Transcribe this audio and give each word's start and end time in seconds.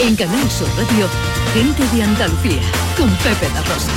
En 0.00 0.14
Canal 0.14 0.48
Sur 0.48 0.68
Radio, 0.76 1.08
Gente 1.54 1.82
de 1.96 2.02
Andalucía, 2.04 2.60
con 2.96 3.10
Pepe 3.16 3.52
La 3.52 3.62
Rosa. 3.62 3.90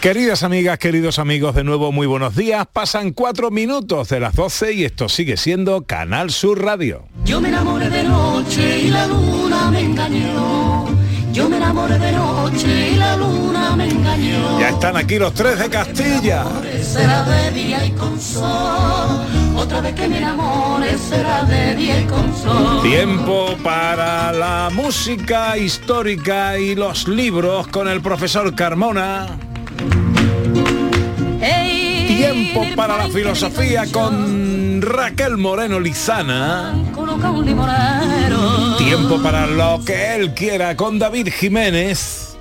Queridas 0.00 0.42
amigas, 0.42 0.78
queridos 0.78 1.18
amigos, 1.18 1.54
de 1.54 1.64
nuevo 1.64 1.90
muy 1.90 2.06
buenos 2.06 2.36
días. 2.36 2.66
Pasan 2.70 3.12
cuatro 3.12 3.50
minutos 3.50 4.10
de 4.10 4.20
las 4.20 4.34
12 4.34 4.74
y 4.74 4.84
esto 4.84 5.08
sigue 5.08 5.38
siendo 5.38 5.86
Canal 5.86 6.30
Sur 6.30 6.62
Radio. 6.62 7.04
Yo 7.24 7.40
me 7.40 7.48
enamoré 7.48 7.88
de 7.88 8.02
noche 8.02 8.80
y 8.80 8.88
la 8.90 9.06
luna 9.06 9.70
me 9.70 9.80
engañó. 9.80 10.84
Yo 11.32 11.48
me 11.48 11.56
enamoré 11.56 11.98
de 11.98 12.12
noche 12.12 12.90
y 12.90 12.96
la 12.96 13.16
luna 13.16 13.74
me 13.74 13.88
engañó. 13.88 14.60
Ya 14.60 14.68
están 14.68 14.98
aquí 14.98 15.18
los 15.18 15.32
tres 15.32 15.58
de 15.58 15.70
Castilla. 15.70 16.44
Será 16.82 17.22
de 17.22 17.50
día 17.52 17.86
y 17.86 17.92
con 17.92 18.20
sol. 18.20 19.41
Otra 19.56 19.80
vez 19.80 19.94
que 19.94 20.08
me 20.08 20.18
enamore 20.18 20.96
será 20.98 21.44
de 21.44 22.06
con 22.08 22.34
sol. 22.36 22.82
Tiempo 22.82 23.56
para 23.62 24.32
la 24.32 24.70
música 24.72 25.56
histórica 25.56 26.58
y 26.58 26.74
los 26.74 27.08
libros 27.08 27.66
con 27.68 27.88
el 27.88 28.00
profesor 28.00 28.54
Carmona. 28.54 29.26
Tiempo 32.06 32.64
para 32.76 32.96
la 32.96 33.08
filosofía 33.08 33.84
con 33.90 34.80
Raquel 34.80 35.36
Moreno 35.36 35.80
Lizana. 35.80 36.72
Tiempo 38.78 39.22
para 39.22 39.46
lo 39.46 39.84
que 39.84 40.14
él 40.14 40.32
quiera 40.34 40.76
con 40.76 40.98
David 40.98 41.28
Jiménez. 41.32 42.31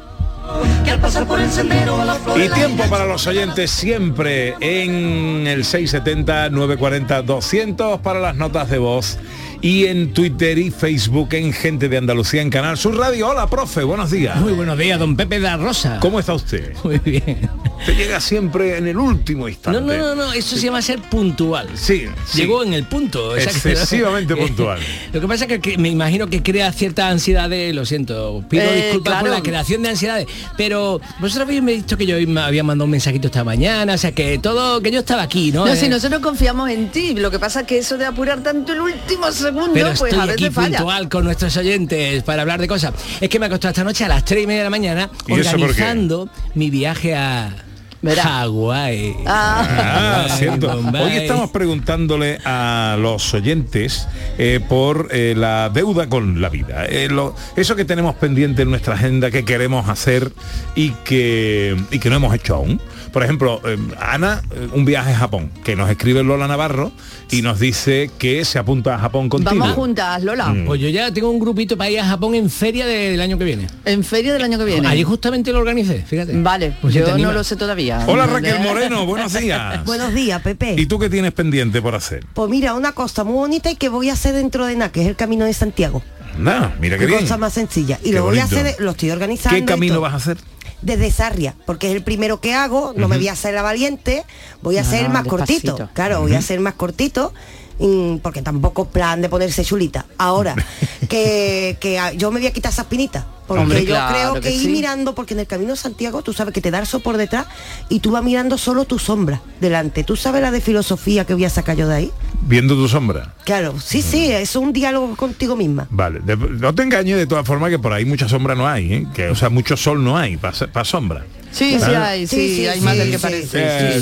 Que 0.83 0.91
al 0.91 0.99
pasar 0.99 1.25
por 1.27 1.39
el 1.39 1.49
sendero 1.49 2.01
a 2.01 2.05
la 2.05 2.15
flor 2.15 2.37
Y 2.39 2.49
tiempo 2.49 2.83
para 2.89 3.05
los 3.05 3.25
oyentes 3.27 3.71
siempre 3.71 4.55
en 4.59 5.47
el 5.47 5.63
670-940-200 5.63 8.01
para 8.01 8.19
las 8.19 8.35
notas 8.35 8.69
de 8.69 8.77
voz 8.77 9.17
y 9.63 9.85
en 9.85 10.11
Twitter 10.13 10.57
y 10.57 10.71
Facebook 10.71 11.29
en 11.35 11.53
Gente 11.53 11.87
de 11.87 11.97
Andalucía 11.97 12.41
en 12.41 12.49
Canal 12.49 12.77
Sur 12.77 12.97
Radio. 12.97 13.29
Hola, 13.29 13.47
profe, 13.47 13.83
buenos 13.83 14.09
días. 14.09 14.35
Muy 14.37 14.53
buenos 14.53 14.75
días, 14.77 14.97
don 14.97 15.15
Pepe 15.15 15.39
da 15.39 15.55
Rosa. 15.55 15.99
¿Cómo 16.01 16.19
está 16.19 16.33
usted? 16.33 16.73
Muy 16.83 16.97
bien. 16.97 17.47
Usted 17.79 17.95
llega 17.95 18.19
siempre 18.19 18.77
en 18.77 18.87
el 18.87 18.97
último 18.97 19.47
instante. 19.47 19.79
No, 19.79 19.85
no, 19.85 20.15
no, 20.15 20.15
no, 20.15 20.33
eso 20.33 20.55
se 20.55 20.63
llama 20.65 20.81
ser 20.81 20.99
puntual. 21.01 21.67
Sí, 21.75 22.05
sí. 22.25 22.39
Llegó 22.39 22.63
en 22.63 22.73
el 22.73 22.85
punto. 22.85 23.35
Excesivamente 23.35 24.35
puntual. 24.35 24.79
Lo 25.13 25.21
que 25.21 25.27
pasa 25.27 25.45
es 25.45 25.59
que, 25.59 25.77
me 25.77 25.89
imagino 25.89 26.27
que 26.27 26.41
crea 26.41 26.71
cierta 26.71 27.09
ansiedad 27.09 27.47
de, 27.49 27.71
lo 27.73 27.85
siento, 27.85 28.43
pido 28.49 28.63
Eh, 28.63 28.75
disculpas 28.85 29.13
por 29.13 29.21
claro. 29.27 29.35
la 29.35 29.43
creación 29.43 29.83
de 29.83 29.89
ansiedades, 29.89 30.27
pero 30.57 30.99
vosotros 31.19 31.47
habéis 31.47 31.63
visto 31.63 31.97
que 31.97 32.05
yo 32.07 32.15
me 32.27 32.41
había 32.41 32.63
mandado 32.63 32.85
un 32.85 32.91
mensajito 32.91 33.27
esta 33.27 33.43
mañana, 33.43 33.93
o 33.93 33.97
sea 33.97 34.11
que 34.11 34.39
todo, 34.39 34.81
que 34.81 34.89
yo 34.91 34.99
estaba 35.01 35.21
aquí, 35.21 35.51
¿no? 35.51 35.65
No, 35.65 35.71
Eh, 35.71 35.75
si 35.75 35.87
nosotros 35.87 36.19
confiamos 36.21 36.69
en 36.71 36.89
ti, 36.89 37.13
lo 37.13 37.29
que 37.29 37.37
pasa 37.39 37.61
es 37.61 37.67
que 37.67 37.77
eso 37.77 37.97
de 37.97 38.05
apurar 38.05 38.41
tanto 38.41 38.73
el 38.73 38.81
último 38.81 39.31
segundo, 39.53 39.73
pero 39.73 39.87
pues 39.97 40.13
estoy 40.13 40.29
a 40.29 40.33
aquí 40.33 40.49
falla. 40.49 40.77
puntual 40.77 41.09
con 41.09 41.23
nuestros 41.25 41.55
oyentes 41.57 42.23
para 42.23 42.41
hablar 42.41 42.59
de 42.59 42.67
cosas. 42.67 42.93
Es 43.19 43.29
que 43.29 43.39
me 43.39 43.45
acostó 43.47 43.67
esta 43.69 43.83
noche 43.83 44.05
a 44.05 44.07
las 44.07 44.25
3 44.25 44.43
y 44.43 44.47
media 44.47 44.59
de 44.59 44.63
la 44.65 44.69
mañana 44.69 45.09
organizando 45.29 46.29
mi 46.55 46.69
viaje 46.69 47.15
a. 47.15 47.55
Hawái. 48.03 49.15
Ah. 49.27 49.67
Ah, 49.69 50.25
Ay, 50.31 50.37
cierto. 50.39 50.75
Bombay. 50.75 51.03
Hoy 51.03 51.11
estamos 51.17 51.51
preguntándole 51.51 52.39
a 52.45 52.97
los 52.99 53.31
oyentes 53.35 54.07
eh, 54.39 54.59
por 54.67 55.09
eh, 55.11 55.35
la 55.37 55.69
deuda 55.69 56.09
con 56.09 56.41
la 56.41 56.49
vida. 56.49 56.85
Eh, 56.87 57.09
lo- 57.09 57.35
eso 57.55 57.75
que 57.75 57.85
tenemos 57.85 58.15
pendiente 58.15 58.63
en 58.63 58.71
nuestra 58.71 58.95
agenda, 58.95 59.29
que 59.29 59.45
queremos 59.45 59.87
hacer 59.87 60.31
y 60.75 60.89
que, 61.05 61.77
y 61.91 61.99
que 61.99 62.09
no 62.09 62.15
hemos 62.15 62.33
hecho 62.33 62.55
aún. 62.55 62.81
Por 63.11 63.23
ejemplo, 63.23 63.61
eh, 63.65 63.77
Ana, 63.99 64.41
eh, 64.51 64.69
un 64.73 64.85
viaje 64.85 65.11
a 65.13 65.17
Japón, 65.17 65.51
que 65.63 65.75
nos 65.75 65.89
escribe 65.89 66.23
Lola 66.23 66.47
Navarro 66.47 66.91
y 67.29 67.41
nos 67.41 67.59
dice 67.59 68.09
que 68.17 68.45
se 68.45 68.57
apunta 68.57 68.95
a 68.95 68.99
Japón 68.99 69.27
contigo. 69.27 69.51
Vamos 69.59 69.75
juntas, 69.75 70.23
Lola. 70.23 70.47
Mm. 70.47 70.65
Pues 70.65 70.79
yo 70.79 70.87
ya 70.87 71.11
tengo 71.13 71.29
un 71.29 71.39
grupito 71.39 71.75
para 71.77 71.89
ir 71.89 71.99
a 71.99 72.05
Japón 72.05 72.35
en 72.35 72.49
feria 72.49 72.85
del 72.85 73.19
año 73.19 73.37
que 73.37 73.43
viene. 73.43 73.67
En 73.85 74.03
feria 74.03 74.31
del 74.33 74.41
año 74.43 74.57
que 74.57 74.63
viene. 74.65 74.87
Allí 74.87 75.03
justamente 75.03 75.51
lo 75.51 75.59
organicé, 75.59 76.03
fíjate. 76.07 76.41
Vale, 76.41 76.75
Pues 76.81 76.93
yo 76.93 77.17
no 77.17 77.31
lo 77.33 77.43
sé 77.43 77.55
todavía. 77.57 78.05
Hola 78.07 78.27
Raquel 78.27 78.59
Moreno, 78.61 79.05
buenos 79.11 79.33
días. 79.33 79.83
Buenos 79.85 80.13
días, 80.13 80.41
Pepe. 80.41 80.75
¿Y 80.77 80.85
tú 80.85 80.97
qué 80.97 81.09
tienes 81.09 81.33
pendiente 81.33 81.81
por 81.81 81.95
hacer? 81.95 82.25
Pues 82.33 82.49
mira, 82.49 82.73
una 82.75 82.93
cosa 82.93 83.23
muy 83.23 83.33
bonita 83.35 83.69
y 83.69 83.75
que 83.75 83.89
voy 83.89 84.09
a 84.09 84.13
hacer 84.13 84.33
dentro 84.33 84.65
de 84.65 84.75
nada, 84.75 84.91
que 84.91 85.01
es 85.01 85.07
el 85.07 85.15
Camino 85.17 85.45
de 85.45 85.53
Santiago. 85.53 86.01
Nada, 86.37 86.75
mira 86.79 86.97
qué 86.97 87.01
Qué 87.01 87.07
bien. 87.07 87.21
cosa 87.21 87.37
más 87.37 87.51
sencilla. 87.53 87.99
Y 88.03 88.11
Qué 88.11 88.15
lo 88.15 88.23
voy 88.23 88.39
a 88.39 88.45
hacer, 88.45 88.75
lo 88.79 88.91
estoy 88.91 89.11
organizando. 89.11 89.57
¿Qué 89.59 89.65
camino 89.65 89.99
vas 89.99 90.13
a 90.13 90.15
hacer? 90.15 90.37
Desde 90.81 91.11
Sarria, 91.11 91.55
porque 91.65 91.89
es 91.89 91.95
el 91.95 92.03
primero 92.03 92.41
que 92.41 92.53
hago, 92.55 92.93
no 92.95 93.07
me 93.07 93.17
voy 93.17 93.27
a 93.27 93.33
hacer 93.33 93.53
la 93.53 93.61
valiente, 93.61 94.23
voy 94.61 94.77
a 94.77 94.79
Ah, 94.79 94.83
hacer 94.83 95.09
más 95.09 95.23
despacito. 95.23 95.71
cortito. 95.73 95.89
Claro, 95.93 96.21
voy 96.21 96.33
a 96.33 96.39
hacer 96.39 96.59
más 96.59 96.73
cortito. 96.73 97.33
Mm, 97.81 98.17
Porque 98.19 98.41
tampoco 98.41 98.85
plan 98.85 99.21
de 99.21 99.29
ponerse 99.29 99.65
chulita. 99.65 100.05
Ahora, 100.17 100.55
que, 101.09 101.77
que 101.79 101.99
yo 102.17 102.31
me 102.31 102.39
voy 102.39 102.47
a 102.47 102.53
quitar 102.53 102.71
esas 102.71 102.85
pinitas. 102.85 103.25
Porque 103.47 103.63
Hombre, 103.63 103.79
yo 103.81 103.87
claro 103.87 104.13
creo 104.13 104.33
que 104.35 104.39
que, 104.41 104.51
ir 104.55 104.61
sí. 104.61 104.67
mirando, 104.69 105.13
porque 105.13 105.33
en 105.33 105.41
el 105.41 105.47
camino 105.47 105.71
de 105.71 105.75
Santiago 105.77 106.21
tú 106.21 106.31
sabes 106.31 106.53
que 106.53 106.61
te 106.61 106.71
da 106.71 106.79
el 106.79 107.01
por 107.01 107.17
detrás 107.17 107.47
y 107.89 107.99
tú 107.99 108.11
vas 108.11 108.23
mirando 108.23 108.57
solo 108.57 108.85
tu 108.85 108.97
sombra 108.97 109.41
delante. 109.59 110.05
¿Tú 110.05 110.15
sabes 110.15 110.41
la 110.41 110.51
de 110.51 110.61
filosofía 110.61 111.25
que 111.25 111.33
voy 111.33 111.43
a 111.43 111.49
sacar 111.49 111.75
yo 111.75 111.85
de 111.89 111.95
ahí? 111.95 112.11
Viendo 112.43 112.75
tu 112.75 112.87
sombra. 112.87 113.33
Claro, 113.43 113.77
sí, 113.77 114.01
sí, 114.01 114.31
es 114.31 114.55
un 114.55 114.71
diálogo 114.71 115.17
contigo 115.17 115.57
misma. 115.57 115.85
Vale, 115.89 116.21
de- 116.21 116.37
no 116.37 116.73
te 116.73 116.83
engañes 116.83 117.17
de 117.17 117.27
todas 117.27 117.45
formas 117.45 117.71
que 117.71 117.79
por 117.79 117.91
ahí 117.91 118.05
mucha 118.05 118.29
sombra 118.29 118.55
no 118.55 118.65
hay, 118.69 118.93
¿eh? 118.93 119.07
que 119.13 119.27
o 119.27 119.35
sea, 119.35 119.49
mucho 119.49 119.75
sol 119.75 120.01
no 120.01 120.17
hay 120.17 120.37
para 120.37 120.85
sombra. 120.85 121.25
Sí, 121.51 121.77
sí 121.79 121.91
hay, 121.93 122.27
sí, 122.27 122.35
Sí, 122.35 122.55
sí, 122.55 122.67
hay 122.67 122.81
más 122.81 122.93
sí, 122.93 122.99
del 122.99 123.11
que 123.11 123.17
sí, 123.17 123.21
parece. 123.21 123.93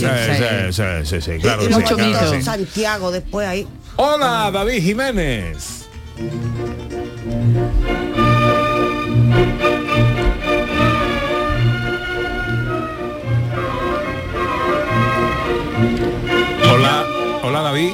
Sí, 0.71 0.85
sí, 1.05 1.21
sí, 1.21 1.39
claro 1.39 1.65
y 1.65 1.69
mucho 1.69 1.95
claro. 1.95 2.41
Santiago 2.41 3.11
después 3.11 3.47
ahí. 3.47 3.67
Hola, 3.95 4.51
David 4.51 4.83
Jiménez. 4.83 5.87
Hola, 16.71 17.05
hola 17.43 17.61
David. 17.61 17.93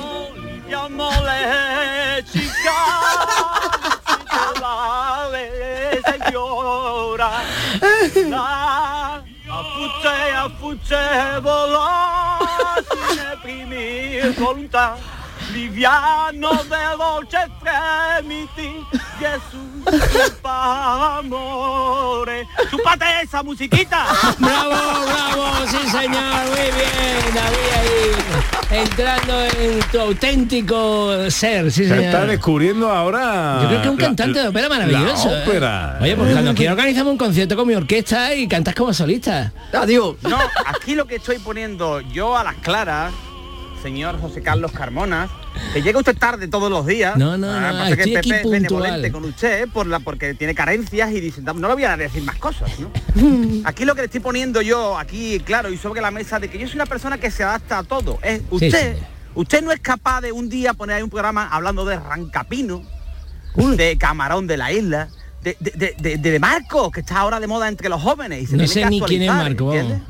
La 9.75 9.81
afuche, 9.81 10.31
afuche, 10.36 11.40
voló 11.41 11.84
sin 12.90 13.18
reprimir 13.18 14.34
voluntad. 14.40 14.96
Liviano 15.54 16.50
de 16.64 16.98
dolce 16.98 17.38
fremiti, 17.62 18.84
Jesús, 19.20 20.32
amore. 20.44 22.48
¡Chupate 22.70 23.06
esa 23.24 23.44
musiquita! 23.44 24.06
Bravo, 24.40 25.06
bravo, 25.06 25.46
sí 25.68 25.78
señor, 25.90 26.46
muy 26.50 26.72
bien, 26.72 27.34
David 27.34 27.72
ahí, 27.80 28.12
entrando 28.82 29.42
en 29.44 29.80
tu 29.92 30.00
auténtico 30.00 31.30
ser, 31.30 31.72
sí 31.72 31.86
Se 31.88 32.06
está 32.06 32.26
descubriendo 32.26 32.90
ahora. 32.92 33.60
Yo 33.62 33.68
creo 33.70 33.82
que 33.82 33.90
un 33.90 33.98
la- 33.98 34.06
cantante 34.06 34.40
de 34.40 34.48
ópera 34.48 34.70
maravilloso. 34.70 35.30
La 35.32 35.46
¿eh? 35.46 35.98
Oye, 36.04 36.16
pues 36.16 36.32
cuando 36.34 36.54
quiera 36.56 36.74
organizamos 36.74 37.12
un 37.12 37.18
concierto 37.18 37.56
con 37.56 37.68
mi 37.68 37.76
orquesta 37.76 38.34
y 38.34 38.48
cantas 38.48 38.74
como 38.76 38.94
solista. 38.94 39.52
Adiós. 39.74 40.16
No, 40.24 40.38
aquí 40.66 40.96
lo 40.96 41.06
que 41.06 41.16
estoy 41.16 41.40
poniendo 41.40 42.02
yo 42.02 42.38
a 42.38 42.44
las 42.44 42.56
claras, 42.56 43.14
señor 43.85 44.19
José 44.19 44.41
Carlos 44.41 44.72
Carmona, 44.72 45.29
que 45.72 45.81
llega 45.84 46.00
usted 46.00 46.18
tarde 46.18 46.47
todos 46.47 46.72
los 46.72 46.88
días. 46.88 47.16
No, 47.18 47.38
no, 47.38 47.47
Ah, 47.51 47.72
no, 47.72 47.78
pasa 47.78 47.96
que 47.96 48.03
el 48.03 48.18
aquí 48.18 48.29
PP 48.31 48.41
es 48.41 48.50
benevolente 48.50 49.12
con 49.12 49.25
usted 49.25 49.68
por 49.69 49.85
la, 49.85 50.00
porque 50.00 50.34
tiene 50.34 50.56
carencias 50.56 51.12
y 51.12 51.19
dice, 51.22 51.41
no 51.44 51.53
le 51.68 51.73
voy 51.75 51.84
a 51.84 51.96
decir 51.96 52.23
más 52.23 52.35
cosas, 52.38 52.72
¿no? 52.79 52.90
Aquí 53.63 53.85
lo 53.85 53.94
que 53.94 54.01
le 54.01 54.06
estoy 54.06 54.22
poniendo 54.22 54.62
yo, 54.63 54.97
aquí, 54.97 55.40
claro, 55.41 55.69
y 55.69 55.78
sobre 55.78 56.01
la 56.01 56.09
mesa, 56.09 56.40
de 56.40 56.50
que 56.50 56.57
yo 56.57 56.66
soy 56.66 56.78
una 56.78 56.88
persona 56.88 57.19
que 57.19 57.29
se 57.29 57.44
adapta 57.44 57.78
a 57.78 57.84
todo. 57.84 58.18
Es 58.23 58.41
usted, 58.50 58.96
sí. 58.97 59.03
usted 59.35 59.63
no 59.63 59.72
es 59.72 59.79
capaz 59.81 60.22
de 60.22 60.31
un 60.31 60.49
día 60.49 60.73
poner 60.73 60.96
ahí 60.97 61.03
un 61.03 61.09
programa 61.11 61.47
hablando 61.52 61.85
de 61.85 61.99
Rancapino, 61.99 62.81
de 63.55 63.97
Camarón 63.99 64.47
de 64.47 64.58
la 64.58 64.72
Isla, 64.72 65.09
de, 65.43 65.55
de, 65.59 65.72
de, 65.99 66.17
de- 66.17 66.31
de 66.31 66.40
Marcos, 66.40 66.91
que 66.91 67.02
está 67.02 67.20
ahora 67.20 67.40
de 67.40 67.46
moda 67.46 67.67
entre 67.67 67.88
los 67.88 68.02
jóvenes. 68.02 68.41
Y 68.41 68.46
se 68.47 68.58
No 68.58 68.64
tiene 68.66 68.67
sé 68.73 68.81
que 68.81 68.90
ni 68.90 69.02
quién 69.02 69.22
es 69.22 69.28
Marco, 69.29 69.67
vamos. 69.67 70.02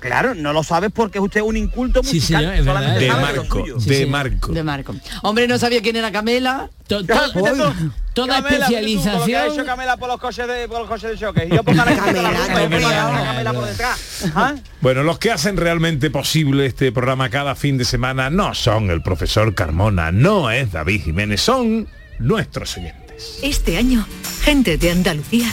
Claro, 0.00 0.34
no 0.34 0.52
lo 0.52 0.62
sabes 0.62 0.90
porque 0.94 1.18
usted 1.18 1.40
es 1.40 1.46
un 1.46 1.56
inculto 1.56 2.02
Sí, 2.04 2.16
musical. 2.16 2.40
señor, 2.42 2.54
es 2.54 2.64
verdad. 2.64 2.80
solamente 2.80 3.04
De 3.04 3.10
Marco. 3.12 3.64
Sí, 3.80 3.88
de 3.88 3.98
sí. 3.98 4.06
Marco. 4.06 4.52
De 4.52 4.62
Marco. 4.62 4.94
Hombre, 5.22 5.48
no 5.48 5.58
sabía 5.58 5.82
quién 5.82 5.96
era 5.96 6.12
Camela. 6.12 6.70
To- 6.86 7.04
to- 7.04 7.32
tú, 7.32 7.40
toda 7.40 7.46
Camela, 7.46 7.58
fíjate 7.58 7.76
tú, 8.14 8.14
con 8.14 8.26
lo 8.26 8.26
que 8.26 8.32
ha 8.32 8.38
especialización. 8.38 9.52
hecho 9.52 9.64
Camela 9.66 9.96
por 9.96 10.08
los 10.08 10.20
coches 10.20 10.46
de, 10.46 10.68
por 10.68 10.78
los 10.80 10.88
coches 10.88 11.10
de 11.10 11.18
choque. 11.18 11.48
Y 11.50 11.54
yo 11.56 11.62
por 11.64 11.74
la 11.74 11.84
Camela, 11.84 12.04
Camela, 12.04 12.62
es 12.64 12.70
verdad. 12.70 13.24
Camela 13.24 13.52
por 13.52 13.64
detrás. 13.66 14.24
¿Ah? 14.34 14.54
Bueno, 14.80 15.02
los 15.02 15.18
que 15.18 15.32
hacen 15.32 15.56
realmente 15.56 16.10
posible 16.10 16.66
este 16.66 16.92
programa 16.92 17.28
cada 17.28 17.54
fin 17.56 17.76
de 17.76 17.84
semana 17.84 18.30
no 18.30 18.54
son 18.54 18.90
el 18.90 19.02
profesor 19.02 19.54
Carmona, 19.54 20.12
no 20.12 20.50
es 20.50 20.70
David 20.72 21.02
Jiménez, 21.02 21.40
son 21.40 21.88
nuestros 22.20 22.76
oyentes. 22.76 23.38
Este 23.42 23.76
año, 23.76 24.06
Gente 24.42 24.78
de 24.78 24.92
Andalucía 24.92 25.52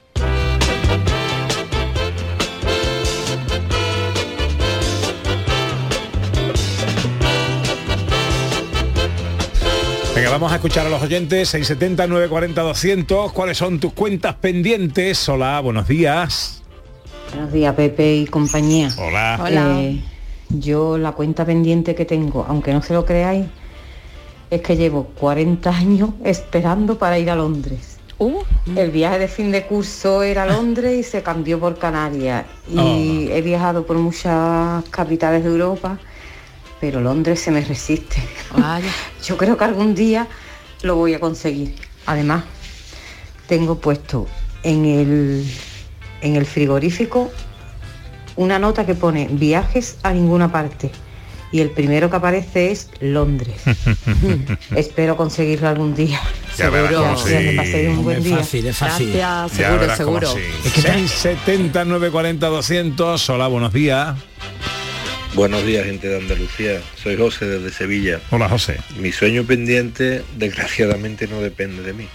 Vamos 10.31 10.53
a 10.53 10.55
escuchar 10.55 10.87
a 10.87 10.89
los 10.89 11.01
oyentes 11.01 11.49
670 11.49 12.07
940 12.07 12.61
200. 12.61 13.33
¿Cuáles 13.33 13.57
son 13.57 13.79
tus 13.79 13.91
cuentas 13.91 14.35
pendientes? 14.35 15.27
Hola, 15.27 15.59
buenos 15.59 15.89
días. 15.89 16.63
Buenos 17.33 17.51
días, 17.51 17.75
Pepe 17.75 18.15
y 18.15 18.25
compañía. 18.27 18.89
Hola. 18.97 19.37
Eh, 19.81 20.01
yo 20.47 20.97
la 20.97 21.11
cuenta 21.11 21.43
pendiente 21.43 21.95
que 21.95 22.05
tengo, 22.05 22.45
aunque 22.47 22.71
no 22.71 22.81
se 22.81 22.93
lo 22.93 23.05
creáis, 23.05 23.45
es 24.49 24.61
que 24.61 24.77
llevo 24.77 25.03
40 25.19 25.69
años 25.69 26.09
esperando 26.23 26.97
para 26.97 27.19
ir 27.19 27.29
a 27.29 27.35
Londres. 27.35 27.97
El 28.75 28.91
viaje 28.91 29.19
de 29.19 29.27
fin 29.27 29.51
de 29.51 29.65
curso 29.65 30.23
era 30.23 30.43
a 30.43 30.45
Londres 30.45 30.97
y 30.97 31.03
se 31.03 31.23
cambió 31.23 31.59
por 31.59 31.77
Canarias. 31.77 32.45
Y 32.69 33.29
he 33.31 33.41
viajado 33.41 33.85
por 33.85 33.97
muchas 33.97 34.83
capitales 34.91 35.43
de 35.43 35.49
Europa, 35.49 35.99
pero 36.81 36.99
Londres 36.99 37.39
se 37.39 37.51
me 37.51 37.61
resiste. 37.61 38.21
Yo 39.23 39.37
creo 39.37 39.55
que 39.55 39.63
algún 39.63 39.95
día 39.95 40.27
lo 40.81 40.95
voy 40.95 41.13
a 41.13 41.19
conseguir. 41.19 41.75
Además, 42.07 42.43
tengo 43.47 43.79
puesto 43.79 44.27
en 44.63 44.85
el, 44.85 45.45
en 46.21 46.35
el 46.35 46.45
frigorífico 46.45 47.31
una 48.35 48.57
nota 48.59 48.85
que 48.85 48.95
pone 48.95 49.27
viajes 49.31 49.97
a 50.03 50.11
ninguna 50.11 50.51
parte. 50.51 50.91
Y 51.53 51.59
el 51.59 51.69
primero 51.69 52.09
que 52.09 52.15
aparece 52.15 52.71
es 52.71 52.89
Londres. 53.01 53.61
Espero 54.75 55.17
conseguirlo 55.17 55.67
algún 55.67 55.93
día. 55.93 56.19
Ya 56.57 56.69
cómo 56.69 57.17
sí. 57.17 57.29
que 57.29 57.53
paséis 57.57 57.89
un 57.89 58.03
buen 58.05 58.17
Es 58.19 58.23
día. 58.23 58.37
fácil, 58.37 58.67
es 58.67 58.77
fácil. 58.77 59.11
Gracias, 59.13 59.57
seguro, 59.57 59.95
seguro. 59.95 60.33
sí. 60.33 60.81
670 60.81 61.85
940 61.85 62.47
200. 62.47 63.29
Hola, 63.29 63.47
buenos 63.47 63.73
días. 63.73 64.15
Buenos 65.33 65.65
días, 65.65 65.85
gente 65.85 66.09
de 66.09 66.17
Andalucía. 66.17 66.81
Soy 67.01 67.15
José 67.15 67.45
desde 67.45 67.71
Sevilla. 67.71 68.19
Hola, 68.31 68.49
José. 68.49 68.75
Mi 68.99 69.13
sueño 69.13 69.45
pendiente, 69.45 70.23
desgraciadamente, 70.35 71.25
no 71.25 71.39
depende 71.39 71.83
de 71.83 71.93
mí. 71.93 72.07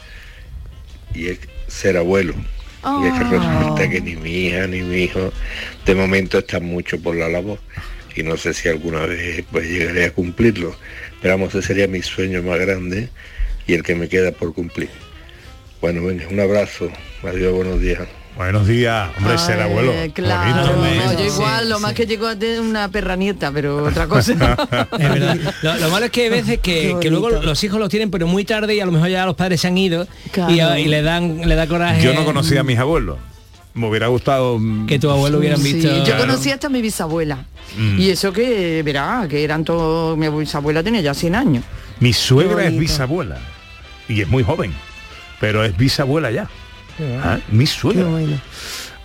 Y 1.15 1.29
es 1.29 1.39
ser 1.67 1.97
abuelo. 1.97 2.35
Y 2.85 3.07
es 3.07 3.15
que 3.15 3.25
resulta 3.25 3.89
que 3.89 4.03
ni 4.03 4.17
mi 4.17 4.31
hija 4.31 4.67
ni 4.67 4.83
mi 4.83 5.05
hijo 5.05 5.33
de 5.87 5.95
momento 5.95 6.39
están 6.39 6.67
mucho 6.67 7.01
por 7.01 7.17
la 7.17 7.31
labor. 7.31 7.59
Y 8.15 8.23
no 8.23 8.37
sé 8.37 8.53
si 8.53 8.69
alguna 8.69 9.07
vez 9.07 9.45
pues 9.51 9.67
llegaré 9.67 10.05
a 10.05 10.11
cumplirlo. 10.13 10.77
Pero 11.23 11.39
vamos, 11.39 11.55
ese 11.55 11.69
sería 11.69 11.89
mi 11.89 12.03
sueño 12.03 12.43
más 12.43 12.59
grande 12.59 13.09
y 13.67 13.73
el 13.73 13.83
que 13.83 13.95
me 13.95 14.11
queda 14.11 14.31
por 14.33 14.53
cumplir. 14.53 14.91
Bueno, 15.81 16.05
venga, 16.05 16.29
un 16.29 16.39
abrazo. 16.39 16.91
Adiós, 17.23 17.55
buenos 17.55 17.81
días. 17.81 18.07
Buenos 18.37 18.67
días, 18.67 19.09
hombre, 19.17 19.39
ser 19.39 19.61
abuelo. 19.63 19.93
Claro, 20.13 20.75
Bonito. 20.77 21.05
no, 21.07 21.13
yo 21.19 21.25
igual, 21.25 21.71
lo 21.71 21.81
más 21.81 21.95
que 21.95 22.05
llegó 22.05 22.27
a 22.27 22.37
tener 22.37 22.61
una 22.61 22.89
perra 22.91 23.17
nieta, 23.17 23.51
pero 23.51 23.83
otra 23.83 24.07
cosa. 24.07 24.33
Es 24.99 25.09
verdad. 25.11 25.39
Lo, 25.63 25.77
lo 25.79 25.91
malo 25.91 26.05
es 26.07 26.11
que 26.13 26.25
hay 26.25 26.29
veces 26.29 26.59
que, 26.59 26.99
luego 27.09 27.31
los 27.31 27.65
hijos 27.65 27.81
los 27.81 27.89
tienen 27.89 28.11
pero 28.11 28.27
muy 28.27 28.45
tarde 28.45 28.75
y 28.75 28.81
a 28.81 28.85
lo 28.87 28.93
mejor 28.93 29.09
ya 29.09 29.25
los 29.25 29.37
padres 29.37 29.63
se 29.63 29.69
han 29.69 29.79
ido 29.79 30.07
Claro. 30.33 30.53
y, 30.77 30.83
y 30.83 30.85
le 30.89 31.01
dan 31.01 31.49
le 31.49 31.55
da 31.55 31.67
coraje 31.67 32.03
Yo 32.03 32.13
no 32.13 32.27
conocía 32.27 32.61
a 32.61 32.63
mis 32.63 32.79
abuelos. 32.79 33.17
Me 33.73 33.89
hubiera 33.89 34.09
gustado 34.09 34.59
mm, 34.59 34.87
que 34.87 34.99
tu 34.99 35.11
abuelo 35.11 35.39
hubieran 35.39 35.59
Sí, 35.61 35.73
visto. 35.73 35.97
yo 35.99 36.05
Claro. 36.05 36.21
conocí 36.27 36.51
hasta 36.51 36.67
a 36.67 36.71
mi 36.71 36.83
bisabuela. 36.83 37.47
Mm. 37.79 37.99
Y 38.01 38.11
eso 38.11 38.33
que, 38.35 38.83
verá, 38.83 39.27
que 39.31 39.45
eran 39.45 39.65
todos, 39.65 40.17
mi 40.19 40.29
bisabuela 40.29 40.83
tenía 40.83 41.01
ya 41.01 41.15
100 41.15 41.35
años. 41.35 41.65
Mi 42.01 42.13
suegra 42.13 42.67
es 42.67 42.79
bisabuela 42.79 43.39
y 44.09 44.21
es 44.21 44.29
muy 44.29 44.43
joven, 44.43 44.75
pero 45.41 45.65
es 45.65 45.75
bisabuela 45.77 46.31
ya. 46.31 46.49
Ah, 47.23 47.39
Mi 47.51 47.67
suegra. 47.67 48.07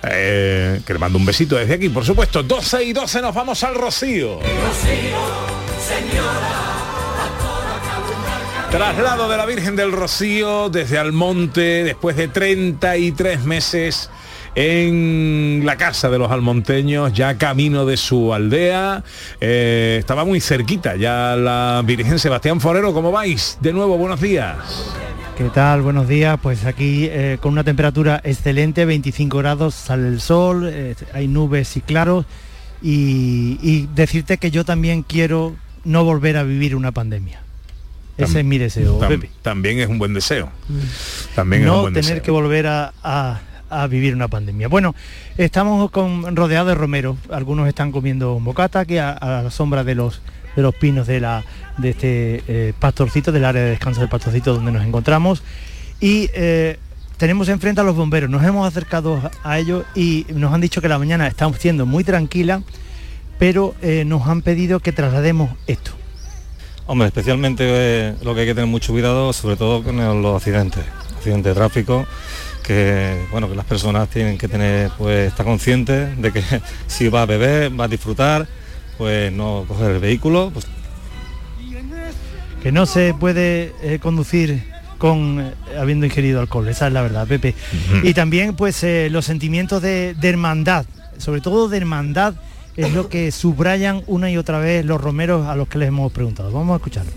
Eh, 0.04 0.82
que 0.86 0.94
le 0.94 1.00
mando 1.00 1.18
un 1.18 1.26
besito 1.26 1.56
desde 1.56 1.76
aquí, 1.76 1.90
por 1.90 2.04
supuesto. 2.06 2.42
12 2.42 2.84
y 2.84 2.94
12 2.94 3.22
nos 3.22 3.36
vamos 3.36 3.64
al 3.64 3.76
Rocío. 3.76 4.40
Traslado 8.72 9.30
de 9.30 9.38
la 9.38 9.46
Virgen 9.46 9.76
del 9.76 9.92
Rocío 9.92 10.70
desde 10.70 10.98
Almonte 10.98 11.84
después 11.84 12.16
de 12.16 12.30
33 12.30 13.44
meses 13.44 14.10
en 14.56 15.62
la 15.66 15.76
casa 15.78 16.10
de 16.10 16.18
los 16.18 16.32
almonteños, 16.32 17.12
ya 17.14 17.38
camino 17.38 17.86
de 17.86 17.98
su 17.98 18.34
aldea. 18.34 19.04
Eh, 19.40 19.98
estaba 20.00 20.24
muy 20.26 20.40
cerquita 20.40 20.96
ya 20.96 21.36
la 21.36 21.82
Virgen 21.86 22.18
Sebastián 22.18 22.62
Forero. 22.62 22.94
¿Cómo 22.94 23.12
vais? 23.12 23.58
De 23.62 23.74
nuevo, 23.74 23.98
buenos 23.98 24.22
días. 24.22 24.58
¿Qué 25.38 25.50
tal? 25.50 25.82
Buenos 25.82 26.08
días. 26.08 26.38
Pues 26.42 26.66
aquí 26.66 27.08
eh, 27.10 27.38
con 27.42 27.54
una 27.54 27.64
temperatura 27.64 28.22
excelente, 28.24 28.86
25 28.86 29.38
grados, 29.40 29.74
sale 29.74 30.08
el 30.08 30.22
sol, 30.22 30.70
eh, 30.72 30.96
hay 31.14 31.28
nubes 31.28 31.76
y 31.78 31.82
claros. 31.82 32.26
Y, 32.82 33.58
y 33.62 33.88
decirte 33.94 34.38
que 34.38 34.52
yo 34.52 34.66
también 34.66 35.04
quiero 35.04 35.56
no 35.84 36.04
volver 36.04 36.38
a 36.38 36.44
vivir 36.44 36.76
una 36.76 36.92
pandemia. 36.92 37.42
Ese 38.18 38.40
es 38.40 38.46
mi 38.46 38.58
deseo. 38.60 39.00
tam- 39.00 39.08
Pepe. 39.08 39.30
también 39.42 39.80
es 39.80 39.88
un 39.88 39.98
buen 39.98 40.14
deseo. 40.14 40.50
También 41.36 41.64
es 41.64 41.68
un 41.70 41.74
no 41.76 41.82
buen 41.82 41.94
tener 41.94 42.10
deseo. 42.10 42.24
que 42.24 42.32
volver 42.32 42.68
a, 42.68 42.94
a- 43.04 43.40
a 43.70 43.88
vivir 43.88 44.14
una 44.14 44.28
pandemia. 44.28 44.68
Bueno, 44.68 44.94
estamos 45.38 45.90
con, 45.92 46.36
rodeados 46.36 46.68
de 46.68 46.76
romeros. 46.76 47.18
Algunos 47.32 47.68
están 47.68 47.92
comiendo 47.92 48.40
bocata 48.40 48.82
aquí 48.82 48.98
a, 48.98 49.12
a 49.12 49.44
la 49.44 49.50
sombra 49.52 49.84
de 49.84 49.96
los 49.96 50.22
de 50.56 50.62
los 50.62 50.76
pinos 50.76 51.08
de 51.08 51.20
la 51.20 51.44
de 51.78 51.90
este 51.90 52.44
eh, 52.48 52.74
pastorcito, 52.78 53.32
del 53.32 53.46
área 53.46 53.62
de 53.64 53.70
descanso 53.72 54.02
del 54.02 54.10
pastorcito 54.10 54.54
donde 54.54 54.72
nos 54.72 54.86
encontramos. 54.86 55.44
Y 56.00 56.30
eh, 56.34 56.78
tenemos 57.18 57.50
enfrente 57.50 57.82
a 57.82 57.84
los 57.84 57.96
bomberos. 57.96 58.30
Nos 58.30 58.44
hemos 58.44 58.68
acercado 58.68 59.22
a, 59.44 59.60
ellos 59.60 59.86
y 59.96 60.26
nos 60.34 60.54
han 60.54 60.62
dicho 60.62 60.82
que 60.82 60.88
la 60.88 60.98
mañana 60.98 61.28
está 61.28 61.52
siendo 61.54 61.86
muy 61.86 62.04
tranquila, 62.04 62.62
pero 63.40 63.76
eh, 63.82 64.04
nos 64.06 64.28
han 64.28 64.42
pedido 64.42 64.80
que 64.80 64.92
traslademos 64.92 65.52
esto. 65.68 65.92
Hombre, 66.88 67.08
especialmente 67.08 68.16
lo 68.24 68.34
que 68.34 68.42
hay 68.42 68.48
que 68.48 68.56
tener 68.56 68.70
mucho 68.70 68.92
cuidado, 68.92 69.32
sobre 69.34 69.56
todo 69.56 69.84
con 69.84 69.98
los 70.22 70.36
accidentes, 70.36 70.84
accidentes 71.16 71.52
de 71.52 71.54
tráfico, 71.54 72.06
que 72.64 73.26
bueno, 73.32 73.48
que 73.48 73.56
las 73.56 73.66
personas 73.66 74.10
tienen 74.10 74.38
que 74.38 74.48
tener, 74.48 74.92
pues, 74.98 75.28
estar 75.28 75.46
conscientes 75.46 76.20
de 76.20 76.32
que 76.32 76.44
si 76.88 77.08
va 77.08 77.22
a 77.22 77.26
beber, 77.26 77.80
va 77.80 77.86
a 77.86 77.88
disfrutar, 77.88 78.48
pues 79.02 79.32
no 79.32 79.66
coger 79.68 79.94
el 79.94 80.00
vehículo, 80.00 80.52
pues 80.54 80.68
que 82.62 82.72
no 82.72 82.86
se 82.86 83.16
puede 83.16 83.74
eh, 83.82 83.98
conducir 84.00 84.64
con 85.00 85.40
eh, 85.42 85.54
habiendo 85.76 86.06
ingerido 86.06 86.40
alcohol, 86.40 86.68
esa 86.68 86.86
es 86.86 86.94
la 86.94 87.02
verdad, 87.02 87.26
Pepe. 87.26 87.56
Y 88.04 88.14
también 88.14 88.56
pues 88.56 88.84
eh, 88.84 89.08
los 89.10 89.26
sentimientos 89.26 89.82
de, 89.82 90.14
de 90.14 90.30
hermandad, 90.30 90.86
sobre 91.18 91.42
todo 91.42 91.68
de 91.68 91.78
hermandad, 91.78 92.36
es 92.78 92.94
lo 92.94 93.10
que 93.10 93.32
subrayan 93.32 94.04
una 94.06 94.30
y 94.30 94.38
otra 94.38 94.60
vez 94.60 94.86
los 94.86 95.02
romeros 95.02 95.48
a 95.48 95.56
los 95.56 95.68
que 95.68 95.80
les 95.80 95.88
hemos 95.88 96.12
preguntado. 96.12 96.52
Vamos 96.52 96.74
a 96.74 96.76
escucharlo. 96.76 97.12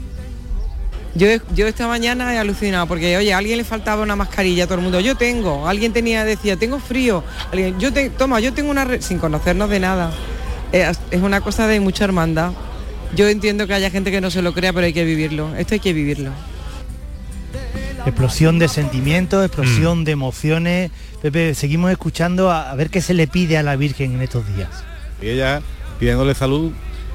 Yo, 1.14 1.26
yo 1.54 1.66
esta 1.66 1.86
mañana 1.86 2.34
he 2.34 2.38
alucinado 2.38 2.86
porque, 2.86 3.14
oye, 3.18 3.34
a 3.34 3.36
alguien 3.36 3.58
le 3.58 3.64
faltaba 3.64 4.02
una 4.02 4.16
mascarilla, 4.16 4.64
a 4.64 4.66
todo 4.66 4.78
el 4.78 4.84
mundo, 4.84 5.00
yo 5.00 5.18
tengo, 5.18 5.68
alguien 5.68 5.92
tenía, 5.92 6.24
decía, 6.24 6.56
tengo 6.56 6.78
frío, 6.78 7.22
alguien, 7.52 7.78
yo 7.78 7.92
te, 7.92 8.08
toma, 8.08 8.40
yo 8.40 8.54
tengo 8.54 8.70
una, 8.70 8.86
re-", 8.86 9.02
sin 9.02 9.18
conocernos 9.18 9.68
de 9.68 9.80
nada. 9.80 10.12
Es, 10.74 10.98
es 11.10 11.22
una 11.22 11.40
cosa 11.40 11.66
de 11.66 11.78
mucha 11.80 12.04
hermandad. 12.04 12.52
Yo 13.14 13.28
entiendo 13.28 13.66
que 13.66 13.74
haya 13.74 13.90
gente 13.90 14.10
que 14.10 14.20
no 14.20 14.30
se 14.30 14.42
lo 14.42 14.52
crea, 14.52 14.72
pero 14.72 14.86
hay 14.86 14.92
que 14.92 15.04
vivirlo. 15.04 15.54
Esto 15.56 15.74
hay 15.74 15.80
que 15.80 15.92
vivirlo. 15.92 16.32
Explosión 18.06 18.58
de 18.58 18.68
sentimientos, 18.68 19.44
explosión 19.46 20.04
de 20.04 20.12
emociones. 20.12 20.90
Pepe, 21.22 21.54
seguimos 21.54 21.90
escuchando 21.92 22.50
a, 22.50 22.70
a 22.70 22.74
ver 22.74 22.90
qué 22.90 23.00
se 23.00 23.14
le 23.14 23.26
pide 23.28 23.56
a 23.56 23.62
la 23.62 23.76
Virgen 23.76 24.14
en 24.14 24.22
estos 24.22 24.44
días. 24.54 24.68
y 25.22 25.28
ella 25.28 25.62
pidiéndole 25.98 26.34
salud 26.34 26.72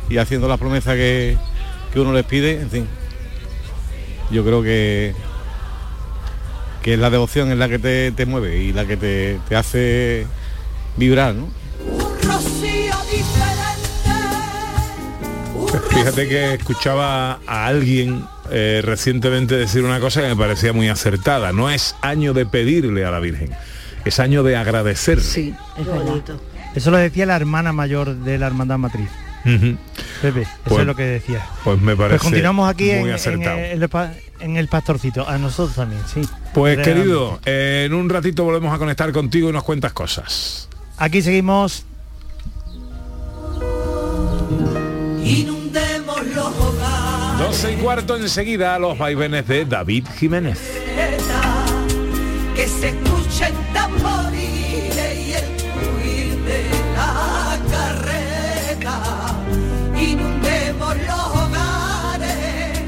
y 0.10 0.18
haciendo 0.18 0.48
las 0.48 0.58
promesas 0.58 0.96
que, 0.96 1.38
que 1.94 2.00
uno 2.00 2.14
les 2.14 2.26
pide, 2.26 2.62
en 2.62 2.70
fin. 2.72 2.88
Yo 4.32 4.44
creo 4.46 4.64
que 4.64 5.14
que 6.82 6.96
la 6.96 7.10
devoción 7.10 7.52
es 7.52 7.58
la 7.58 7.68
que 7.68 7.78
te, 7.78 8.12
te 8.14 8.26
mueve 8.26 8.58
y 8.64 8.72
la 8.72 8.86
que 8.86 8.96
te, 8.96 9.38
te 9.50 9.56
hace 9.58 10.26
vibrar, 10.96 11.36
¿no? 11.36 11.50
Fíjate 15.90 16.28
que 16.28 16.54
escuchaba 16.54 17.40
a 17.48 17.66
alguien 17.68 18.24
eh, 18.52 18.82
recientemente 18.84 19.56
decir 19.56 19.84
una 19.84 20.00
cosa 20.00 20.22
que 20.22 20.28
me 20.30 20.36
parecía 20.36 20.72
muy 20.74 20.88
acertada. 20.88 21.52
No 21.52 21.70
es 21.70 21.96
año 22.02 22.34
de 22.34 22.46
pedirle 22.46 23.06
a 23.06 23.12
la 23.12 23.20
Virgen, 23.20 23.52
es 24.06 24.20
año 24.20 24.44
de 24.44 24.56
agradecerle. 24.56 25.24
Sí, 25.24 25.54
es 25.78 25.86
bonito. 25.86 26.40
Eso 26.76 26.92
lo 26.92 26.98
decía 26.98 27.26
la 27.26 27.36
hermana 27.36 27.74
mayor 27.74 28.16
de 28.16 28.38
la 28.38 28.48
hermandad 28.48 28.78
matriz. 28.78 29.10
Ujú. 29.46 29.78
Pepe, 30.22 30.42
eso 30.42 30.52
Pues- 30.66 30.82
es 30.82 30.86
lo 30.86 30.96
que 30.96 31.04
decía. 31.04 31.46
Pues 31.64 31.82
me 31.82 31.96
parece 31.96 32.18
Pues 32.18 32.22
continuamos 32.24 32.70
aquí 32.70 32.90
en, 32.92 33.00
muy 33.02 33.10
en 33.10 33.16
acertado. 33.16 33.58
el, 33.58 33.90
pa- 33.90 34.12
en 34.40 34.58
el 34.58 34.68
pastorcito. 34.68 35.28
A 35.28 35.38
nosotros 35.38 35.76
también, 35.76 36.02
sí. 36.14 36.22
Pues 36.54 36.76
Realmente. 36.76 37.02
querido, 37.02 37.40
eh, 37.46 37.84
en 37.88 37.94
un 37.94 38.10
ratito 38.10 38.44
volvemos 38.44 38.74
a 38.74 38.78
conectar 38.78 39.12
contigo 39.12 39.50
y 39.50 39.54
nos 39.54 39.64
cuentas 39.64 39.94
cosas. 39.94 40.70
Aquí 40.98 41.22
seguimos. 41.22 41.86
12 47.40 47.72
y 47.72 47.76
cuarto 47.78 48.18
enseguida 48.18 48.78
los 48.80 48.98
vaivenes 48.98 49.48
de 49.48 49.64
David 49.64 50.06
Jiménez. 50.18 50.60
Que 52.54 52.68
se 52.68 52.90
escuchen 52.90 53.54
tamboriles 53.74 55.28
y 55.28 55.32
el 55.32 55.46
fluir 55.72 56.36
de 56.44 56.66
la 56.98 57.58
carreta. 57.72 59.40
Inundemos 59.98 60.98
los 60.98 61.28
hogares 61.28 62.80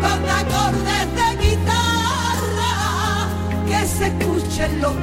con 0.00 0.28
acordes 0.28 1.06
de 1.14 1.28
guitarra. 1.46 2.74
Que 3.68 3.86
se 3.86 4.06
escuchen 4.08 4.80
los 4.80 4.94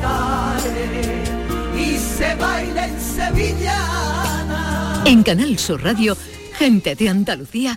cantares 0.00 1.28
y 1.76 1.98
se 1.98 2.36
bailen 2.36 2.94
sevillana. 3.00 4.62
En 5.04 5.24
Canal 5.24 5.58
Sur 5.58 5.82
Radio, 5.82 6.16
gente 6.56 6.94
de 6.94 7.08
Andalucía 7.08 7.76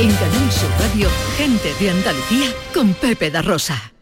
En 0.00 0.10
Canal 0.14 0.50
Sur 0.50 0.70
Radio, 0.78 1.10
gente 1.36 1.74
de 1.78 1.90
Andalucía 1.90 2.46
con 2.72 2.94
Pepe 2.94 3.30
da 3.30 3.42
Rosa. 3.42 3.92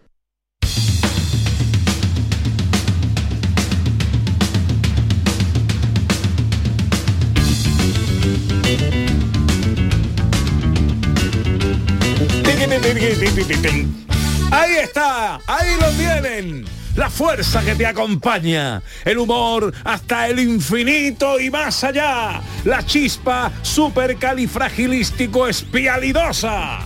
Ahí 14.53 14.77
está, 14.77 15.41
ahí 15.49 15.77
lo 15.81 15.91
tienen. 15.97 16.78
La 16.99 17.09
fuerza 17.09 17.63
que 17.65 17.77
te 17.77 17.87
acompaña, 17.87 18.83
el 19.05 19.19
humor 19.19 19.73
hasta 19.85 20.27
el 20.27 20.41
infinito 20.41 21.39
y 21.39 21.49
más 21.49 21.85
allá, 21.85 22.43
la 22.65 22.85
chispa 22.85 23.53
supercalifragilístico 23.63 25.47
espialidosa. 25.47 26.81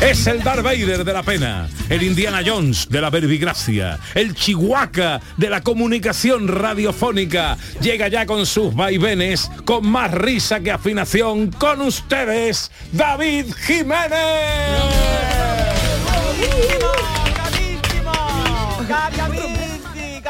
Es 0.00 0.28
el 0.28 0.44
Darth 0.44 0.62
Vader 0.62 1.04
de 1.04 1.12
la 1.12 1.24
pena, 1.24 1.68
el 1.88 2.04
Indiana 2.04 2.40
Jones 2.46 2.86
de 2.88 3.00
la 3.00 3.10
verbigracia, 3.10 3.98
el 4.14 4.32
Chihuahua 4.32 5.20
de 5.36 5.50
la 5.50 5.60
comunicación 5.60 6.46
radiofónica. 6.46 7.58
Llega 7.80 8.06
ya 8.06 8.26
con 8.26 8.46
sus 8.46 8.72
vaivenes, 8.76 9.50
con 9.64 9.88
más 9.88 10.12
risa 10.12 10.60
que 10.60 10.70
afinación, 10.70 11.50
con 11.50 11.80
ustedes, 11.80 12.70
David 12.92 13.46
Jiménez. 13.66 14.92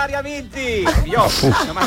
Cariaminti. 0.02 0.84
Dios, 1.04 1.44
no 1.44 1.74
me, 1.74 1.80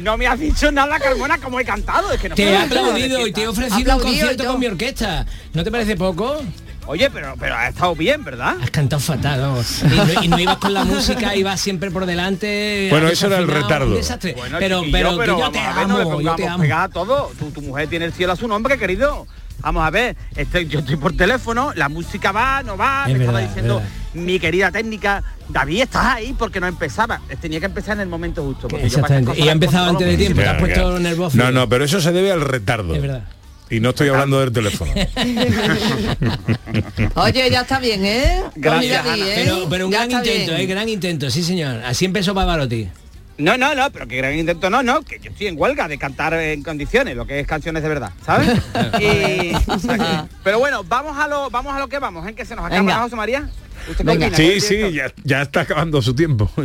no 0.00 0.16
me 0.16 0.26
has 0.26 0.40
dicho 0.40 0.72
nada, 0.72 0.98
Carmona, 0.98 1.38
como 1.38 1.60
he 1.60 1.64
cantado. 1.64 2.12
Es 2.12 2.20
que 2.20 2.28
no 2.28 2.34
Te 2.34 2.42
he 2.42 2.56
aplaudido 2.56 3.24
y 3.24 3.32
te 3.32 3.42
he 3.42 3.46
ofrecido 3.46 3.96
un 3.96 4.02
concierto 4.02 4.44
con 4.46 4.58
mi 4.58 4.66
orquesta. 4.66 5.24
¿No 5.54 5.62
te 5.62 5.70
parece 5.70 5.94
poco? 5.94 6.42
Oye, 6.88 7.08
pero, 7.08 7.34
pero 7.38 7.54
ha 7.54 7.68
estado 7.68 7.94
bien, 7.94 8.24
¿verdad? 8.24 8.56
Has 8.60 8.70
cantado 8.70 8.98
fatal, 9.00 9.40
vamos. 9.40 9.82
Y 9.84 9.96
no, 9.96 10.22
y 10.24 10.28
no 10.28 10.38
ibas 10.40 10.56
con 10.56 10.74
la 10.74 10.84
música, 10.84 11.36
ibas 11.36 11.60
siempre 11.60 11.92
por 11.92 12.04
delante. 12.04 12.88
Bueno, 12.90 13.06
eso 13.06 13.28
era 13.28 13.38
el 13.38 13.46
retardo. 13.46 13.86
un 13.86 13.94
desastre. 13.94 14.34
Bueno, 14.36 14.56
pero, 14.58 14.82
pero, 14.90 15.18
que 15.18 15.26
yo 15.26 15.38
vamos 15.38 15.52
te 15.52 15.58
a 15.60 15.72
ver, 15.72 15.88
no 15.88 15.96
le 15.98 16.02
amo, 16.02 16.20
yo 16.20 16.34
te 16.34 16.48
amo. 16.48 16.62
pegada 16.62 16.88
todo. 16.88 17.30
Tu, 17.38 17.50
tu 17.52 17.62
mujer 17.62 17.88
tiene 17.88 18.06
el 18.06 18.12
cielo 18.12 18.32
a 18.32 18.36
su 18.36 18.48
nombre, 18.48 18.76
querido. 18.76 19.26
Vamos 19.60 19.84
a 19.84 19.90
ver, 19.90 20.16
este, 20.34 20.66
yo 20.66 20.80
estoy 20.80 20.96
por 20.96 21.16
teléfono, 21.16 21.72
la 21.74 21.88
música 21.88 22.30
va, 22.30 22.62
no 22.62 22.76
va, 22.76 23.04
Es 23.06 23.14
me 23.14 23.20
estaba 23.20 23.40
diciendo 23.40 23.76
verdad. 23.76 23.90
Mi 24.16 24.38
querida 24.40 24.70
técnica, 24.70 25.22
David, 25.48 25.82
estás 25.82 26.06
ahí 26.06 26.34
porque 26.38 26.60
no 26.60 26.66
empezaba. 26.66 27.20
Tenía 27.40 27.60
que 27.60 27.66
empezar 27.66 27.96
en 27.96 28.02
el 28.02 28.08
momento 28.08 28.42
justo. 28.42 28.62
porque 28.68 28.76
para 28.76 28.86
Exactamente. 28.86 29.40
Y 29.40 29.48
ha 29.48 29.52
empezado 29.52 29.90
antes 29.90 30.06
de 30.06 30.16
tiempo, 30.16 30.40
te 30.40 30.48
has 30.48 30.58
puesto 30.58 30.80
claro. 30.80 30.98
nervioso. 30.98 31.36
No, 31.36 31.52
no, 31.52 31.68
pero 31.68 31.84
eso 31.84 32.00
se 32.00 32.12
debe 32.12 32.32
al 32.32 32.40
retardo. 32.40 32.94
Es 32.94 33.02
verdad. 33.02 33.24
Y 33.68 33.80
no 33.80 33.90
estoy 33.90 34.08
hablando 34.08 34.38
del 34.40 34.52
teléfono. 34.52 34.92
Oye, 37.16 37.50
ya 37.50 37.62
está 37.62 37.80
bien, 37.80 38.04
¿eh? 38.04 38.42
Gracias, 38.54 39.04
Ana. 39.06 39.16
¿eh? 39.16 39.32
Pero, 39.44 39.66
pero 39.68 39.86
un 39.86 39.92
Ya 39.92 40.06
gran 40.06 40.10
intento, 40.24 40.50
bien. 40.52 40.60
eh, 40.60 40.66
gran 40.66 40.88
intento, 40.88 41.30
sí 41.30 41.42
señor. 41.42 41.82
Así 41.84 42.04
empezó 42.04 42.34
Pavarotti. 42.34 42.88
No, 43.38 43.58
no, 43.58 43.74
no, 43.74 43.90
pero 43.90 44.06
que 44.06 44.16
gran 44.16 44.34
intento 44.34 44.70
no, 44.70 44.82
no, 44.82 45.02
que 45.02 45.18
yo 45.18 45.30
estoy 45.30 45.48
en 45.48 45.60
huelga 45.60 45.88
de 45.88 45.98
cantar 45.98 46.32
en 46.34 46.62
condiciones, 46.62 47.14
lo 47.16 47.26
que 47.26 47.40
es 47.40 47.46
canciones 47.46 47.82
de 47.82 47.88
verdad, 47.88 48.10
¿sabes? 48.24 48.48
Y- 49.00 49.52
pero 50.44 50.58
bueno, 50.58 50.82
vamos 50.84 51.18
a 51.18 51.28
lo, 51.28 51.50
vamos 51.50 51.74
a 51.74 51.78
lo 51.78 51.88
que 51.88 51.98
vamos, 51.98 52.26
en 52.26 52.34
que 52.34 52.46
se 52.46 52.56
nos 52.56 52.64
acaba, 52.64 52.80
Venga. 52.80 52.96
¿no, 52.96 53.02
José 53.02 53.16
María? 53.16 53.50
¿Usted 53.90 54.04
Venga. 54.04 54.34
Sí, 54.34 54.58
sí, 54.60 54.92
ya, 54.92 55.12
ya 55.22 55.42
está 55.42 55.60
acabando 55.60 56.00
su 56.00 56.14
tiempo. 56.14 56.50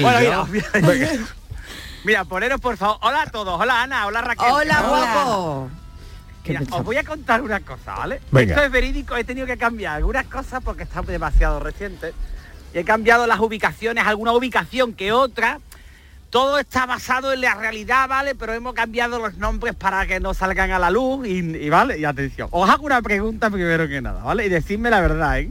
Bueno, 0.00 0.48
mira, 0.50 0.66
mira, 2.04 2.24
poneros 2.24 2.60
por 2.60 2.76
favor. 2.76 2.98
Hola 3.02 3.22
a 3.22 3.26
todos, 3.26 3.60
hola 3.60 3.82
Ana, 3.82 4.06
hola 4.06 4.20
Raquel. 4.22 4.46
Hola, 4.50 4.80
guapo. 4.82 5.70
Mira, 6.46 6.62
os 6.70 6.84
voy 6.84 6.96
a 6.96 7.04
contar 7.04 7.42
una 7.42 7.60
cosa, 7.60 7.94
¿vale? 7.94 8.20
Venga. 8.30 8.54
Esto 8.54 8.64
es 8.66 8.70
verídico, 8.70 9.16
he 9.16 9.24
tenido 9.24 9.46
que 9.46 9.56
cambiar 9.56 9.96
algunas 9.96 10.26
cosas 10.26 10.62
porque 10.64 10.82
está 10.84 11.02
demasiado 11.02 11.58
reciente. 11.60 12.12
He 12.76 12.84
cambiado 12.84 13.26
las 13.26 13.40
ubicaciones, 13.40 14.04
alguna 14.06 14.32
ubicación 14.32 14.92
que 14.92 15.10
otra. 15.10 15.60
Todo 16.28 16.58
está 16.58 16.84
basado 16.84 17.32
en 17.32 17.40
la 17.40 17.54
realidad, 17.54 18.06
¿vale? 18.06 18.34
Pero 18.34 18.52
hemos 18.52 18.74
cambiado 18.74 19.18
los 19.18 19.38
nombres 19.38 19.74
para 19.74 20.06
que 20.06 20.20
no 20.20 20.34
salgan 20.34 20.70
a 20.72 20.78
la 20.78 20.90
luz 20.90 21.26
y, 21.26 21.38
y, 21.38 21.70
¿vale? 21.70 21.98
Y 21.98 22.04
atención. 22.04 22.48
Os 22.50 22.68
hago 22.68 22.84
una 22.84 23.00
pregunta 23.00 23.48
primero 23.48 23.88
que 23.88 24.02
nada, 24.02 24.22
¿vale? 24.22 24.44
Y 24.44 24.50
decidme 24.50 24.90
la 24.90 25.00
verdad, 25.00 25.40
¿eh? 25.40 25.50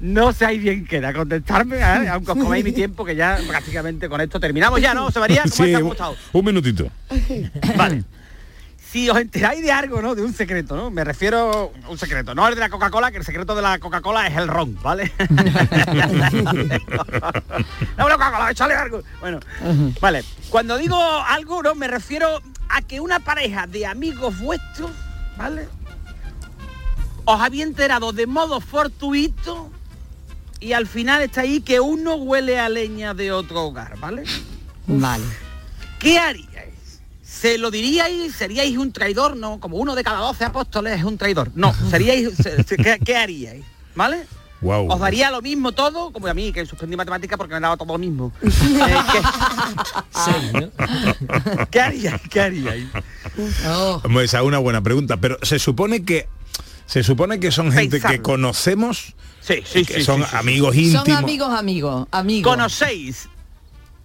No 0.00 0.32
seáis 0.32 0.62
bien 0.62 0.86
queda 0.86 1.12
contestarme, 1.12 1.80
¿eh? 1.80 2.08
aunque 2.12 2.32
os 2.32 2.38
comáis 2.38 2.64
mi 2.64 2.72
tiempo, 2.72 3.04
que 3.04 3.14
ya 3.14 3.38
prácticamente 3.46 4.08
con 4.08 4.22
esto 4.22 4.40
terminamos 4.40 4.80
ya, 4.80 4.94
¿no? 4.94 5.04
José 5.04 5.20
María, 5.20 5.42
¿cómo 5.42 5.54
Sí, 5.54 5.74
un, 5.74 5.80
¿Cómo 5.82 5.92
está? 5.92 6.10
un 6.32 6.44
minutito. 6.46 6.90
Vale. 7.76 8.04
Si 8.90 9.10
os 9.10 9.18
enteráis 9.18 9.62
de 9.62 9.70
algo, 9.70 10.00
¿no? 10.00 10.14
De 10.14 10.22
un 10.22 10.32
secreto, 10.32 10.74
¿no? 10.74 10.90
Me 10.90 11.04
refiero 11.04 11.72
a 11.84 11.90
un 11.90 11.98
secreto. 11.98 12.34
No 12.34 12.48
el 12.48 12.54
de 12.54 12.60
la 12.60 12.70
Coca-Cola, 12.70 13.10
que 13.10 13.18
el 13.18 13.24
secreto 13.24 13.54
de 13.54 13.60
la 13.60 13.78
Coca-Cola 13.78 14.26
es 14.26 14.36
el 14.36 14.48
ron, 14.48 14.78
¿vale? 14.82 15.12
no, 17.98 18.08
Coca-Cola, 18.08 18.50
échale 18.50 18.74
algo. 18.74 19.02
Bueno, 19.20 19.40
vale. 20.00 20.24
Cuando 20.48 20.78
digo 20.78 20.96
algo, 20.96 21.62
¿no? 21.62 21.74
Me 21.74 21.86
refiero 21.86 22.40
a 22.70 22.80
que 22.80 23.00
una 23.00 23.20
pareja 23.20 23.66
de 23.66 23.84
amigos 23.84 24.38
vuestros, 24.38 24.90
¿vale? 25.36 25.68
Os 27.26 27.40
había 27.42 27.64
enterado 27.64 28.12
de 28.12 28.26
modo 28.26 28.58
fortuito 28.62 29.70
y 30.60 30.72
al 30.72 30.86
final 30.86 31.20
está 31.20 31.42
ahí 31.42 31.60
que 31.60 31.78
uno 31.78 32.14
huele 32.14 32.58
a 32.58 32.70
leña 32.70 33.12
de 33.12 33.32
otro 33.32 33.64
hogar, 33.64 33.98
¿vale? 33.98 34.24
Vale. 34.86 35.24
¿Qué 35.98 36.18
haríais? 36.18 36.47
¿Se 37.40 37.56
lo 37.58 37.70
diríais? 37.70 38.34
¿Seríais 38.34 38.76
un 38.76 38.92
traidor? 38.92 39.36
No, 39.36 39.60
como 39.60 39.76
uno 39.76 39.94
de 39.94 40.02
cada 40.02 40.18
12 40.18 40.44
apóstoles 40.44 40.98
es 40.98 41.04
un 41.04 41.16
traidor. 41.18 41.50
No, 41.54 41.74
seríais... 41.90 42.34
se- 42.36 42.62
se- 42.64 42.76
¿qué, 42.76 42.98
qué 43.04 43.16
haríais? 43.24 43.64
¿Vale? 43.94 44.26
Wow. 44.60 44.90
¿Os 44.92 44.98
daría 44.98 45.30
lo 45.30 45.40
mismo 45.40 45.70
todo? 45.70 46.10
Como 46.12 46.26
a 46.26 46.34
mí, 46.34 46.50
que 46.52 46.66
suspendí 46.66 46.96
matemática 46.96 47.36
porque 47.36 47.54
me 47.54 47.60
daba 47.60 47.76
todo 47.76 47.92
lo 47.92 47.98
mismo. 47.98 48.32
Eh, 48.42 48.96
¿qué, 49.12 50.68
¿Qué 51.70 51.80
haríais? 51.80 52.20
¿Qué 52.30 52.40
haríais? 52.40 52.86
Oh. 53.68 54.02
Esa 54.20 54.38
es 54.38 54.44
una 54.44 54.58
buena 54.58 54.82
pregunta, 54.82 55.16
pero 55.18 55.38
se 55.42 55.58
supone 55.58 56.04
que 56.04 56.26
Se 56.86 57.02
supone 57.02 57.38
que 57.38 57.50
son 57.52 57.70
gente 57.70 58.00
que 58.00 58.20
conocemos, 58.22 59.14
Sí, 59.40 59.62
sí, 59.64 59.84
que 59.84 59.94
sí, 59.94 60.04
son 60.04 60.18
sí, 60.20 60.24
sí, 60.24 60.30
sí. 60.30 60.36
amigos 60.36 60.74
Son 60.74 60.84
íntimos. 60.84 61.18
amigos, 61.22 61.50
amigos, 61.58 62.08
amigos. 62.10 62.50
Conocéis 62.52 63.28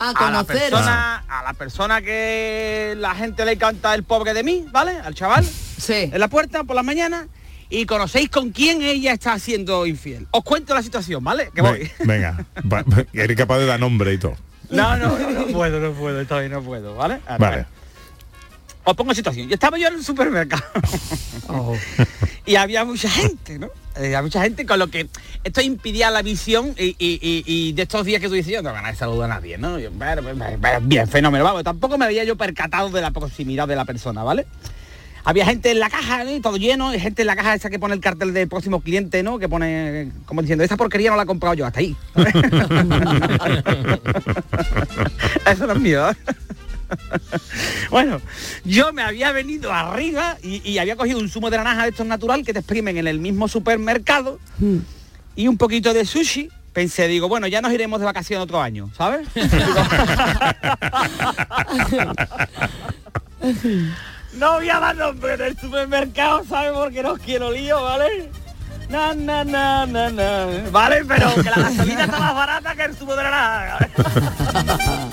a 0.10 0.28
a 0.28 0.32
la 0.32 0.44
persona, 0.44 1.24
a 1.28 1.44
la 1.44 1.54
persona 1.54 2.02
que 2.02 2.94
la 2.98 3.16
gente 3.16 3.46
le 3.46 3.58
canta 3.58 3.94
el 3.96 4.04
pobre 4.04 4.34
de 4.34 4.44
mí, 4.44 4.66
¿vale? 4.72 4.92
Al 5.04 5.16
chaval. 5.16 5.46
Sí. 5.46 6.10
En 6.12 6.20
la 6.20 6.28
puerta 6.28 6.64
por 6.64 6.76
la 6.76 6.84
mañana. 6.84 7.28
Y 7.70 7.86
conocéis 7.88 8.30
con 8.30 8.52
quién 8.52 8.84
ella 8.84 9.14
está 9.14 9.40
siendo 9.40 9.88
infiel. 9.88 10.28
Os 10.32 10.44
cuento 10.44 10.76
la 10.76 10.84
situación, 10.84 11.24
¿vale? 11.24 11.50
Que 11.56 11.62
voy. 11.62 11.80
Ve- 11.80 11.92
Venga, 12.06 12.46
va- 12.72 12.84
eres 13.14 13.36
capaz 13.36 13.58
de 13.60 13.66
dar 13.66 13.80
nombre 13.80 14.14
y 14.14 14.18
todo. 14.20 14.36
No, 14.70 14.96
no, 14.98 15.18
no, 15.18 15.30
no 15.32 15.48
puedo, 15.48 15.80
no 15.80 15.92
puedo, 15.94 16.18
vez 16.24 16.52
no 16.52 16.62
puedo, 16.62 16.96
¿vale? 16.96 17.20
A 17.26 17.38
ver, 17.38 17.40
Vale. 17.40 17.66
Os 18.84 18.96
pongo 18.96 19.14
situación. 19.16 19.48
Yo 19.48 19.54
estaba 19.56 19.78
yo 19.78 19.88
en 19.88 19.96
el 19.96 20.04
supermercado. 20.04 20.64
Oh. 21.48 21.76
y 22.46 22.56
había 22.56 22.84
mucha 22.86 23.10
gente, 23.10 23.58
¿no? 23.58 23.70
Eh, 23.96 24.08
había 24.08 24.24
mucha 24.24 24.42
gente 24.42 24.66
con 24.66 24.80
lo 24.80 24.88
que 24.88 25.08
esto 25.44 25.62
impidía 25.62 26.10
la 26.10 26.22
visión 26.22 26.74
y, 26.78 27.74
de 27.74 27.82
estos 27.82 28.06
días 28.06 28.22
que 28.22 28.28
tú 28.28 28.34
dices, 28.34 28.54
yo 28.54 28.62
no 28.62 28.74
ganas 28.74 28.94
de 28.94 28.98
saludar 28.98 29.32
a 29.32 29.36
nadie, 29.36 29.58
¿no? 29.58 29.76
Pues, 29.76 30.20
pues, 30.22 30.58
pues, 30.60 30.88
bien, 30.88 31.08
fenómeno, 31.08 31.44
vamos, 31.44 31.64
tampoco 31.64 31.98
me 31.98 32.06
había 32.06 32.24
yo 32.24 32.36
percatado 32.36 32.90
de 32.90 33.02
la 33.02 33.12
proximidad 33.12 33.68
de 33.68 33.76
la 33.76 33.86
persona, 33.86 34.24
¿vale? 34.24 34.46
Había 35.26 35.46
gente 35.46 35.72
en 35.72 35.80
la 35.80 35.90
caja, 35.90 36.26
¿no? 36.26 36.42
todo 36.42 36.58
lleno, 36.58 36.94
y 36.94 37.00
gente 37.00 37.22
en 37.22 37.28
la 37.28 37.38
caja 37.38 37.56
esa 37.56 37.70
que 37.70 37.80
pone 37.80 37.94
el 37.94 38.02
cartel 38.02 38.34
de 38.34 38.46
próximo 38.46 38.82
cliente, 38.82 39.24
¿no? 39.24 39.40
Que 39.40 39.48
pone 39.48 40.12
como 40.26 40.42
diciendo, 40.42 40.66
esta 40.66 40.76
porquería 40.76 41.12
no 41.12 41.16
la 41.16 41.24
he 41.24 41.26
comprado 41.26 41.56
yo, 41.56 41.66
hasta 41.66 41.80
ahí. 41.80 41.96
Eso 45.50 45.68
no 45.68 45.74
es 45.74 45.80
mío. 45.80 46.10
¿eh? 46.10 46.14
bueno, 47.90 48.22
yo 48.64 48.94
me 48.94 49.02
había 49.02 49.32
venido 49.32 49.72
arriba 49.74 50.38
y, 50.42 50.68
y 50.70 50.78
había 50.78 50.96
cogido 50.96 51.20
un 51.20 51.30
zumo 51.30 51.50
de 51.50 51.58
naranja 51.58 51.84
de 51.84 51.90
estos 51.90 52.06
natural 52.06 52.44
que 52.46 52.54
te 52.54 52.60
exprimen 52.60 52.98
en 52.98 53.08
el 53.08 53.20
mismo 53.20 53.48
supermercado 53.48 54.40
y 55.36 55.48
un 55.48 55.58
poquito 55.58 55.94
de 55.94 56.06
sushi. 56.06 56.50
Pensé, 56.74 57.08
digo, 57.08 57.28
bueno, 57.28 57.48
ya 57.48 57.62
nos 57.62 57.72
iremos 57.72 58.00
de 58.00 58.06
vacaciones 58.06 58.44
otro 58.44 58.60
año, 58.60 58.90
¿sabes? 58.98 59.28
no 64.34 64.54
voy 64.54 64.70
a 64.70 64.80
dar 64.80 64.96
nombre 64.96 65.38
del 65.38 65.56
supermercado, 65.60 66.44
¿sabes? 66.50 66.72
Porque 66.74 67.04
no 67.04 67.16
quiero 67.18 67.52
lío, 67.52 67.80
¿vale? 67.84 68.32
Na, 68.90 69.14
na, 69.14 69.44
na, 69.44 69.86
na, 69.86 70.10
na. 70.10 70.48
Vale, 70.72 71.06
pero 71.06 71.34
que 71.36 71.44
la 71.44 71.58
gasolina 71.58 72.06
está 72.06 72.20
más 72.20 72.34
barata 72.36 72.76
que 72.76 72.84
el 72.84 72.96
zumo 72.96 73.16
de 73.16 73.24
naranja. 73.24 73.90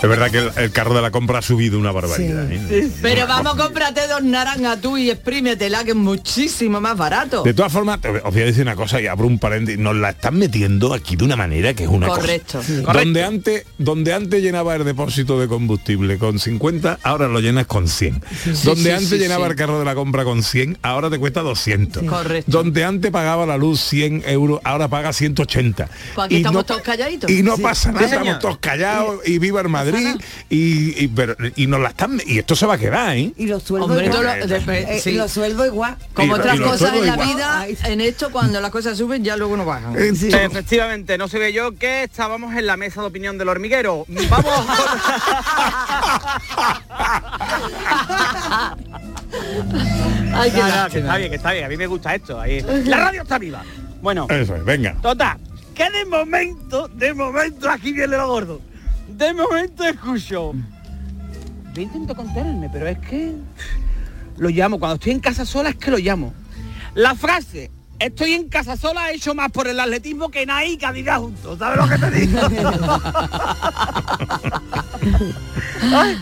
Es 0.00 0.08
verdad 0.08 0.30
que 0.30 0.38
el, 0.38 0.50
el 0.56 0.70
carro 0.70 0.94
de 0.94 1.02
la 1.02 1.10
compra 1.10 1.40
ha 1.40 1.42
subido 1.42 1.76
una 1.78 1.90
barbaridad. 1.90 2.46
¿eh? 2.52 2.88
Pero 3.02 3.26
vamos, 3.26 3.56
cómprate 3.56 4.06
dos 4.06 4.22
naranjas 4.22 4.80
tú 4.80 4.96
y 4.96 5.10
exprímetela, 5.10 5.82
que 5.82 5.90
es 5.90 5.96
muchísimo 5.96 6.80
más 6.80 6.96
barato. 6.96 7.42
De 7.42 7.52
todas 7.52 7.72
formas, 7.72 8.00
te- 8.00 8.08
os 8.08 8.22
voy 8.32 8.42
a 8.42 8.44
decir 8.46 8.62
una 8.62 8.76
cosa 8.76 9.00
y 9.00 9.08
abro 9.08 9.26
un 9.26 9.40
paréntesis. 9.40 9.80
Nos 9.80 9.96
la 9.96 10.10
están 10.10 10.36
metiendo 10.38 10.94
aquí 10.94 11.16
de 11.16 11.24
una 11.24 11.34
manera 11.34 11.74
que 11.74 11.82
es 11.82 11.88
una 11.90 12.06
Correcto. 12.06 12.58
cosa. 12.58 12.68
Sí. 12.68 12.82
Donde 12.82 13.24
antes, 13.24 13.66
donde 13.78 14.12
antes 14.14 14.40
llenaba 14.40 14.76
el 14.76 14.84
depósito 14.84 15.40
de 15.40 15.48
combustible 15.48 16.16
con 16.16 16.38
50, 16.38 17.00
ahora 17.02 17.26
lo 17.26 17.40
llenas 17.40 17.66
con 17.66 17.88
100. 17.88 18.22
sí, 18.44 18.50
donde 18.64 18.82
sí, 18.84 18.90
antes 18.90 19.08
sí, 19.08 19.18
llenaba 19.18 19.46
sí. 19.46 19.50
el 19.50 19.56
carro 19.56 19.80
de 19.80 19.84
la 19.84 19.96
compra 19.96 20.22
con 20.22 20.44
100, 20.44 20.78
ahora 20.82 21.10
te 21.10 21.18
cuesta 21.18 21.40
200. 21.42 22.04
Correcto. 22.04 22.50
Donde 22.52 22.84
antes 22.84 23.10
pagaba 23.10 23.46
la 23.46 23.56
luz 23.58 23.80
100 23.80 24.22
euros, 24.26 24.60
ahora 24.62 24.86
paga 24.86 25.12
180. 25.12 25.88
Pues 26.14 26.24
aquí 26.26 26.34
Y 26.36 26.38
estamos 26.38 26.54
no- 26.60 26.64
todos 26.64 26.82
calladitos. 26.82 27.28
y 27.30 27.42
no 27.42 27.56
Sí. 27.56 27.62
pasa 27.62 27.90
nada, 27.90 28.06
Sí, 28.06 28.14
estamos 28.14 28.38
todos 28.38 28.58
callados 28.58 29.26
y 29.26 29.38
viva 29.38 29.60
el 29.60 29.68
Madrid 29.68 29.87
y, 30.50 31.04
y, 31.04 31.08
pero, 31.08 31.36
y 31.56 31.66
nos 31.66 31.80
la 31.80 31.88
están 31.90 32.20
y 32.26 32.38
esto 32.38 32.54
se 32.56 32.66
va 32.66 32.74
a 32.74 32.78
quedar, 32.78 33.16
¿eh? 33.16 33.32
Y 33.36 33.46
los 33.46 33.62
sueldos 33.62 33.90
Hombre, 33.90 34.06
igual. 34.06 34.40
lo- 34.40 34.46
de- 34.46 34.96
Eh, 34.96 35.00
sí. 35.00 35.12
los 35.12 35.30
sueldos 35.32 35.66
igual. 35.66 35.96
Como 36.14 36.36
Y 36.36 36.38
otras 36.38 36.60
cosas 36.60 36.94
en 36.94 37.06
la 37.06 37.16
vida, 37.16 37.66
en 37.84 38.00
esto 38.00 38.30
cuando 38.30 38.60
las 38.60 38.70
cosas 38.70 38.96
suben 38.98 39.24
ya 39.24 39.36
luego 39.36 39.56
no 39.56 39.64
bajan. 39.64 39.96
Eh, 39.96 40.08
Efectivamente, 40.10 41.18
no 41.18 41.28
se 41.28 41.38
ve 41.38 41.52
yo 41.52 41.72
que 41.76 42.04
estábamos 42.04 42.54
en 42.56 42.66
la 42.66 42.76
mesa 42.76 43.00
de 43.00 43.06
opinión 43.08 43.38
del 43.38 43.48
hormiguero. 43.48 44.04
Vamos. 44.30 44.54
Ay, 50.34 50.50
qué 50.50 50.58
No, 50.58 50.82
no, 50.84 50.88
que 50.90 50.98
está 50.98 51.16
bien, 51.16 51.30
que 51.30 51.36
está 51.36 51.52
bien. 51.52 51.64
A 51.64 51.68
mí 51.68 51.76
me 51.76 51.86
gusta 51.86 52.14
esto. 52.14 52.40
ahí. 52.40 52.64
La 52.84 52.98
radio 52.98 53.22
está 53.22 53.38
viva. 53.38 53.62
Bueno, 54.00 54.26
Eso 54.30 54.54
es, 54.54 54.64
venga. 54.64 54.94
total, 55.02 55.38
que 55.74 55.90
de 55.90 56.04
momento, 56.04 56.86
de 56.88 57.12
momento, 57.14 57.68
aquí 57.68 57.92
viene 57.92 58.16
lo 58.16 58.28
gordo. 58.28 58.60
De 59.18 59.34
momento 59.34 59.82
escucho. 59.82 60.54
Yo 61.74 61.82
intento 61.82 62.14
contenerme, 62.14 62.70
pero 62.72 62.86
es 62.86 62.98
que 62.98 63.34
lo 64.36 64.48
llamo. 64.48 64.78
Cuando 64.78 64.94
estoy 64.94 65.10
en 65.10 65.18
casa 65.18 65.44
sola 65.44 65.70
es 65.70 65.76
que 65.76 65.90
lo 65.90 65.98
llamo. 65.98 66.32
La 66.94 67.16
frase, 67.16 67.72
estoy 67.98 68.34
en 68.34 68.48
casa 68.48 68.76
sola, 68.76 69.10
he 69.10 69.16
hecho 69.16 69.34
más 69.34 69.50
por 69.50 69.66
el 69.66 69.80
atletismo 69.80 70.30
que 70.30 70.46
Nai 70.46 70.78
y 70.80 70.84
Adidas 70.84 71.18
juntos. 71.18 71.58
¿Sabes 71.58 71.78
lo 71.78 71.88
que 71.88 71.98
te 71.98 72.10
digo? 72.12 72.40
Ay, 75.92 76.16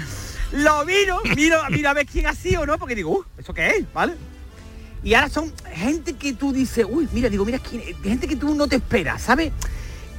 lo 0.52 0.86
miro, 0.86 1.20
miro, 1.36 1.58
miro 1.70 1.90
a 1.90 1.92
ver 1.92 2.06
quién 2.06 2.26
ha 2.26 2.34
sido, 2.34 2.64
¿no? 2.64 2.78
Porque 2.78 2.94
digo, 2.94 3.10
uh, 3.10 3.24
¿eso 3.38 3.52
qué 3.52 3.68
es? 3.68 3.92
¿Vale? 3.92 4.14
Y 5.04 5.12
ahora 5.12 5.28
son 5.28 5.52
gente 5.74 6.14
que 6.14 6.32
tú 6.32 6.50
dices, 6.50 6.86
uy, 6.88 7.06
mira, 7.12 7.28
digo, 7.28 7.44
mira, 7.44 7.58
es? 7.58 7.96
gente 8.02 8.26
que 8.26 8.36
tú 8.36 8.54
no 8.54 8.66
te 8.66 8.76
esperas, 8.76 9.20
¿sabes? 9.20 9.52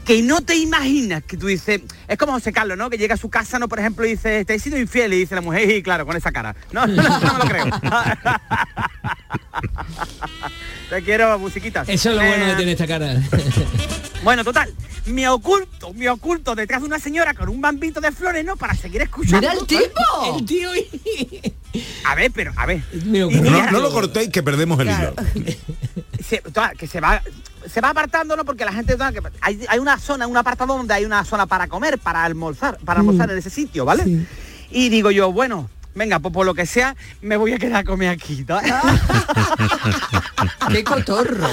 Que 0.08 0.22
no 0.22 0.40
te 0.42 0.56
imaginas, 0.56 1.22
que 1.24 1.36
tú 1.36 1.48
dices, 1.48 1.82
es 2.08 2.18
como 2.18 2.32
José 2.32 2.54
Carlos, 2.54 2.78
¿no? 2.78 2.90
Que 2.90 2.98
llega 2.98 3.16
a 3.16 3.18
su 3.18 3.30
casa, 3.30 3.60
¿no? 3.60 3.68
Por 3.68 3.80
ejemplo, 3.80 4.06
y 4.06 4.12
dice, 4.12 4.46
te 4.46 4.54
he 4.56 4.60
sido 4.60 4.78
infiel, 4.78 5.14
y 5.14 5.18
dice 5.18 5.36
la 5.36 5.42
mujer, 5.42 5.70
y 5.70 5.84
claro, 5.84 6.06
con 6.06 6.16
esa 6.16 6.32
cara. 6.32 6.56
No, 6.72 6.88
no, 6.88 7.04
no 7.04 7.34
me 7.34 7.40
lo 7.40 7.46
creo. 7.46 7.66
te 10.90 11.02
quiero, 11.04 11.38
musiquitas. 11.40 11.90
Eso 11.90 12.12
es 12.12 12.16
lo 12.16 12.22
bueno 12.26 12.46
Eh, 12.46 12.48
de 12.48 12.56
tener 12.56 12.70
esta 12.70 12.88
cara. 12.88 13.16
bueno, 14.24 14.44
total, 14.44 14.74
me 15.06 15.28
oculto, 15.30 15.94
me 15.94 16.10
oculto 16.10 16.56
detrás 16.56 16.82
de 16.82 16.88
una 16.88 17.00
señora 17.00 17.34
con 17.34 17.50
un 17.50 17.62
bambito 17.62 18.02
de 18.02 18.12
flores, 18.12 18.44
¿no? 18.44 18.56
Para 18.58 18.76
seguir 18.76 19.02
escuchando. 19.02 19.40
¡Mira 19.40 19.54
el 19.54 19.66
tipo! 19.68 20.38
El 20.40 20.46
tío 20.46 20.70
A 22.04 22.16
ver, 22.16 22.32
pero, 22.32 22.52
a 22.56 22.66
ver. 22.66 22.82
No, 23.06 23.30
no 23.72 23.80
lo 23.80 23.92
cortéis 23.92 24.30
que 24.30 24.44
perdemos 24.44 24.80
el 24.80 24.88
hilo. 24.90 25.14
Se- 26.24 26.42
que 26.78 26.88
se 26.88 27.00
va 27.00 27.22
se 27.68 27.82
va 27.82 27.90
apartando, 27.90 28.36
¿no? 28.38 28.46
Porque 28.46 28.64
la 28.64 28.72
gente 28.72 28.96
hay, 29.42 29.66
hay 29.68 29.80
una 29.80 30.00
zona, 30.00 30.26
un 30.26 30.38
apartado 30.38 30.78
donde 30.78 30.94
hay 30.94 31.04
una 31.06 31.26
zona 31.26 31.48
para 31.48 31.68
comer, 31.68 31.98
para 32.00 32.24
almorzar, 32.24 32.78
para 32.86 33.02
almorzar 33.02 33.30
en 33.30 33.38
ese 33.38 33.50
sitio, 33.50 33.84
¿vale? 33.84 34.26
Y 34.72 34.90
digo 34.90 35.12
yo, 35.12 35.32
bueno, 35.34 35.70
venga, 35.98 36.20
pues 36.20 36.34
por 36.34 36.46
lo 36.46 36.54
que 36.54 36.66
sea, 36.66 36.96
me 37.22 37.36
voy 37.36 37.54
a 37.54 37.58
quedar 37.58 37.82
a 37.82 37.84
comer 37.84 38.10
aquí. 38.10 38.46
¡Qué 40.72 40.84
cotorro! 40.84 41.50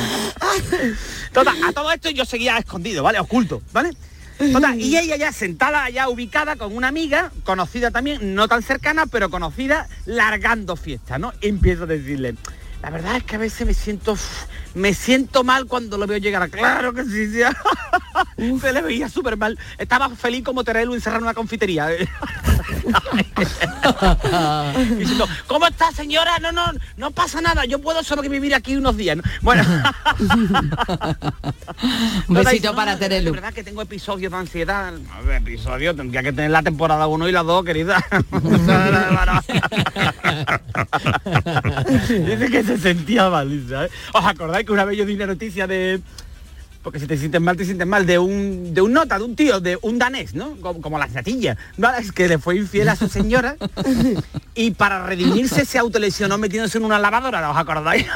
Total, 1.32 1.56
a 1.64 1.72
todo 1.72 1.90
esto 1.90 2.10
yo 2.10 2.24
seguía 2.24 2.58
escondido, 2.58 3.02
¿vale? 3.02 3.18
Oculto, 3.18 3.62
¿vale? 3.72 3.90
Total, 4.52 4.80
y 4.80 4.98
ella 4.98 5.16
ya 5.16 5.32
sentada, 5.32 5.84
allá 5.84 6.08
ubicada 6.08 6.56
con 6.56 6.76
una 6.76 6.88
amiga, 6.88 7.32
conocida 7.44 7.90
también, 7.90 8.34
no 8.34 8.48
tan 8.48 8.62
cercana, 8.62 9.06
pero 9.06 9.30
conocida, 9.30 9.88
largando 10.06 10.76
fiesta, 10.76 11.18
¿no? 11.18 11.32
Y 11.40 11.48
empiezo 11.48 11.84
a 11.84 11.86
decirle, 11.86 12.34
la 12.82 12.90
verdad 12.90 13.16
es 13.16 13.24
que 13.24 13.36
a 13.36 13.38
veces 13.38 13.66
me 13.66 13.74
siento 13.74 14.16
me 14.74 14.94
siento 14.94 15.44
mal 15.44 15.66
cuando 15.66 15.96
lo 15.98 16.06
veo 16.06 16.18
llegar. 16.18 16.50
Claro 16.50 16.92
que 16.92 17.04
sí, 17.04 17.30
sí. 17.32 17.40
Se 18.60 18.72
le 18.72 18.82
veía 18.82 19.08
súper 19.08 19.36
mal. 19.36 19.58
Estaba 19.78 20.08
feliz 20.10 20.44
como 20.44 20.64
Terelu 20.64 20.94
encerrado 20.94 21.18
en 21.20 21.24
una 21.24 21.34
confitería. 21.34 21.88
Diciendo, 24.98 25.28
¿cómo 25.46 25.66
está 25.66 25.92
señora? 25.92 26.38
No, 26.40 26.50
no, 26.52 26.64
no 26.96 27.10
pasa 27.10 27.40
nada, 27.40 27.64
yo 27.64 27.80
puedo 27.80 28.02
sobrevivir 28.02 28.54
aquí 28.54 28.76
unos 28.76 28.96
días. 28.96 29.16
¿no? 29.16 29.22
Bueno. 29.42 29.64
Un 32.28 32.34
besito 32.34 32.70
No, 32.70 32.76
para 32.76 32.92
no, 32.92 32.98
Terelu. 32.98 33.28
Es 33.28 33.34
verdad 33.34 33.52
que 33.52 33.64
tengo 33.64 33.82
episodios 33.82 34.32
de 34.32 34.38
ansiedad. 34.38 34.94
A 35.12 35.20
ver, 35.22 35.42
episodios, 35.42 35.96
tendría 35.96 36.22
que 36.22 36.32
tener 36.32 36.50
la 36.50 36.62
temporada 36.62 37.06
1 37.06 37.28
y 37.28 37.32
la 37.32 37.42
2, 37.42 37.64
querida. 37.64 38.04
Dice 42.08 42.50
que 42.50 42.64
se 42.64 42.78
sentía 42.78 43.28
mal, 43.30 43.66
¿sabes? 43.68 43.90
¿Os 44.12 44.24
acordáis 44.24 44.63
que 44.64 44.72
una 44.72 44.84
vez 44.84 44.98
yo 44.98 45.06
di 45.06 45.14
una 45.14 45.26
noticia 45.26 45.66
de... 45.66 46.00
Porque 46.82 47.00
si 47.00 47.06
te 47.06 47.16
sientes 47.16 47.40
mal, 47.40 47.56
te 47.56 47.64
sientes 47.64 47.86
mal, 47.86 48.04
de 48.04 48.18
un, 48.18 48.74
de 48.74 48.82
un 48.82 48.92
nota, 48.92 49.16
de 49.16 49.24
un 49.24 49.34
tío, 49.34 49.58
de 49.58 49.78
un 49.80 49.98
danés, 49.98 50.34
¿no? 50.34 50.56
Como, 50.60 50.82
como 50.82 50.98
la 50.98 51.06
natilla. 51.06 51.56
¿vale? 51.78 51.98
Es 52.02 52.12
que 52.12 52.28
le 52.28 52.38
fue 52.38 52.56
infiel 52.56 52.90
a 52.90 52.96
su 52.96 53.08
señora 53.08 53.56
y 54.54 54.70
para 54.70 55.04
redimirse 55.04 55.64
se 55.64 55.78
autolesionó 55.78 56.38
metiéndose 56.38 56.78
en 56.78 56.84
una 56.84 56.98
lavadora, 56.98 57.50
¿os 57.50 57.56
acordáis? 57.56 58.06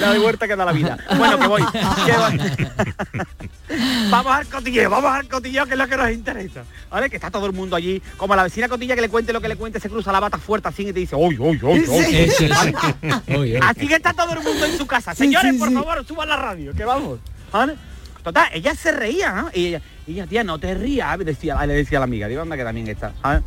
la 0.00 0.12
de 0.12 0.18
vuelta 0.18 0.46
que 0.46 0.54
da 0.54 0.64
la 0.64 0.72
vida. 0.72 0.96
Bueno, 1.16 1.38
que 1.38 1.46
voy. 1.48 1.62
que 2.06 2.12
voy. 2.12 2.38
vamos 4.10 4.32
al 4.32 4.46
cotilleo, 4.46 4.90
vamos 4.90 5.12
al 5.12 5.28
cotilleo 5.28 5.66
que 5.66 5.72
es 5.72 5.78
lo 5.78 5.88
que 5.88 5.96
nos 5.96 6.10
interesa. 6.10 6.62
¿Vale? 6.90 7.10
Que 7.10 7.16
está 7.16 7.30
todo 7.30 7.46
el 7.46 7.52
mundo 7.52 7.74
allí. 7.74 8.00
Como 8.16 8.36
la 8.36 8.44
vecina 8.44 8.68
cotilla 8.68 8.94
que 8.94 9.00
le 9.00 9.08
cuente 9.08 9.32
lo 9.32 9.40
que 9.40 9.48
le 9.48 9.56
cuente, 9.56 9.80
se 9.80 9.90
cruza 9.90 10.12
la 10.12 10.20
bata 10.20 10.38
fuerte 10.38 10.68
así 10.68 10.82
y 10.82 10.92
te 10.92 11.00
dice, 11.00 11.16
uy, 11.16 11.36
uy, 11.38 11.58
uy, 11.60 11.84
uy. 11.88 13.56
Así 13.60 13.88
que 13.88 13.96
está 13.96 14.12
todo 14.12 14.32
el 14.34 14.40
mundo 14.40 14.66
en 14.66 14.78
su 14.78 14.86
casa. 14.86 15.14
Señores, 15.14 15.54
por 15.56 15.72
favor, 15.72 16.06
suban 16.06 16.28
la 16.28 16.36
radio, 16.36 16.72
que 16.74 16.84
vamos. 16.84 17.18
¿Vale? 17.52 17.74
Total, 18.22 18.48
ella 18.52 18.74
se 18.74 18.92
reía, 18.92 19.32
¿no? 19.32 19.50
Y 19.54 19.66
ella, 19.68 19.82
y 20.06 20.12
ella, 20.12 20.26
tía, 20.26 20.44
no 20.44 20.58
te 20.58 20.74
rías, 20.74 21.18
decía, 21.20 21.64
le 21.66 21.74
decía 21.74 21.98
a 21.98 22.00
la 22.00 22.04
amiga, 22.04 22.28
digo, 22.28 22.42
anda 22.42 22.56
que 22.56 22.64
también 22.64 22.86
está. 22.88 23.12
¿sabes? 23.22 23.42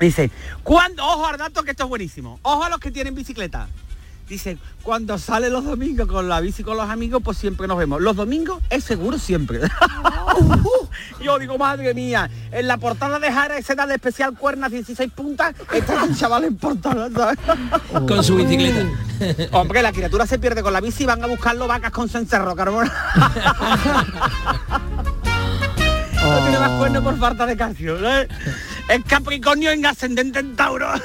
Dice, 0.00 0.30
cuando, 0.62 1.04
ojo 1.04 1.26
al 1.26 1.38
dato 1.38 1.62
que 1.62 1.72
esto 1.72 1.84
es 1.84 1.88
buenísimo, 1.88 2.38
ojo 2.42 2.64
a 2.64 2.68
los 2.68 2.78
que 2.78 2.90
tienen 2.90 3.14
bicicleta. 3.14 3.68
Dice, 4.28 4.58
cuando 4.82 5.16
sale 5.16 5.48
los 5.48 5.64
domingos 5.64 6.06
con 6.06 6.28
la 6.28 6.40
bici 6.40 6.62
con 6.62 6.76
los 6.76 6.90
amigos, 6.90 7.22
pues 7.24 7.38
siempre 7.38 7.66
nos 7.66 7.78
vemos. 7.78 8.02
Los 8.02 8.14
domingos 8.14 8.62
es 8.68 8.84
seguro 8.84 9.18
siempre. 9.18 9.60
Yo 11.22 11.38
digo, 11.38 11.56
madre 11.56 11.94
mía, 11.94 12.28
en 12.52 12.66
la 12.66 12.76
portada 12.76 13.18
de 13.18 13.32
Jara 13.32 13.56
ese 13.56 13.74
de 13.74 13.94
especial 13.94 14.34
cuernas 14.36 14.70
16 14.70 15.10
puntas, 15.12 15.54
está 15.72 16.04
un 16.04 16.14
chaval 16.14 16.44
en 16.44 16.56
portada, 16.58 17.08
¿sabes? 17.10 17.38
Con 18.06 18.22
su 18.22 18.36
bicicleta. 18.36 18.86
Hombre, 19.52 19.80
la 19.80 19.92
criatura 19.92 20.26
se 20.26 20.38
pierde 20.38 20.62
con 20.62 20.74
la 20.74 20.82
bici 20.82 21.04
y 21.04 21.06
van 21.06 21.24
a 21.24 21.26
buscarlo 21.26 21.66
vacas 21.66 21.90
con 21.90 22.10
cencerro, 22.10 22.54
carbón. 22.54 22.90
No 26.20 26.38
tiene 26.40 26.58
más 26.58 26.70
cuernos 26.72 27.02
por 27.02 27.18
falta 27.18 27.46
de 27.46 27.56
calcio. 27.56 27.96
¿no? 27.96 28.08
Es 28.88 29.04
Capricornio 29.04 29.70
en 29.70 29.84
ascendente 29.86 30.38
en 30.38 30.56
Tauro. 30.56 30.88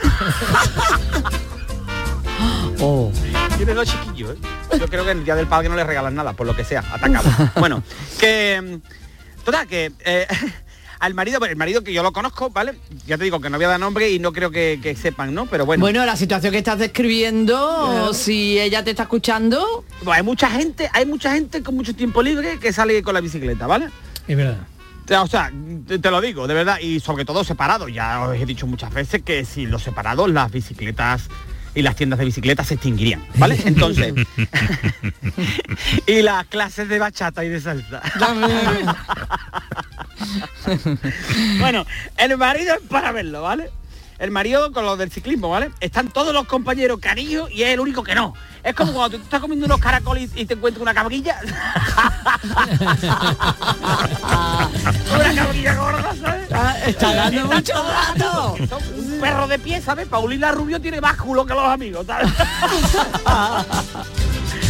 Tiene 3.58 3.74
dos 3.74 3.88
chiquillos, 3.88 4.32
¿eh? 4.32 4.78
Yo 4.80 4.88
creo 4.88 5.06
que 5.06 5.12
el 5.12 5.24
día 5.24 5.36
del 5.36 5.48
padre 5.48 5.70
no 5.70 5.76
le 5.76 5.84
regalan 5.84 6.16
nada, 6.16 6.34
por 6.34 6.46
lo 6.48 6.56
que 6.56 6.66
sea, 6.66 6.84
atacado. 6.92 7.30
Bueno, 7.60 7.84
que. 8.20 8.62
mm, 8.62 9.44
Total, 9.46 9.68
que. 9.68 9.92
eh, 10.04 10.28
al 11.00 11.14
marido, 11.14 11.44
el 11.46 11.56
marido 11.56 11.84
que 11.84 11.94
yo 11.94 12.02
lo 12.04 12.12
conozco, 12.14 12.50
¿vale? 12.50 12.74
Ya 13.06 13.18
te 13.18 13.26
digo 13.26 13.40
que 13.42 13.50
no 13.50 13.58
voy 13.58 13.66
a 13.66 13.70
dar 13.70 13.80
nombre 13.80 14.10
y 14.10 14.20
no 14.20 14.32
creo 14.34 14.52
que, 14.52 14.80
que 14.82 14.96
sepan, 14.96 15.34
¿no? 15.34 15.46
Pero 15.46 15.66
bueno. 15.66 15.82
Bueno, 15.82 16.06
la 16.06 16.16
situación 16.16 16.52
que 16.52 16.58
estás 16.60 16.80
describiendo, 16.80 18.14
si 18.14 18.60
ella 18.60 18.84
te 18.84 18.92
está 18.92 19.04
escuchando, 19.04 19.84
Pues 20.04 20.18
hay 20.18 20.24
mucha 20.24 20.50
gente, 20.50 20.90
hay 20.94 21.06
mucha 21.06 21.34
gente 21.34 21.62
con 21.62 21.76
mucho 21.76 21.94
tiempo 21.96 22.22
libre 22.22 22.58
que 22.60 22.72
sale 22.74 23.02
con 23.04 23.14
la 23.14 23.22
bicicleta, 23.22 23.68
¿vale? 23.68 23.90
Es 24.28 24.38
verdad. 24.38 24.58
O 25.10 25.28
sea, 25.28 25.52
te, 25.88 26.12
lo 26.12 26.22
digo, 26.22 26.48
de 26.48 26.54
verdad, 26.54 26.80
y 26.80 27.00
sobre 27.00 27.26
todo 27.26 27.44
separados. 27.44 27.92
Ya 27.92 28.22
os 28.22 28.36
he 28.36 28.46
dicho 28.46 28.68
muchas 28.68 28.94
veces 28.94 29.22
que 29.22 29.46
sin 29.46 29.70
los 29.70 29.84
separados 29.84 30.30
las 30.30 30.52
bicicletas 30.52 31.30
y 31.76 31.82
las 31.82 31.96
tiendas 31.96 32.20
de 32.20 32.26
bicicletas 32.26 32.68
se 32.68 32.76
extinguirían, 32.76 33.24
¿vale? 33.36 33.60
Entonces, 33.66 34.14
y 36.08 36.22
las 36.22 36.46
clases 36.46 36.88
de 36.88 37.00
bachata 37.00 37.44
y 37.44 37.50
de 37.50 37.62
salsa. 37.62 38.02
bueno, 41.60 41.86
el 42.18 42.38
marido 42.38 42.76
es 42.76 42.82
para 42.88 43.12
verlo, 43.12 43.42
¿vale? 43.42 43.72
El 44.20 44.32
marido 44.32 44.72
con 44.72 44.86
los 44.86 44.98
del 44.98 45.12
ciclismo, 45.12 45.50
¿vale? 45.50 45.72
Están 45.80 46.10
todos 46.10 46.34
los 46.34 46.46
compañeros 46.46 47.00
cariños 47.00 47.50
y 47.52 47.64
es 47.64 47.74
el 47.74 47.80
único 47.80 48.04
que 48.04 48.16
no. 48.16 48.34
Es 48.64 48.74
como 48.76 48.94
cuando 48.94 49.18
tú 49.18 49.24
estás 49.24 49.42
comiendo 49.42 49.66
unos 49.66 49.80
caracoles 49.80 50.32
y 50.36 50.46
te 50.46 50.54
encuentras 50.54 50.82
una 50.82 50.94
cabrilla. 50.94 51.40
una 55.14 55.36
cabrilla 55.36 55.76
gorda, 55.76 56.16
¿sabes? 56.22 56.50
está 56.88 57.14
dando 57.14 57.46
mucho 57.48 57.74
rato. 57.74 58.56
Un 58.96 59.20
perro 59.20 59.48
de 59.48 59.60
pie, 59.60 59.82
¿sabes? 59.82 60.08
Paulina 60.08 60.52
Rubio 60.52 60.80
tiene 60.80 61.02
más 61.02 61.18
culo 61.18 61.46
que 61.46 61.54
los 61.54 61.66
amigos, 61.66 62.06
¿sabes? 62.06 62.32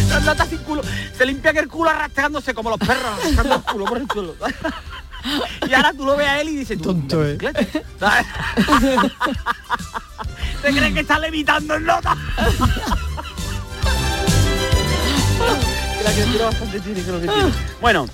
No, 0.08 0.20
no 0.20 0.32
está 0.32 0.46
sin 0.46 0.58
culo. 0.58 0.82
Se 1.16 1.24
limpia 1.26 1.52
que 1.52 1.60
el 1.60 1.68
culo 1.68 1.90
arrastrándose 1.90 2.54
como 2.54 2.70
los 2.70 2.78
perros, 2.78 3.18
arrastrando 3.20 3.54
el 3.56 3.62
culo 3.62 3.84
por 3.84 3.98
el 3.98 4.08
suelo. 4.10 4.34
Y 5.68 5.72
ahora 5.74 5.92
tú 5.92 6.04
lo 6.04 6.16
ves 6.16 6.28
a 6.28 6.40
él 6.40 6.48
y 6.50 6.56
dices, 6.56 6.80
tonto, 6.80 7.24
¿eh? 7.26 7.38
¿sabes? 7.98 8.26
¿Te 10.62 10.70
crees 10.70 10.94
que 10.94 11.00
está 11.00 11.18
levitando 11.18 11.74
en 11.74 11.84
nota? 11.84 12.16
La 16.04 16.12
criatura 16.12 16.44
bastante 16.46 16.80
tiene, 16.80 17.02
creo 17.02 17.20
que 17.20 17.28
tiene. 17.28 17.52
Bueno, 17.80 18.06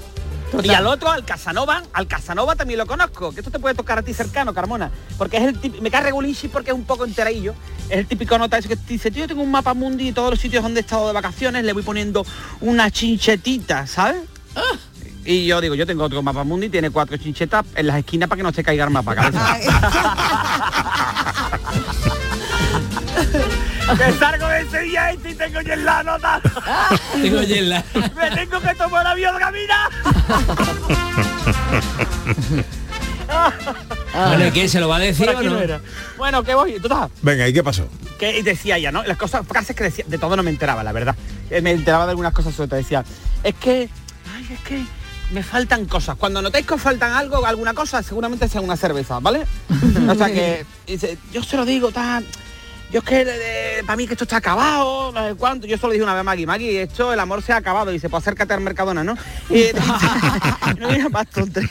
y 0.63 0.71
al 0.71 0.87
otro, 0.87 1.11
al 1.11 1.25
Casanova, 1.25 1.83
al 1.93 2.07
Casanova 2.09 2.57
también 2.57 2.79
lo 2.79 2.87
conozco, 2.87 3.33
que 3.33 3.41
esto 3.41 3.51
te 3.51 3.59
puede 3.59 3.75
tocar 3.75 3.99
a 3.99 4.03
ti 4.03 4.13
cercano, 4.15 4.53
Carmona, 4.55 4.91
porque 5.19 5.37
es 5.39 5.45
el 5.45 5.61
tip- 5.61 5.81
me 5.81 5.91
cae 5.91 6.03
regulinchi 6.03 6.49
porque 6.49 6.71
es 6.71 6.77
un 6.77 6.85
poco 6.85 7.05
enteradillo, 7.05 7.55
es 7.89 7.99
el 7.99 8.07
típico 8.07 8.37
nota 8.39 8.59
ese 8.59 8.69
que 8.69 8.77
te 8.77 8.93
dice, 8.93 9.11
tío, 9.11 9.23
yo 9.23 9.29
tengo 9.29 9.43
un 9.43 9.51
mapa 9.51 9.75
mundi 9.75 10.09
y 10.09 10.13
todos 10.13 10.31
los 10.31 10.41
sitios 10.41 10.63
donde 10.63 10.81
he 10.81 10.83
estado 10.83 11.07
de 11.09 11.13
vacaciones 11.13 11.65
le 11.65 11.73
voy 11.73 11.83
poniendo 11.83 12.25
una 12.61 12.91
chinchetita, 12.91 13.87
¿sabes? 13.87 14.23
Y 15.25 15.47
yo 15.47 15.61
digo, 15.61 15.75
yo 15.75 15.87
tengo 15.87 16.05
otro 16.05 16.23
mapa 16.23 16.45
mundi, 16.45 16.69
tiene 16.69 16.91
cuatro 16.91 17.17
chinchetas 17.17 17.65
en 17.75 17.87
las 17.87 17.97
esquinas 17.99 18.29
para 18.29 18.39
que 18.39 18.43
no 18.43 18.53
se 18.53 18.65
caiga 18.65 18.85
el 18.85 18.91
mapa, 18.91 19.15
cabeza. 19.15 19.57
que 23.97 24.13
salgo 24.19 24.47
de 24.49 24.61
ese 24.63 24.81
día 24.81 25.13
y 25.13 25.17
tengo 25.35 25.61
ya 25.61 25.75
en 25.75 25.85
la 25.85 26.03
nota. 26.03 26.41
Tengo 27.21 27.43
ya 27.43 27.57
en 27.57 27.69
la- 27.69 27.85
Me 28.17 28.31
tengo 28.35 28.61
que 28.61 28.75
tomar 28.75 29.07
avión 29.07 29.39
camina. 29.39 29.89
Bueno, 34.13 34.47
¿y 34.49 34.51
qué? 34.51 34.69
¿Se 34.69 34.81
lo 34.81 34.89
va 34.89 34.97
a 34.97 34.99
decir 34.99 35.27
Por 35.27 35.37
o 35.37 35.39
aquí 35.39 35.47
no? 35.47 35.59
era. 35.61 35.81
Bueno, 36.19 36.43
que 36.43 36.53
voy, 36.55 36.81
total. 36.81 37.09
Venga, 37.23 37.47
¿y 37.47 37.53
qué 37.53 37.63
pasó? 37.63 37.89
Que 38.19 38.43
decía 38.43 38.77
ella, 38.77 38.91
¿no? 38.91 39.05
Las 39.05 39.17
cosas, 39.17 39.47
frases 39.47 39.77
que 39.77 39.85
decía, 39.85 40.05
de 40.09 40.19
todo 40.19 40.35
no 40.37 40.43
me 40.43 40.51
enteraba, 40.51 40.83
la 40.83 40.91
verdad. 40.91 41.15
Eh, 41.49 41.61
Me 41.63 41.71
enteraba 41.71 42.07
de 42.07 42.11
algunas 42.11 42.33
cosas, 42.33 42.55
todo 42.55 42.67
decía, 42.67 43.05
es 43.45 43.55
que, 43.55 43.89
ay, 44.37 44.49
es 44.53 44.61
que 44.61 44.83
me 45.33 45.43
faltan 45.43 45.87
cosas. 45.87 46.17
Cuando 46.17 46.43
notéis 46.43 46.67
que 46.67 46.75
os 46.75 46.81
faltan 46.81 47.13
algo, 47.13 47.45
alguna 47.45 47.75
cosa, 47.75 48.03
seguramente 48.03 48.49
sea 48.49 48.61
una 48.61 48.77
cerveza, 48.77 49.19
¿vale? 49.21 49.47
o 50.09 50.15
sea 50.15 50.27
que, 50.27 50.65
dice, 50.87 51.19
yo 51.33 51.43
se 51.43 51.57
lo 51.57 51.65
digo, 51.65 51.91
tal. 51.91 52.25
Yo 52.93 52.99
es 52.99 53.05
que 53.05 53.83
para 53.87 53.97
mí 53.97 54.07
que 54.07 54.15
esto 54.15 54.25
está 54.25 54.39
acabado, 54.39 55.13
no 55.13 55.29
sé 55.29 55.35
cuánto. 55.37 55.67
Yo 55.67 55.79
solo 55.79 55.93
dije 55.93 56.03
una 56.03 56.13
vez 56.13 56.21
a 56.23 56.25
Maggie, 56.25 56.47
Maggie, 56.47 56.83
esto 56.83 57.13
el 57.13 57.21
amor 57.21 57.41
se 57.41 57.53
ha 57.53 57.57
acabado. 57.57 57.91
Y 57.91 57.95
dice, 57.95 58.09
pues 58.09 58.23
acércate 58.23 58.53
al 58.53 58.61
Mercadona, 58.61 59.05
¿no? 59.05 59.17
Y 59.49 59.67
no 60.79 60.89
digas 60.89 61.11
más 61.11 61.29
tonterías. 61.29 61.71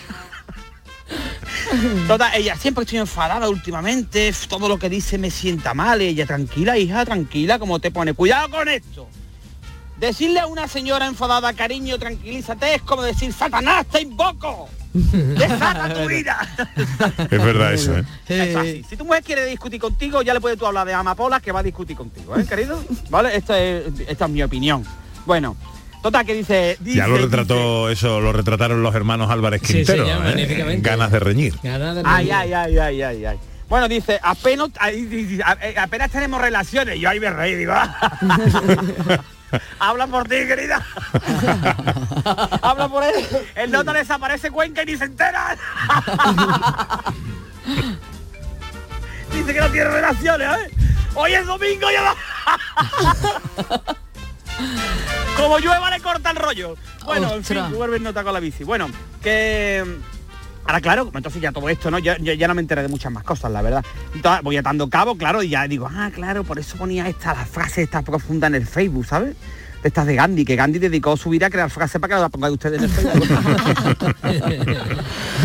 Total, 2.07 2.31
ella 2.35 2.55
siempre 2.55 2.83
estoy 2.83 2.99
enfadada 2.99 3.49
últimamente, 3.49 4.33
todo 4.47 4.69
lo 4.69 4.79
que 4.79 4.89
dice 4.89 5.17
me 5.17 5.29
sienta 5.29 5.73
mal, 5.73 6.01
ella 6.01 6.25
tranquila, 6.25 6.77
hija, 6.77 7.03
tranquila, 7.05 7.59
como 7.59 7.79
te 7.79 7.91
pone, 7.91 8.13
cuidado 8.13 8.49
con 8.49 8.69
esto. 8.69 9.07
Decirle 9.99 10.39
a 10.39 10.47
una 10.47 10.67
señora 10.67 11.07
enfadada, 11.07 11.51
cariño, 11.53 11.97
tranquilízate, 11.99 12.75
es 12.75 12.81
como 12.83 13.01
decir, 13.03 13.33
Satanás, 13.33 13.85
te 13.91 14.01
invoco. 14.01 14.69
Desata 14.93 15.93
tu 15.93 16.07
vida. 16.07 16.39
Es 17.29 17.43
verdad 17.43 17.73
eso, 17.73 17.97
¿eh? 17.97 18.03
Es. 18.27 18.87
Si 18.87 18.95
tu 18.97 19.05
mujer 19.05 19.23
quiere 19.23 19.45
discutir 19.45 19.79
contigo, 19.79 20.21
ya 20.21 20.33
le 20.33 20.39
puedes 20.41 20.57
tú 20.57 20.65
hablar 20.65 20.87
de 20.87 20.93
amapolas 20.93 21.41
que 21.41 21.51
va 21.51 21.59
a 21.59 21.63
discutir 21.63 21.95
contigo, 21.97 22.35
¿eh, 22.37 22.45
querido? 22.45 22.83
¿Vale? 23.09 23.35
Esta 23.35 23.59
es, 23.59 23.83
esta 24.07 24.25
es 24.25 24.31
mi 24.31 24.41
opinión. 24.41 24.83
Bueno, 25.25 25.55
total, 26.01 26.25
que 26.25 26.33
dice... 26.33 26.77
dice 26.79 26.97
Ya 26.97 27.05
lo 27.07 27.15
dice- 27.15 27.25
retrató 27.27 27.89
eso, 27.89 28.19
lo 28.21 28.31
retrataron 28.31 28.81
los 28.81 28.95
hermanos 28.95 29.29
Álvarez 29.29 29.61
Sí, 29.63 29.73
Quintero. 29.73 30.05
señor, 30.05 30.21
¿eh? 30.21 30.29
magníficamente. 30.29 30.89
Ganas 30.89 31.11
de 31.11 31.19
reñir. 31.19 31.55
Ay, 32.05 32.31
ay, 32.31 32.53
ay, 32.53 32.77
ay, 32.79 33.01
ay, 33.03 33.25
ay. 33.25 33.37
Bueno, 33.67 33.87
dice, 33.87 34.19
apenas, 34.23 34.69
apenas 35.77 36.09
tenemos 36.09 36.41
relaciones. 36.41 36.99
Yo 36.99 37.09
ahí 37.09 37.19
me 37.19 37.29
reí, 37.29 37.53
digo, 37.53 37.73
"Ah". 37.75 38.17
Habla 39.79 40.07
por 40.07 40.27
ti, 40.27 40.35
querida. 40.47 40.85
Habla 42.61 42.87
por 42.89 43.03
él. 43.03 43.25
El 43.55 43.71
nota 43.71 43.93
desaparece 43.93 44.51
Cuenca 44.51 44.83
y 44.83 44.87
ni 44.87 44.97
se 44.97 45.05
entera. 45.05 45.57
Dice 49.31 49.53
que 49.53 49.59
no 49.59 49.69
tiene 49.69 49.89
relaciones, 49.89 50.47
¿eh? 50.47 50.71
Hoy 51.15 51.33
es 51.33 51.45
domingo 51.45 51.87
y 51.89 51.95
va. 51.95 52.15
Como 55.37 55.59
llueva 55.59 55.89
le 55.89 55.99
corta 56.01 56.31
el 56.31 56.37
rollo. 56.37 56.75
Bueno, 57.05 57.33
en 57.33 57.43
fin, 57.43 57.71
vuelve 57.73 57.99
nota 57.99 58.23
con 58.23 58.33
la 58.33 58.39
bici. 58.39 58.63
Bueno, 58.63 58.89
que... 59.21 59.99
Ahora, 60.69 60.81
claro, 60.81 61.11
entonces 61.15 61.41
ya 61.41 61.51
todo 61.51 61.67
esto, 61.67 61.89
¿no? 61.89 61.97
Yo, 61.97 62.15
yo 62.17 62.31
ya 62.33 62.47
no 62.47 62.53
me 62.53 62.61
enteré 62.61 62.83
de 62.83 62.89
muchas 62.89 63.11
más 63.11 63.23
cosas, 63.23 63.51
la 63.51 63.63
verdad. 63.63 63.83
Entonces, 64.13 64.43
voy 64.43 64.55
atando 64.55 64.87
cabo, 64.87 65.15
claro, 65.15 65.41
y 65.41 65.49
ya 65.49 65.67
digo, 65.67 65.89
ah, 65.91 66.11
claro, 66.13 66.43
por 66.43 66.59
eso 66.59 66.77
ponía 66.77 67.09
esta, 67.09 67.33
la 67.33 67.43
frase 67.43 67.81
esta 67.81 68.03
profunda 68.03 68.45
en 68.45 68.53
el 68.53 68.67
Facebook, 68.67 69.07
¿sabes? 69.07 69.35
De 69.81 69.87
estas 69.87 70.05
de 70.05 70.13
Gandhi, 70.13 70.45
que 70.45 70.55
Gandhi 70.55 70.77
dedicó 70.77 71.17
su 71.17 71.31
vida 71.31 71.47
a 71.47 71.49
crear 71.49 71.71
frases 71.71 71.99
para 71.99 72.17
que 72.17 72.21
la 72.21 72.29
pongáis 72.29 72.53
ustedes 72.53 72.77
en 72.77 72.83
el 72.83 72.89
Facebook. 72.91 73.27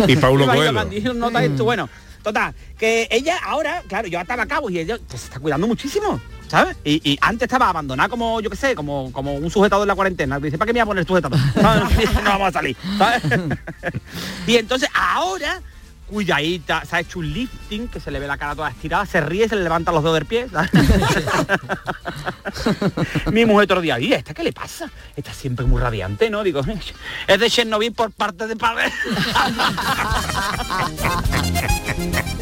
Y 0.08 0.16
Paulo 0.16 0.44
Coelho. 0.52 1.38
Esto, 1.40 1.64
bueno, 1.64 1.88
total, 2.22 2.54
que 2.76 3.08
ella 3.10 3.38
ahora, 3.46 3.82
claro, 3.88 4.08
yo 4.08 4.20
ataba 4.20 4.44
cabo 4.44 4.68
y 4.68 4.78
ella 4.78 4.98
se 5.08 5.16
está 5.16 5.40
cuidando 5.40 5.66
muchísimo. 5.66 6.20
¿Sabes? 6.48 6.76
Y, 6.84 7.12
y 7.12 7.18
antes 7.20 7.46
estaba 7.46 7.68
abandonada 7.68 8.08
como, 8.08 8.40
yo 8.40 8.50
qué 8.50 8.56
sé, 8.56 8.74
como, 8.74 9.12
como 9.12 9.34
un 9.34 9.50
sujetador 9.50 9.84
en 9.84 9.88
la 9.88 9.94
cuarentena. 9.94 10.38
Dice, 10.38 10.58
¿para 10.58 10.66
qué 10.66 10.72
me 10.72 10.80
voy 10.80 10.82
a 10.82 10.86
poner 10.86 11.06
sujetador? 11.06 11.38
¿Sabes? 11.54 12.14
no 12.14 12.22
vamos 12.22 12.48
a 12.48 12.52
salir. 12.52 12.76
¿sabes? 12.98 13.22
y 14.46 14.56
entonces 14.56 14.88
ahora, 14.94 15.60
cuidadita, 16.06 16.84
se 16.84 16.96
ha 16.96 17.00
hecho 17.00 17.18
un 17.18 17.32
lifting, 17.32 17.88
que 17.88 18.00
se 18.00 18.10
le 18.10 18.18
ve 18.18 18.26
la 18.26 18.36
cara 18.36 18.54
toda 18.54 18.70
estirada, 18.70 19.06
se 19.06 19.20
ríe, 19.20 19.48
se 19.48 19.56
le 19.56 19.62
levanta 19.62 19.90
los 19.90 20.02
dedos 20.02 20.16
del 20.16 20.26
pie. 20.26 20.46
Mi 23.32 23.46
mujer 23.46 23.64
otro 23.64 23.80
día, 23.80 23.98
¿y 23.98 24.12
esta 24.12 24.34
qué 24.34 24.44
le 24.44 24.52
pasa? 24.52 24.90
Está 25.16 25.32
siempre 25.32 25.66
muy 25.66 25.80
radiante, 25.80 26.30
¿no? 26.30 26.42
Digo, 26.42 26.60
es 27.26 27.40
de 27.40 27.50
Chernobyl 27.50 27.92
por 27.92 28.12
parte 28.12 28.46
de 28.46 28.56
padre. 28.56 28.92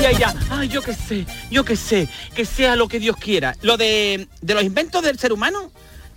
Y 0.00 0.06
ella, 0.06 0.34
ay, 0.50 0.68
yo 0.68 0.82
qué 0.82 0.94
sé, 0.94 1.26
yo 1.50 1.64
qué 1.64 1.76
sé, 1.76 2.08
que 2.34 2.46
sea 2.46 2.74
lo 2.74 2.88
que 2.88 2.98
Dios 2.98 3.16
quiera. 3.16 3.54
Lo 3.60 3.76
de, 3.76 4.26
de 4.40 4.54
los 4.54 4.62
inventos 4.62 5.02
del 5.02 5.18
ser 5.18 5.30
humano, 5.32 5.70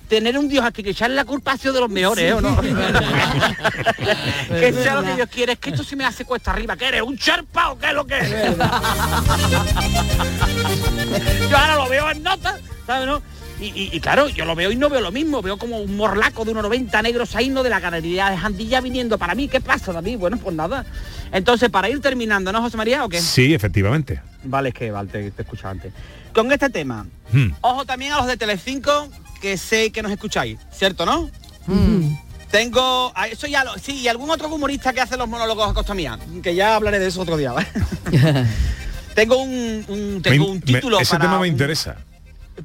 tener 0.07 0.37
un 0.37 0.47
Dios 0.47 0.63
aquí 0.63 0.83
que 0.83 0.91
echarle 0.91 1.15
la 1.15 1.25
culpa 1.25 1.53
ha 1.53 1.57
sido 1.57 1.73
de 1.73 1.79
los 1.81 1.89
mejores, 1.89 2.23
¿eh, 2.23 2.33
¿o 2.33 2.41
no? 2.41 2.61
que 2.61 2.69
sea 4.73 4.93
lo 4.95 5.03
que 5.03 5.15
Dios 5.15 5.27
quiere, 5.29 5.53
es 5.53 5.59
que 5.59 5.71
esto 5.71 5.83
sí 5.83 5.95
me 5.95 6.05
hace 6.05 6.23
cuesta 6.23 6.51
arriba, 6.51 6.77
¿qué 6.77 6.89
eres? 6.89 7.01
¿Un 7.01 7.17
charpa 7.17 7.71
o 7.71 7.79
qué 7.79 7.87
es 7.87 7.93
lo 7.93 8.05
que 8.05 8.19
es? 8.19 8.29
yo 11.49 11.57
ahora 11.57 11.75
lo 11.75 11.89
veo 11.89 12.11
en 12.11 12.21
notas, 12.23 12.61
¿sabes, 12.85 13.07
no? 13.07 13.23
Y, 13.61 13.65
y- 13.67 13.89
y 13.93 13.99
claro, 13.99 14.27
yo 14.29 14.45
lo 14.45 14.55
veo 14.55 14.71
y 14.71 14.75
no 14.75 14.89
veo 14.89 14.99
lo 14.99 15.11
mismo, 15.11 15.41
veo 15.41 15.57
como 15.57 15.77
un 15.77 15.95
morlaco 15.95 16.43
de 16.43 16.51
unos 16.51 16.63
90 16.63 17.01
negros 17.01 17.35
ahí, 17.35 17.49
no 17.49 17.63
de 17.63 17.69
la 17.69 17.79
ganadería 17.79 18.29
de 18.29 18.37
Jandilla 18.37 18.81
viniendo 18.81 19.17
para 19.17 19.35
mí. 19.35 19.47
¿Qué 19.47 19.61
pasa, 19.61 19.93
David? 19.93 20.17
Bueno, 20.17 20.37
pues 20.37 20.55
nada. 20.55 20.85
Entonces, 21.31 21.69
para 21.69 21.89
ir 21.89 22.01
terminando, 22.01 22.51
¿no, 22.51 22.61
José 22.61 22.77
María, 22.77 23.05
o 23.05 23.09
qué? 23.09 23.21
Sí, 23.21 23.53
efectivamente. 23.53 24.21
Vale, 24.43 24.69
es 24.69 24.75
que 24.75 24.91
vale, 24.91 25.09
te, 25.09 25.31
te 25.31 25.41
escuchaba 25.43 25.71
antes. 25.71 25.93
Con 26.33 26.51
este 26.51 26.69
tema, 26.69 27.05
Hmm. 27.31 27.51
ojo 27.61 27.85
también 27.85 28.11
a 28.13 28.17
los 28.17 28.27
de 28.27 28.37
Telecinco, 28.37 29.07
que 29.41 29.57
sé 29.57 29.91
que 29.91 30.01
nos 30.01 30.11
escucháis, 30.11 30.57
¿cierto, 30.71 31.05
no? 31.05 31.29
Tengo, 32.51 33.11
a 33.15 33.27
eso 33.27 33.47
ya 33.47 33.63
lo, 33.63 33.75
sí, 33.79 33.93
y 34.01 34.07
algún 34.07 34.29
otro 34.29 34.47
humorista 34.53 34.93
que 34.93 35.01
hace 35.01 35.17
los 35.17 35.27
monólogos 35.27 35.71
a 35.71 35.73
costa 35.73 35.93
mía, 35.95 36.19
que 36.43 36.53
ya 36.53 36.75
hablaré 36.75 36.99
de 36.99 37.07
eso 37.07 37.21
otro 37.21 37.35
día, 37.37 37.51
¿vale? 37.51 37.67
tengo 39.15 39.37
un, 39.37 39.85
un- 39.87 40.21
tengo 40.21 40.45
Me- 40.45 40.51
un 40.51 40.55
me- 40.57 40.61
título 40.61 40.99
ese 40.99 41.11
para 41.11 41.23
tema 41.25 41.35
me 41.39 41.41
un- 41.47 41.53
interesa. 41.53 41.95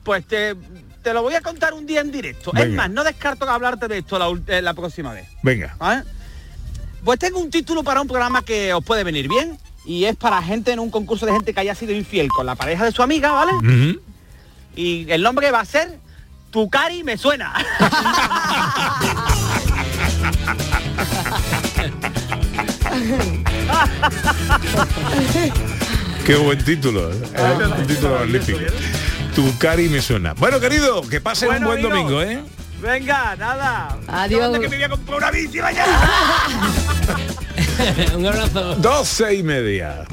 Pues 0.03 0.27
te, 0.27 0.55
te 1.03 1.14
lo 1.14 1.22
voy 1.22 1.35
a 1.35 1.40
contar 1.40 1.74
un 1.74 1.87
día 1.87 2.01
en 2.01 2.11
directo. 2.12 2.53
Es 2.55 2.68
más, 2.70 2.90
no 2.90 3.05
descarto 3.05 3.48
hablarte 3.48 3.88
de 3.88 3.98
esto 3.98 4.18
la, 4.18 4.29
eh, 4.46 4.62
la 4.62 4.74
próxima 4.74 5.12
vez. 5.12 5.29
Venga. 5.42 5.74
¿vale? 5.79 6.03
Pues 7.05 7.18
tengo 7.18 7.38
un 7.38 7.51
título 7.51 7.83
para 7.83 8.01
un 8.01 8.09
programa 8.09 8.42
que 8.42 8.74
os 8.74 8.85
puede 8.85 9.05
venir 9.05 9.29
bien 9.29 9.59
y 9.85 10.05
es 10.05 10.16
para 10.16 10.42
gente 10.42 10.72
en 10.72 10.79
un 10.81 10.90
concurso 10.90 11.24
de 11.24 11.33
gente 11.33 11.55
que 11.55 11.61
haya 11.61 11.74
sido 11.74 11.92
infiel 11.94 12.29
con 12.29 12.44
la 12.44 12.55
pareja 12.55 12.85
de 12.85 12.92
su 12.92 13.03
amiga, 13.03 13.33
¿vale? 13.33 13.53
Y 14.77 15.11
el 15.11 15.22
nombre 15.22 15.51
va 15.51 15.61
a 15.61 15.64
ser 15.64 15.98
Tu 16.51 16.68
cari 16.68 17.03
me 17.05 17.16
suena. 17.16 17.55
Qué 26.24 26.37
buen 26.37 26.62
título. 26.64 27.11
¿eh? 27.11 27.16
Es 27.35 27.79
un 27.79 27.87
título 27.87 28.18
magnífico. 28.18 28.59
Tu 29.35 29.57
cari 29.59 29.88
me 29.88 30.01
suena. 30.03 30.35
Bueno, 30.35 30.61
querido, 30.61 31.03
que 31.03 31.21
Bueno, 31.21 31.57
un 31.59 31.64
buen 31.64 31.79
amigo. 31.81 31.88
domingo, 31.88 32.23
¿eh? 32.23 32.43
Venga, 32.81 33.35
nada. 33.37 33.97
Adiós. 34.07 34.43
¿Dónde 34.43 34.61
que 34.61 34.69
me 34.69 34.77
voy 34.77 34.85
a 34.85 34.88
comprar 34.88 35.19
una 35.19 35.31
bici 35.31 35.59
un 38.17 38.27
abrazo. 38.27 38.75
Doce 38.77 39.35
y 39.35 39.43
media. 39.43 40.05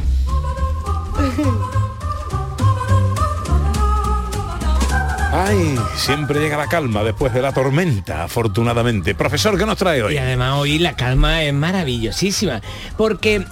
Ay, 5.31 5.75
siempre 5.97 6.39
llega 6.39 6.55
la 6.55 6.67
calma 6.67 7.03
después 7.03 7.33
de 7.33 7.41
la 7.41 7.51
tormenta, 7.51 8.23
afortunadamente. 8.23 9.15
Profesor, 9.15 9.57
¿qué 9.57 9.65
nos 9.65 9.77
trae 9.77 10.01
hoy? 10.01 10.13
Y 10.13 10.17
además 10.17 10.53
hoy 10.57 10.79
la 10.79 10.95
calma 10.95 11.43
es 11.43 11.53
maravillosísima, 11.53 12.61
porque 12.95 13.43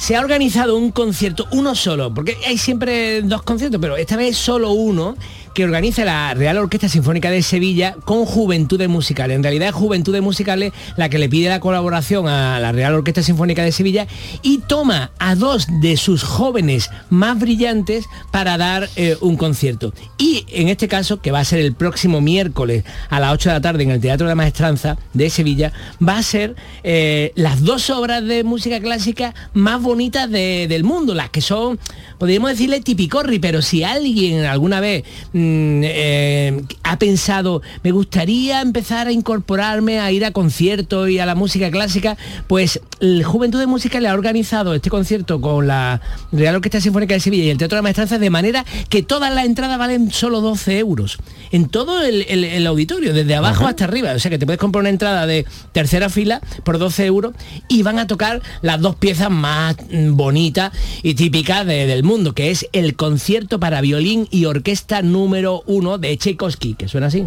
se 0.00 0.16
ha 0.16 0.20
organizado 0.20 0.78
un 0.78 0.92
concierto, 0.92 1.46
uno 1.52 1.74
solo, 1.74 2.12
porque 2.12 2.38
hay 2.46 2.56
siempre 2.56 3.20
dos 3.20 3.42
conciertos, 3.42 3.78
pero 3.82 3.98
esta 3.98 4.16
vez 4.16 4.34
solo 4.34 4.72
uno, 4.72 5.14
que 5.54 5.64
organiza 5.64 6.04
la 6.04 6.32
Real 6.34 6.58
Orquesta 6.58 6.88
Sinfónica 6.88 7.30
de 7.30 7.42
Sevilla 7.42 7.96
con 8.04 8.24
Juventudes 8.24 8.88
Musicales. 8.88 9.34
En 9.36 9.42
realidad 9.42 9.68
es 9.68 9.74
Juventudes 9.74 10.22
Musicales 10.22 10.72
la 10.96 11.08
que 11.08 11.18
le 11.18 11.28
pide 11.28 11.48
la 11.48 11.60
colaboración 11.60 12.28
a 12.28 12.60
la 12.60 12.72
Real 12.72 12.94
Orquesta 12.94 13.22
Sinfónica 13.22 13.62
de 13.64 13.72
Sevilla 13.72 14.06
y 14.42 14.58
toma 14.58 15.10
a 15.18 15.34
dos 15.34 15.66
de 15.80 15.96
sus 15.96 16.22
jóvenes 16.22 16.90
más 17.08 17.38
brillantes 17.38 18.06
para 18.30 18.56
dar 18.58 18.88
eh, 18.96 19.16
un 19.20 19.36
concierto. 19.36 19.92
Y 20.18 20.44
en 20.48 20.68
este 20.68 20.88
caso, 20.88 21.20
que 21.20 21.30
va 21.32 21.40
a 21.40 21.44
ser 21.44 21.60
el 21.60 21.74
próximo 21.74 22.20
miércoles 22.20 22.84
a 23.08 23.18
las 23.20 23.32
8 23.32 23.48
de 23.50 23.54
la 23.54 23.60
tarde 23.60 23.82
en 23.82 23.90
el 23.90 24.00
Teatro 24.00 24.26
de 24.26 24.32
la 24.32 24.36
Maestranza 24.36 24.96
de 25.14 25.30
Sevilla, 25.30 25.72
va 26.06 26.18
a 26.18 26.22
ser 26.22 26.54
eh, 26.84 27.32
las 27.34 27.62
dos 27.64 27.90
obras 27.90 28.24
de 28.24 28.44
música 28.44 28.80
clásica 28.80 29.34
más 29.54 29.82
bonitas 29.82 30.30
de- 30.30 30.66
del 30.68 30.84
mundo, 30.84 31.14
las 31.14 31.30
que 31.30 31.40
son, 31.40 31.78
podríamos 32.18 32.50
decirle 32.50 32.80
tipicorri, 32.80 33.38
pero 33.38 33.62
si 33.62 33.82
alguien 33.84 34.44
alguna 34.44 34.80
vez 34.80 35.04
mm, 35.40 35.82
eh, 35.84 36.62
ha 36.82 36.98
pensado, 36.98 37.62
me 37.82 37.90
gustaría 37.92 38.60
empezar 38.60 39.06
a 39.06 39.12
incorporarme 39.12 40.00
a 40.00 40.10
ir 40.12 40.24
a 40.24 40.30
conciertos 40.32 41.08
y 41.10 41.18
a 41.18 41.26
la 41.26 41.34
música 41.34 41.70
clásica, 41.70 42.16
pues 42.46 42.80
el 43.00 43.24
Juventud 43.24 43.58
de 43.58 43.66
Música 43.66 44.00
le 44.00 44.08
ha 44.08 44.14
organizado 44.14 44.74
este 44.74 44.90
concierto 44.90 45.40
con 45.40 45.66
la 45.66 46.00
Real 46.32 46.56
Orquesta 46.56 46.80
Sinfónica 46.80 47.14
de 47.14 47.20
Sevilla 47.20 47.44
y 47.44 47.50
el 47.50 47.58
Teatro 47.58 47.76
de 47.76 47.78
la 47.78 47.82
Maestranza 47.82 48.18
de 48.18 48.30
manera 48.30 48.64
que 48.88 49.02
todas 49.02 49.34
las 49.34 49.44
entradas 49.46 49.78
valen 49.78 50.10
solo 50.10 50.40
12 50.40 50.78
euros. 50.78 51.18
En 51.50 51.68
todo 51.68 52.02
el, 52.02 52.26
el- 52.28 52.44
el 52.44 52.66
auditorio, 52.66 53.12
desde 53.14 53.34
abajo 53.34 53.66
hasta 53.66 53.84
arriba. 53.84 54.12
O 54.12 54.18
sea 54.18 54.30
que 54.30 54.38
te 54.38 54.46
puedes 54.46 54.58
comprar 54.60 54.80
una 54.80 54.90
entrada 54.90 55.26
de 55.26 55.46
tercera 55.72 56.08
fila 56.10 56.40
por 56.64 56.78
12 56.78 57.06
euros 57.06 57.32
y 57.68 57.82
van 57.82 57.98
a 57.98 58.06
tocar 58.06 58.42
las 58.62 58.80
dos 58.80 58.96
piezas 58.96 59.30
más 59.30 59.76
mm, 59.90 60.14
bonitas 60.16 60.72
y 61.02 61.14
típicas 61.14 61.64
de- 61.66 61.86
del 61.86 62.02
mundo, 62.02 62.34
que 62.34 62.50
es 62.50 62.66
el 62.72 62.96
concierto 62.96 63.58
para 63.60 63.80
violín 63.80 64.28
y 64.30 64.44
orquesta 64.44 65.00
número 65.02 65.29
uno 65.66 65.98
de 65.98 66.16
Tchaikovsky, 66.16 66.74
que 66.74 66.88
suena 66.88 67.06
así. 67.08 67.26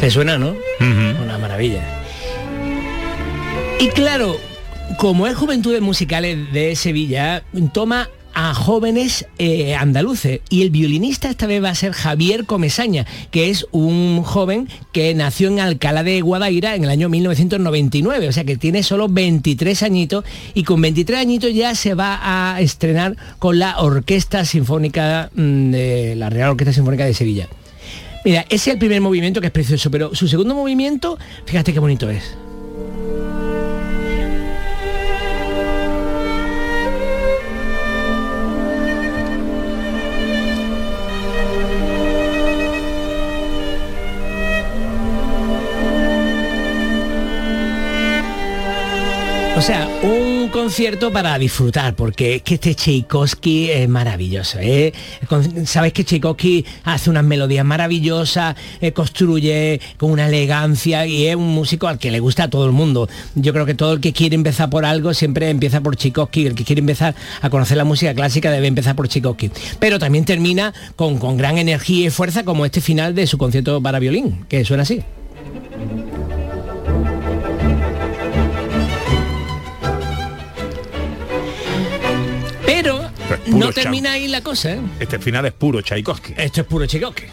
¿Te 0.00 0.10
suena, 0.10 0.36
no? 0.36 0.54
Una 1.22 1.38
maravilla. 1.38 1.82
Y 3.80 3.88
claro, 3.88 4.36
como 4.98 5.26
es 5.26 5.34
Juventudes 5.34 5.80
Musicales 5.80 6.52
de 6.52 6.76
Sevilla, 6.76 7.42
toma 7.72 8.10
a 8.34 8.54
jóvenes 8.54 9.26
eh, 9.38 9.74
andaluces 9.74 10.40
y 10.50 10.62
el 10.62 10.70
violinista 10.70 11.30
esta 11.30 11.46
vez 11.46 11.62
va 11.62 11.70
a 11.70 11.74
ser 11.74 11.92
Javier 11.92 12.44
Comesaña, 12.44 13.06
que 13.30 13.50
es 13.50 13.66
un 13.70 14.22
joven 14.22 14.68
que 14.92 15.14
nació 15.14 15.48
en 15.48 15.60
Alcalá 15.60 16.02
de 16.02 16.20
Guadaira 16.20 16.74
en 16.74 16.84
el 16.84 16.90
año 16.90 17.08
1999, 17.08 18.28
o 18.28 18.32
sea 18.32 18.44
que 18.44 18.56
tiene 18.56 18.82
solo 18.82 19.08
23 19.08 19.82
añitos 19.82 20.24
y 20.54 20.64
con 20.64 20.80
23 20.80 21.20
añitos 21.20 21.54
ya 21.54 21.74
se 21.74 21.94
va 21.94 22.20
a 22.22 22.60
estrenar 22.60 23.16
con 23.38 23.58
la 23.58 23.78
Orquesta 23.78 24.44
Sinfónica 24.44 25.30
mm, 25.34 25.70
de 25.70 26.16
la 26.16 26.30
Real 26.30 26.50
Orquesta 26.50 26.72
Sinfónica 26.72 27.04
de 27.04 27.14
Sevilla. 27.14 27.48
Mira, 28.24 28.42
ese 28.48 28.54
es 28.54 28.68
el 28.68 28.78
primer 28.78 29.00
movimiento 29.00 29.40
que 29.40 29.48
es 29.48 29.52
precioso, 29.52 29.90
pero 29.90 30.14
su 30.14 30.28
segundo 30.28 30.54
movimiento, 30.54 31.18
fíjate 31.44 31.72
qué 31.72 31.78
bonito 31.78 32.08
es. 32.08 32.43
Sea, 49.66 49.88
un 50.02 50.50
concierto 50.50 51.10
para 51.10 51.38
disfrutar, 51.38 51.96
porque 51.96 52.34
es 52.34 52.42
que 52.42 52.56
este 52.56 52.74
Tchaikovsky 52.74 53.70
es 53.70 53.88
maravilloso. 53.88 54.58
¿eh? 54.60 54.92
Sabes 55.64 55.94
que 55.94 56.04
Tchaikovsky 56.04 56.66
hace 56.84 57.08
unas 57.08 57.24
melodías 57.24 57.64
maravillosas, 57.64 58.56
eh, 58.82 58.92
construye 58.92 59.80
con 59.96 60.10
una 60.10 60.26
elegancia 60.26 61.06
y 61.06 61.28
es 61.28 61.36
un 61.36 61.48
músico 61.48 61.88
al 61.88 61.98
que 61.98 62.10
le 62.10 62.20
gusta 62.20 62.44
a 62.44 62.50
todo 62.50 62.66
el 62.66 62.72
mundo. 62.72 63.08
Yo 63.36 63.54
creo 63.54 63.64
que 63.64 63.72
todo 63.72 63.94
el 63.94 64.00
que 64.00 64.12
quiere 64.12 64.34
empezar 64.34 64.68
por 64.68 64.84
algo 64.84 65.14
siempre 65.14 65.48
empieza 65.48 65.80
por 65.80 65.96
Tchaikovsky. 65.96 66.46
El 66.46 66.54
que 66.54 66.64
quiere 66.64 66.80
empezar 66.80 67.14
a 67.40 67.48
conocer 67.48 67.78
la 67.78 67.84
música 67.84 68.12
clásica 68.12 68.50
debe 68.50 68.66
empezar 68.66 68.94
por 68.94 69.08
Tchaikovsky. 69.08 69.50
Pero 69.78 69.98
también 69.98 70.26
termina 70.26 70.74
con, 70.94 71.16
con 71.16 71.38
gran 71.38 71.56
energía 71.56 72.08
y 72.08 72.10
fuerza 72.10 72.44
como 72.44 72.66
este 72.66 72.82
final 72.82 73.14
de 73.14 73.26
su 73.26 73.38
concierto 73.38 73.80
para 73.80 73.98
violín, 73.98 74.44
que 74.46 74.62
suena 74.66 74.82
así. 74.82 75.02
No 83.46 83.72
termina 83.72 84.12
ahí 84.12 84.28
la 84.28 84.40
cosa, 84.40 84.74
¿eh? 84.74 84.80
Este 85.00 85.18
final 85.18 85.46
es 85.46 85.52
puro 85.52 85.80
Tchaikovsky. 85.80 86.34
Esto 86.36 86.62
es 86.62 86.66
puro 86.66 86.86
Tchaikovsky. 86.86 87.24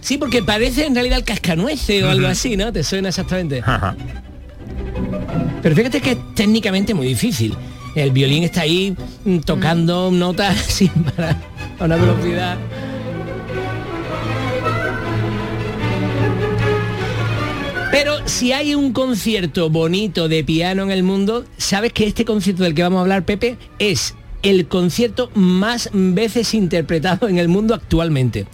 Sí, 0.00 0.18
porque 0.18 0.42
parece 0.42 0.86
en 0.86 0.94
realidad 0.94 1.18
el 1.18 1.24
cascanueces 1.24 2.02
o 2.02 2.10
algo 2.10 2.26
así, 2.26 2.56
¿no? 2.56 2.72
¿Te 2.72 2.82
suena 2.82 3.08
exactamente? 3.08 3.62
Pero 5.62 5.76
fíjate 5.76 6.00
que 6.00 6.12
es 6.12 6.34
técnicamente 6.34 6.94
muy 6.94 7.06
difícil. 7.06 7.56
El 7.94 8.10
violín 8.10 8.42
está 8.42 8.62
ahí 8.62 8.96
mm, 9.24 9.38
tocando 9.40 10.10
notas 10.10 10.58
sin 10.68 10.90
parar 10.90 11.36
a 11.78 11.84
una 11.84 11.96
velocidad. 11.96 12.58
Pero 17.90 18.26
si 18.26 18.52
hay 18.52 18.74
un 18.74 18.92
concierto 18.92 19.68
bonito 19.68 20.26
de 20.26 20.42
piano 20.42 20.82
en 20.82 20.90
el 20.90 21.02
mundo, 21.02 21.44
sabes 21.58 21.92
que 21.92 22.06
este 22.06 22.24
concierto 22.24 22.62
del 22.62 22.74
que 22.74 22.82
vamos 22.82 22.98
a 22.98 23.00
hablar, 23.02 23.24
Pepe, 23.24 23.58
es 23.78 24.14
el 24.42 24.66
concierto 24.66 25.30
más 25.34 25.88
veces 25.92 26.54
interpretado 26.54 27.28
en 27.28 27.38
el 27.38 27.48
mundo 27.48 27.74
actualmente. 27.74 28.46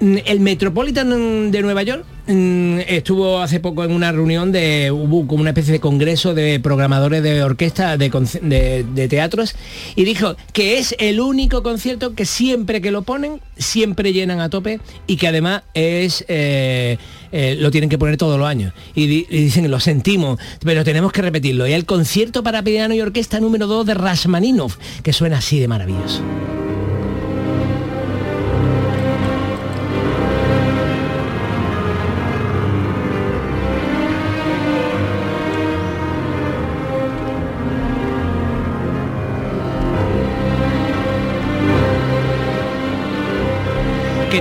Mm, 0.00 0.16
El 0.26 0.40
Metropolitan 0.40 1.50
de 1.52 1.62
Nueva 1.62 1.82
York 1.84 2.04
mm, 2.26 2.80
estuvo 2.88 3.38
hace 3.40 3.60
poco 3.60 3.84
en 3.84 3.92
una 3.92 4.10
reunión 4.10 4.50
de, 4.50 4.90
hubo 4.90 5.26
como 5.28 5.40
una 5.42 5.50
especie 5.50 5.72
de 5.74 5.80
congreso 5.80 6.34
de 6.34 6.58
programadores 6.60 7.22
de 7.22 7.42
orquesta, 7.44 7.96
de- 7.96 8.84
de 8.92 9.08
teatros, 9.08 9.54
y 9.94 10.04
dijo 10.04 10.36
que 10.52 10.78
es 10.78 10.94
el 10.98 11.20
único 11.20 11.62
concierto 11.62 12.14
que 12.14 12.24
siempre 12.26 12.80
que 12.80 12.90
lo 12.90 13.02
ponen, 13.02 13.40
siempre 13.56 14.12
llenan 14.12 14.40
a 14.40 14.50
tope 14.50 14.80
y 15.06 15.16
que 15.16 15.28
además 15.28 15.62
es... 15.74 16.24
eh, 16.28 16.98
eh, 17.32 17.56
lo 17.58 17.70
tienen 17.70 17.90
que 17.90 17.98
poner 17.98 18.16
todos 18.16 18.38
los 18.38 18.46
años. 18.46 18.72
Y, 18.94 19.06
di- 19.06 19.26
y 19.28 19.44
dicen 19.44 19.70
lo 19.70 19.80
sentimos 19.80 20.38
pero 20.64 20.84
tenemos 20.84 21.12
que 21.12 21.22
repetirlo. 21.22 21.66
Y 21.66 21.72
el 21.72 21.84
concierto 21.84 22.42
para 22.42 22.62
piano 22.62 22.94
y 22.94 23.00
orquesta 23.00 23.40
número 23.40 23.66
2 23.66 23.86
de 23.86 23.94
Rashmaninov 23.94 24.72
que 25.02 25.12
suena 25.12 25.38
así 25.38 25.58
de 25.58 25.68
maravilloso 25.68 26.22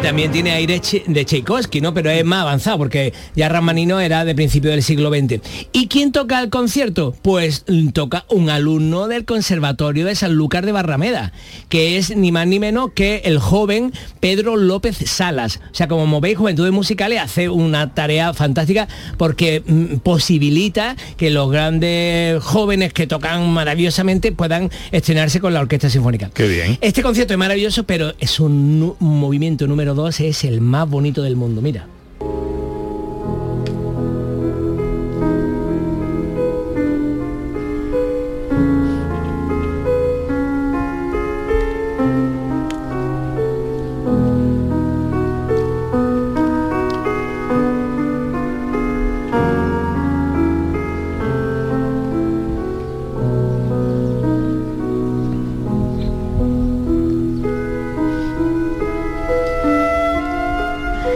también 0.02 0.32
tiene 0.32 0.52
aire 0.52 0.82
de 1.06 1.26
Tchaikovsky, 1.26 1.80
¿no? 1.80 1.94
Pero 1.94 2.10
es 2.10 2.26
más 2.26 2.42
avanzado 2.42 2.78
porque 2.80 3.14
ya 3.36 3.50
Ramanino 3.50 4.00
era 4.00 4.26
de 4.26 4.34
principio 4.34 4.72
del 4.72 4.82
siglo 4.82 5.10
XX. 5.10 5.40
¿Y 5.74 5.88
quién 5.88 6.12
toca 6.12 6.42
el 6.42 6.50
concierto? 6.50 7.16
Pues 7.22 7.66
toca 7.94 8.26
un 8.30 8.50
alumno 8.50 9.08
del 9.08 9.26
Conservatorio 9.26 10.06
de 10.06 10.16
Sanlúcar 10.16 10.66
de 10.66 10.72
Barrameda, 10.72 11.34
que 11.70 11.98
es 11.98 12.16
ni 12.16 12.32
más 12.32 12.48
ni 12.48 12.60
menos 12.60 12.92
que 12.96 13.22
el 13.26 13.38
joven 13.38 13.94
Pedro 14.20 14.58
López 14.58 14.98
Salas. 14.98 15.60
O 15.72 15.76
sea, 15.76 15.88
como 15.88 16.20
veis, 16.20 16.38
Juventudes 16.38 16.72
Musicales 16.72 17.20
hace 17.20 17.50
una 17.50 17.94
tarea 17.94 18.34
fantástica 18.34 18.88
porque 19.18 19.62
mm, 19.66 19.98
posibilita 19.98 20.96
que 21.18 21.30
los 21.30 21.52
grandes 21.52 22.42
jóvenes 22.44 22.92
que 22.94 23.06
tocan 23.06 23.52
maravillosamente 23.52 24.32
puedan 24.32 24.72
estrenarse 24.92 25.40
con 25.40 25.54
la 25.54 25.60
Orquesta 25.60 25.90
Sinfónica. 25.90 26.32
Qué 26.34 26.48
bien. 26.48 26.78
Este 26.82 27.04
concierto 27.04 27.34
es 27.34 27.40
maravilloso, 27.40 27.84
pero 27.84 28.14
es 28.20 28.40
un 28.40 28.96
movimiento 29.00 29.68
número 29.68 29.90
2, 29.93 30.19
es 30.21 30.43
el 30.43 30.62
más 30.62 30.89
bonito 30.89 31.21
del 31.21 31.36
mundo. 31.36 31.62
Mira. 31.62 31.88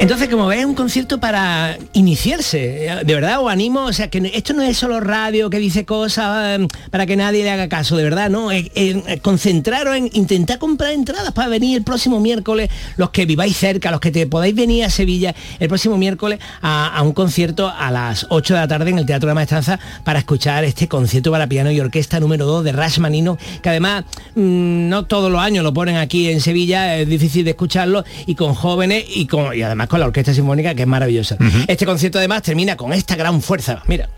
Entonces, 0.01 0.29
como 0.29 0.45
ves, 0.47 0.59
es 0.59 0.65
un 0.65 0.75
concierto 0.75 1.19
para 1.19 1.77
iniciarse. 1.93 2.89
De 3.03 3.15
verdad, 3.15 3.41
os 3.41 3.51
animo, 3.51 3.85
o 3.85 3.93
sea, 3.93 4.07
que 4.09 4.31
esto 4.35 4.53
no 4.53 4.61
es 4.61 4.77
solo 4.77 4.99
radio 4.99 5.49
que 5.49 5.57
dice 5.57 5.83
cosas 5.83 6.59
eh, 6.59 6.67
para 6.91 7.07
que 7.07 7.15
nadie 7.15 7.43
le 7.43 7.49
haga 7.49 7.69
caso, 7.69 7.97
de 7.97 8.03
verdad, 8.03 8.29
no. 8.29 8.51
Es- 8.51 8.69
es- 8.75 8.97
es 9.07 9.21
concentraros 9.21 9.95
en 9.95 10.09
intentar 10.13 10.59
comprar 10.59 10.91
entradas 10.91 11.31
para 11.31 11.47
venir 11.47 11.77
el 11.77 11.83
próximo 11.83 12.19
miércoles, 12.19 12.69
los 12.97 13.09
que 13.09 13.25
viváis 13.25 13.57
cerca, 13.57 13.89
los 13.89 13.99
que 13.99 14.11
te 14.11 14.27
podáis 14.27 14.53
venir 14.53 14.83
a 14.83 14.91
Sevilla 14.91 15.33
el 15.59 15.67
próximo 15.69 15.97
miércoles 15.97 16.39
a, 16.61 17.01
un 17.01 17.13
concierto 17.13 17.67
a 17.75 17.89
las 17.89 18.27
8 18.29 18.53
de 18.53 18.59
la 18.59 18.67
tarde 18.67 18.91
en 18.91 18.99
el 18.99 19.05
Teatro 19.07 19.27
de 19.27 19.31
la 19.31 19.35
Maestranza 19.35 19.79
para 20.03 20.19
escuchar 20.19 20.63
este 20.65 20.87
concierto 20.87 21.31
para 21.31 21.47
piano 21.47 21.71
y 21.71 21.79
orquesta 21.79 22.19
número 22.19 22.45
2 22.45 22.63
de 22.63 22.71
Rashmanino, 22.73 23.37
que 23.63 23.69
además 23.69 24.03
mm, 24.35 24.87
no 24.89 25.05
todos 25.05 25.31
los 25.31 25.41
años 25.41 25.63
lo 25.63 25.73
ponen 25.73 25.95
aquí 25.97 26.29
en 26.29 26.41
Sevilla, 26.41 26.95
es 26.97 27.07
difícil 27.07 27.43
de 27.43 27.51
escucharlo, 27.51 28.03
y 28.27 28.35
con 28.35 28.53
jóvenes 28.53 29.05
y, 29.15 29.25
con, 29.25 29.55
y 29.57 29.63
además 29.63 29.84
con 29.87 29.99
la 29.99 30.07
Orquesta 30.07 30.33
Sinfónica, 30.33 30.73
que 30.75 30.83
es 30.83 30.87
maravillosa. 30.87 31.37
Este 31.67 31.85
concierto 31.85 32.17
además 32.17 32.41
termina 32.43 32.75
con 32.75 32.93
esta 32.93 33.15
gran 33.15 33.41
fuerza. 33.41 33.81
Mira. 33.87 34.09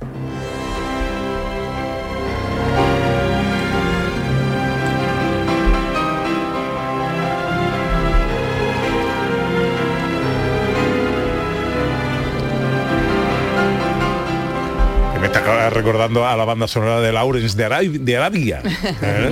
Recordando 15.78 16.26
a 16.26 16.36
la 16.36 16.44
banda 16.44 16.68
sonora 16.68 17.00
de 17.02 17.12
Lawrence 17.12 17.56
de, 17.56 17.64
Arabia. 17.64 18.00
De 18.00 18.18
Arabia. 18.18 18.62
¿Eh? 19.02 19.30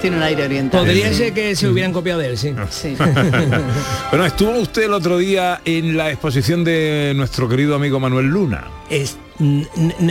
Tiene 0.00 0.16
un 0.16 0.22
aire 0.22 0.44
oriental. 0.44 0.80
Podría 0.80 1.12
ser 1.12 1.32
que 1.32 1.56
se 1.56 1.68
hubieran 1.68 1.92
copiado 1.92 2.20
de 2.20 2.28
él, 2.28 2.38
sí. 2.38 2.54
Sí. 2.70 2.96
bueno, 4.10 4.24
estuvo 4.24 4.52
usted 4.58 4.84
el 4.84 4.92
otro 4.92 5.18
día 5.18 5.60
en 5.64 5.96
la 5.96 6.10
exposición 6.10 6.62
de 6.62 7.12
nuestro 7.16 7.48
querido 7.48 7.74
amigo 7.74 7.98
Manuel 7.98 8.26
Luna. 8.26 8.68
Es- 8.88 9.16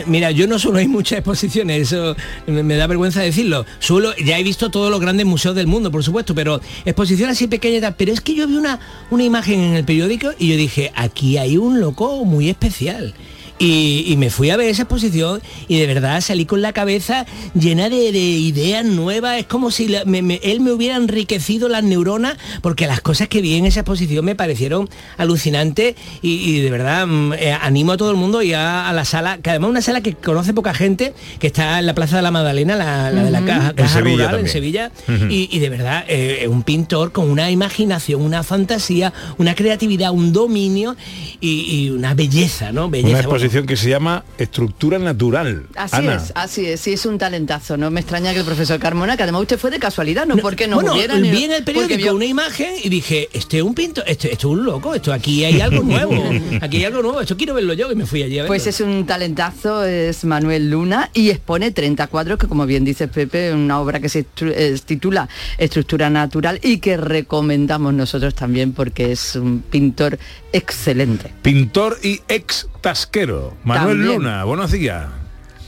mira, 0.07 0.31
yo 0.31 0.47
no 0.47 0.57
suelo 0.57 0.79
ir 0.79 0.87
muchas 0.87 1.19
exposiciones, 1.19 1.81
eso 1.81 2.15
me 2.47 2.63
me 2.63 2.75
da 2.75 2.87
vergüenza 2.87 3.21
decirlo. 3.21 3.65
Suelo, 3.79 4.15
ya 4.15 4.39
he 4.39 4.43
visto 4.43 4.69
todos 4.69 4.89
los 4.89 5.01
grandes 5.01 5.25
museos 5.25 5.55
del 5.55 5.67
mundo, 5.67 5.91
por 5.91 6.03
supuesto, 6.03 6.33
pero 6.33 6.61
exposiciones 6.85 7.37
así 7.37 7.47
pequeñas, 7.47 7.93
pero 7.97 8.13
es 8.13 8.21
que 8.21 8.35
yo 8.35 8.47
vi 8.47 8.55
una, 8.55 8.79
una 9.09 9.23
imagen 9.23 9.59
en 9.59 9.73
el 9.73 9.83
periódico 9.83 10.31
y 10.37 10.49
yo 10.49 10.55
dije, 10.55 10.91
aquí 10.95 11.37
hay 11.37 11.57
un 11.57 11.79
loco 11.79 12.23
muy 12.23 12.49
especial. 12.49 13.13
Y, 13.59 14.03
y 14.07 14.17
me 14.17 14.29
fui 14.29 14.51
a 14.51 14.57
ver 14.57 14.69
esa 14.69 14.83
exposición 14.83 15.41
y 15.67 15.79
de 15.79 15.87
verdad 15.87 16.21
salí 16.21 16.45
con 16.45 16.61
la 16.61 16.73
cabeza 16.73 17.25
llena 17.59 17.89
de, 17.89 18.11
de 18.11 18.19
ideas 18.19 18.85
nuevas. 18.85 19.39
Es 19.39 19.45
como 19.47 19.71
si 19.71 19.87
la- 19.87 20.05
me- 20.05 20.21
me- 20.21 20.39
él 20.43 20.59
me 20.59 20.71
hubiera 20.71 20.95
enriquecido 20.95 21.67
las 21.67 21.83
neuronas 21.83 22.37
porque 22.61 22.85
las 22.85 23.01
cosas 23.01 23.27
que 23.29 23.41
vi 23.41 23.55
en 23.55 23.65
esa 23.65 23.79
exposición 23.79 24.23
me 24.25 24.35
parecieron 24.35 24.87
alucinantes 25.17 25.95
y, 26.21 26.33
y 26.35 26.59
de 26.61 26.69
verdad 26.69 27.07
mm, 27.07 27.33
eh, 27.33 27.57
animo 27.59 27.93
a 27.93 27.97
todo 27.97 28.11
el 28.11 28.17
mundo 28.17 28.41
y 28.43 28.53
a, 28.53 28.87
a 28.87 28.93
la 28.93 29.05
sala, 29.05 29.39
que 29.39 29.49
además 29.49 29.69
es 29.69 29.71
una 29.71 29.81
sala 29.81 30.01
que 30.01 30.13
conoce 30.13 30.53
poca 30.53 30.73
gente, 30.75 31.13
que 31.39 31.47
está 31.47 31.79
en 31.79 31.87
la 31.87 31.95
Plaza 31.95 32.17
de 32.17 32.21
la 32.21 32.31
Magdalena, 32.31 32.75
la, 32.75 33.11
la 33.11 33.23
de 33.23 33.31
la 33.31 33.43
caja, 33.43 33.69
En 33.69 33.75
caja 33.75 33.93
Sevilla 33.93 34.25
rural 34.27 34.39
en. 34.41 34.47
Sevilla. 34.49 34.91
Y, 35.29 35.49
y 35.51 35.59
de 35.59 35.69
verdad 35.69 36.05
eh, 36.07 36.47
un 36.47 36.61
pintor 36.63 37.11
con 37.11 37.29
una 37.29 37.49
imaginación, 37.49 38.21
una 38.21 38.43
fantasía, 38.43 39.13
una 39.39 39.55
creatividad, 39.55 40.11
un 40.11 40.31
dominio 40.31 40.95
y, 41.41 41.89
una 41.89 42.13
belleza, 42.13 42.71
¿no? 42.71 42.89
Belleza. 42.89 43.17
Una. 43.37 43.46
Exposición 43.47 43.65
que 43.67 43.77
se 43.77 43.89
llama 43.89 44.23
Estructura 44.37 44.99
Natural. 44.99 45.65
Así 45.75 45.95
Ana. 45.95 46.15
es, 46.15 46.31
así 46.35 46.65
es, 46.65 46.79
sí 46.81 46.93
es 46.93 47.05
un 47.05 47.17
talentazo. 47.17 47.77
No 47.77 47.89
me 47.89 47.99
extraña 48.01 48.33
que 48.33 48.39
el 48.39 48.45
profesor 48.45 48.79
Carmona, 48.79 49.17
que 49.17 49.23
además 49.23 49.41
usted 49.41 49.57
fue 49.57 49.71
de 49.71 49.79
casualidad, 49.79 50.25
no, 50.25 50.37
porque 50.37 50.67
nos 50.67 50.75
bueno, 50.81 50.93
hubiera 50.93 51.17
ni- 51.17 51.31
vi 51.31 51.45
en 51.45 51.51
el 51.53 51.63
periódico 51.63 51.97
vio- 51.97 52.15
una 52.15 52.25
imagen 52.25 52.73
y 52.83 52.89
dije, 52.89 53.29
este 53.33 53.57
es 53.57 53.63
un 53.63 53.73
pintor, 53.73 54.03
este, 54.07 54.31
esto 54.31 54.47
es 54.49 54.51
un 54.59 54.65
loco, 54.65 54.93
esto 54.93 55.13
aquí 55.13 55.43
hay 55.45 55.61
algo 55.61 55.81
nuevo, 55.83 56.13
aquí 56.61 56.77
hay 56.77 56.85
algo 56.85 57.01
nuevo, 57.01 57.21
esto 57.21 57.37
quiero 57.37 57.53
verlo 57.53 57.73
yo 57.73 57.91
y 57.91 57.95
me 57.95 58.05
fui 58.05 58.21
allí 58.23 58.37
a 58.39 58.43
verlo. 58.43 58.47
Pues 58.49 58.67
es 58.67 58.81
un 58.81 59.05
talentazo, 59.05 59.83
es 59.85 60.23
Manuel 60.25 60.69
Luna 60.69 61.09
y 61.13 61.29
expone 61.29 61.71
30 61.71 62.07
cuadros 62.07 62.37
que 62.37 62.47
como 62.47 62.65
bien 62.65 62.83
dice 62.83 63.07
Pepe, 63.07 63.53
una 63.53 63.79
obra 63.79 63.99
que 63.99 64.09
se 64.09 64.25
eh, 64.41 64.77
titula 64.85 65.29
Estructura 65.57 66.09
Natural 66.09 66.59
y 66.61 66.77
que 66.79 66.97
recomendamos 66.97 67.93
nosotros 67.93 68.35
también 68.35 68.73
porque 68.73 69.11
es 69.11 69.35
un 69.35 69.61
pintor 69.61 70.19
excelente. 70.53 71.31
Pintor 71.41 71.97
y 72.03 72.19
ex 72.27 72.67
tasquero. 72.81 73.55
Manuel 73.63 73.97
También. 73.97 74.17
Luna, 74.19 74.43
buenos 74.43 74.71
días. 74.71 75.07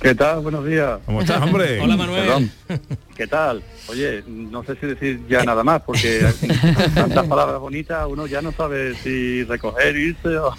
¿Qué 0.01 0.15
tal? 0.15 0.39
Buenos 0.39 0.65
días. 0.65 0.99
¿Cómo 1.05 1.21
estás, 1.21 1.41
hombre? 1.41 1.79
Hola, 1.81 1.97
Manuel. 1.97 2.25
Perdón. 2.25 2.51
¿Qué 3.19 3.27
tal? 3.27 3.61
Oye, 3.89 4.23
no 4.25 4.63
sé 4.63 4.77
si 4.79 4.87
decir 4.87 5.19
ya 5.27 5.43
nada 5.43 5.61
más, 5.61 5.81
porque 5.81 6.25
tantas 6.95 7.27
palabras 7.27 7.59
bonitas, 7.59 8.05
uno 8.07 8.27
ya 8.27 8.41
no 8.41 8.53
sabe 8.53 8.95
si 8.95 9.43
recoger, 9.43 9.93
irse 9.97 10.37
o... 10.37 10.55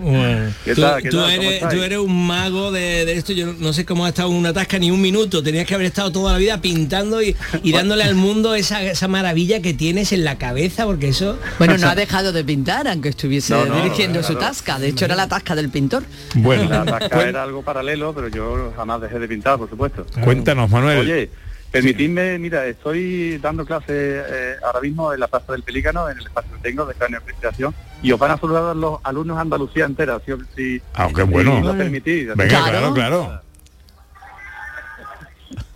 Bueno, 0.00 0.52
¿Qué 0.64 0.74
tú, 0.74 0.80
tal? 0.80 1.00
¿Qué 1.00 1.08
tú 1.08 1.18
tal? 1.18 1.36
¿Cómo 1.36 1.48
eres, 1.48 1.68
tú 1.68 1.82
eres 1.84 1.98
un 1.98 2.26
mago 2.26 2.72
de, 2.72 3.04
de 3.04 3.12
esto, 3.12 3.32
yo 3.32 3.52
no 3.52 3.72
sé 3.72 3.84
cómo 3.84 4.04
has 4.04 4.08
estado 4.08 4.28
en 4.30 4.34
una 4.34 4.52
tasca 4.52 4.76
ni 4.80 4.90
un 4.90 5.00
minuto, 5.00 5.40
tenías 5.40 5.68
que 5.68 5.74
haber 5.76 5.86
estado 5.86 6.10
toda 6.10 6.32
la 6.32 6.38
vida 6.38 6.60
pintando 6.60 7.22
y, 7.22 7.36
y 7.62 7.70
dándole 7.70 8.02
al 8.02 8.16
mundo 8.16 8.56
esa, 8.56 8.82
esa 8.82 9.06
maravilla 9.06 9.62
que 9.62 9.72
tienes 9.72 10.10
en 10.10 10.24
la 10.24 10.36
cabeza, 10.36 10.84
porque 10.84 11.10
eso... 11.10 11.38
Bueno, 11.60 11.78
no 11.78 11.88
ha 11.88 11.94
dejado 11.94 12.32
de 12.32 12.42
pintar, 12.42 12.88
aunque 12.88 13.10
estuviese 13.10 13.54
No, 13.54 13.66
no, 13.66 13.76
dirigiendo 13.76 14.24
su 14.24 14.34
tasca. 14.34 14.80
De 14.80 14.88
hecho, 14.88 15.04
era 15.04 15.14
la 15.14 15.28
tasca 15.28 15.54
del 15.54 15.68
pintor. 15.68 16.02
Bueno, 16.34 16.68
La 16.68 16.84
tasca 16.84 17.22
era 17.22 17.44
algo 17.44 17.62
paralelo, 17.62 18.12
pero 18.12 18.26
yo 18.26 18.72
jamás 18.74 19.00
dejé 19.00 19.20
de 19.20 19.28
pintar, 19.28 19.58
por 19.58 19.70
supuesto. 19.70 20.04
cuéntanos, 20.24 20.68
Manuel. 20.68 20.98
Oye, 20.98 21.30
permitidme, 21.70 22.38
mira, 22.38 22.66
estoy 22.66 23.38
dando 23.38 23.64
clase 23.64 23.84
eh, 23.88 24.56
ahora 24.64 24.80
mismo 24.80 25.12
en 25.12 25.20
la 25.20 25.28
Plaza 25.28 25.52
del 25.52 25.62
Pelícano, 25.62 26.08
en 26.08 26.18
el 26.18 26.26
espacio 26.26 26.50
que 26.54 26.60
tengo 26.62 26.86
de 26.86 26.94
cráneo 26.94 27.20
investigación, 27.20 27.74
y 28.02 28.12
os 28.12 28.18
van 28.18 28.30
a 28.32 28.38
saludar 28.38 28.74
los 28.76 28.98
alumnos 29.04 29.36
de 29.36 29.40
Andalucía 29.42 29.84
entera, 29.84 30.18
si, 30.24 30.32
si, 30.56 30.82
Ah, 30.94 31.08
qué 31.14 31.22
si 31.22 31.28
bueno. 31.28 31.60
lo 31.60 31.76
permitís. 31.76 32.28
Venga, 32.34 32.64
claro, 32.64 32.94
claro. 32.94 33.40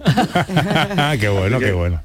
qué 1.21 1.29
bueno, 1.29 1.59
qué 1.61 1.73
bueno. 1.73 2.03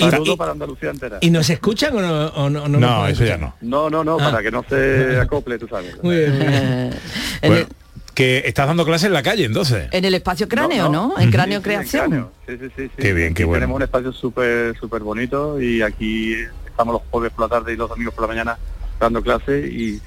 Saludos 0.00 0.36
para 0.36 0.52
Andalucía 0.52 0.90
entera. 0.90 1.18
¿Y 1.20 1.30
nos 1.30 1.48
escuchan 1.50 1.94
o 1.96 2.00
no? 2.00 2.26
o 2.28 2.50
no, 2.50 2.68
no, 2.68 2.78
No, 2.80 3.06
eso 3.06 3.24
ya 3.24 3.36
no. 3.36 3.54
No, 3.60 3.90
no, 3.90 4.02
no, 4.02 4.16
Ah. 4.18 4.30
para 4.30 4.42
que 4.42 4.50
no 4.50 4.64
se 4.68 5.18
acople, 5.20 5.58
tú 5.58 5.68
sabes. 5.68 6.02
Muy 6.02 6.16
bien, 6.16 6.32
muy 6.38 6.46
bien. 6.48 6.94
Bueno, 7.42 7.66
que 8.14 8.42
estás 8.46 8.66
dando 8.66 8.84
clases 8.84 9.06
en 9.06 9.12
la 9.12 9.22
calle 9.22 9.44
entonces. 9.44 9.88
En 9.90 10.04
el 10.04 10.14
espacio 10.14 10.48
cráneo, 10.48 10.88
¿no? 10.88 11.14
En 11.18 11.30
cráneo 11.30 11.62
creación. 11.62 12.08
cráneo. 12.08 12.32
Sí, 12.46 12.56
sí, 12.58 12.66
sí, 12.76 12.82
sí. 12.84 12.90
Qué 12.96 13.12
bien, 13.12 13.34
qué 13.34 13.44
bueno. 13.44 13.60
Tenemos 13.60 13.76
un 13.76 13.82
espacio 13.82 14.12
súper 14.12 14.76
súper 14.78 15.02
bonito 15.02 15.60
y 15.60 15.82
aquí 15.82 16.34
estamos 16.66 16.94
los 16.94 17.02
jueves 17.10 17.32
por 17.32 17.48
la 17.48 17.48
tarde 17.48 17.72
y 17.72 17.76
los 17.76 17.88
domingos 17.88 18.14
por 18.14 18.22
la 18.22 18.28
mañana 18.28 18.58
dando 18.98 19.22
clases 19.22 19.70
y 19.70 20.00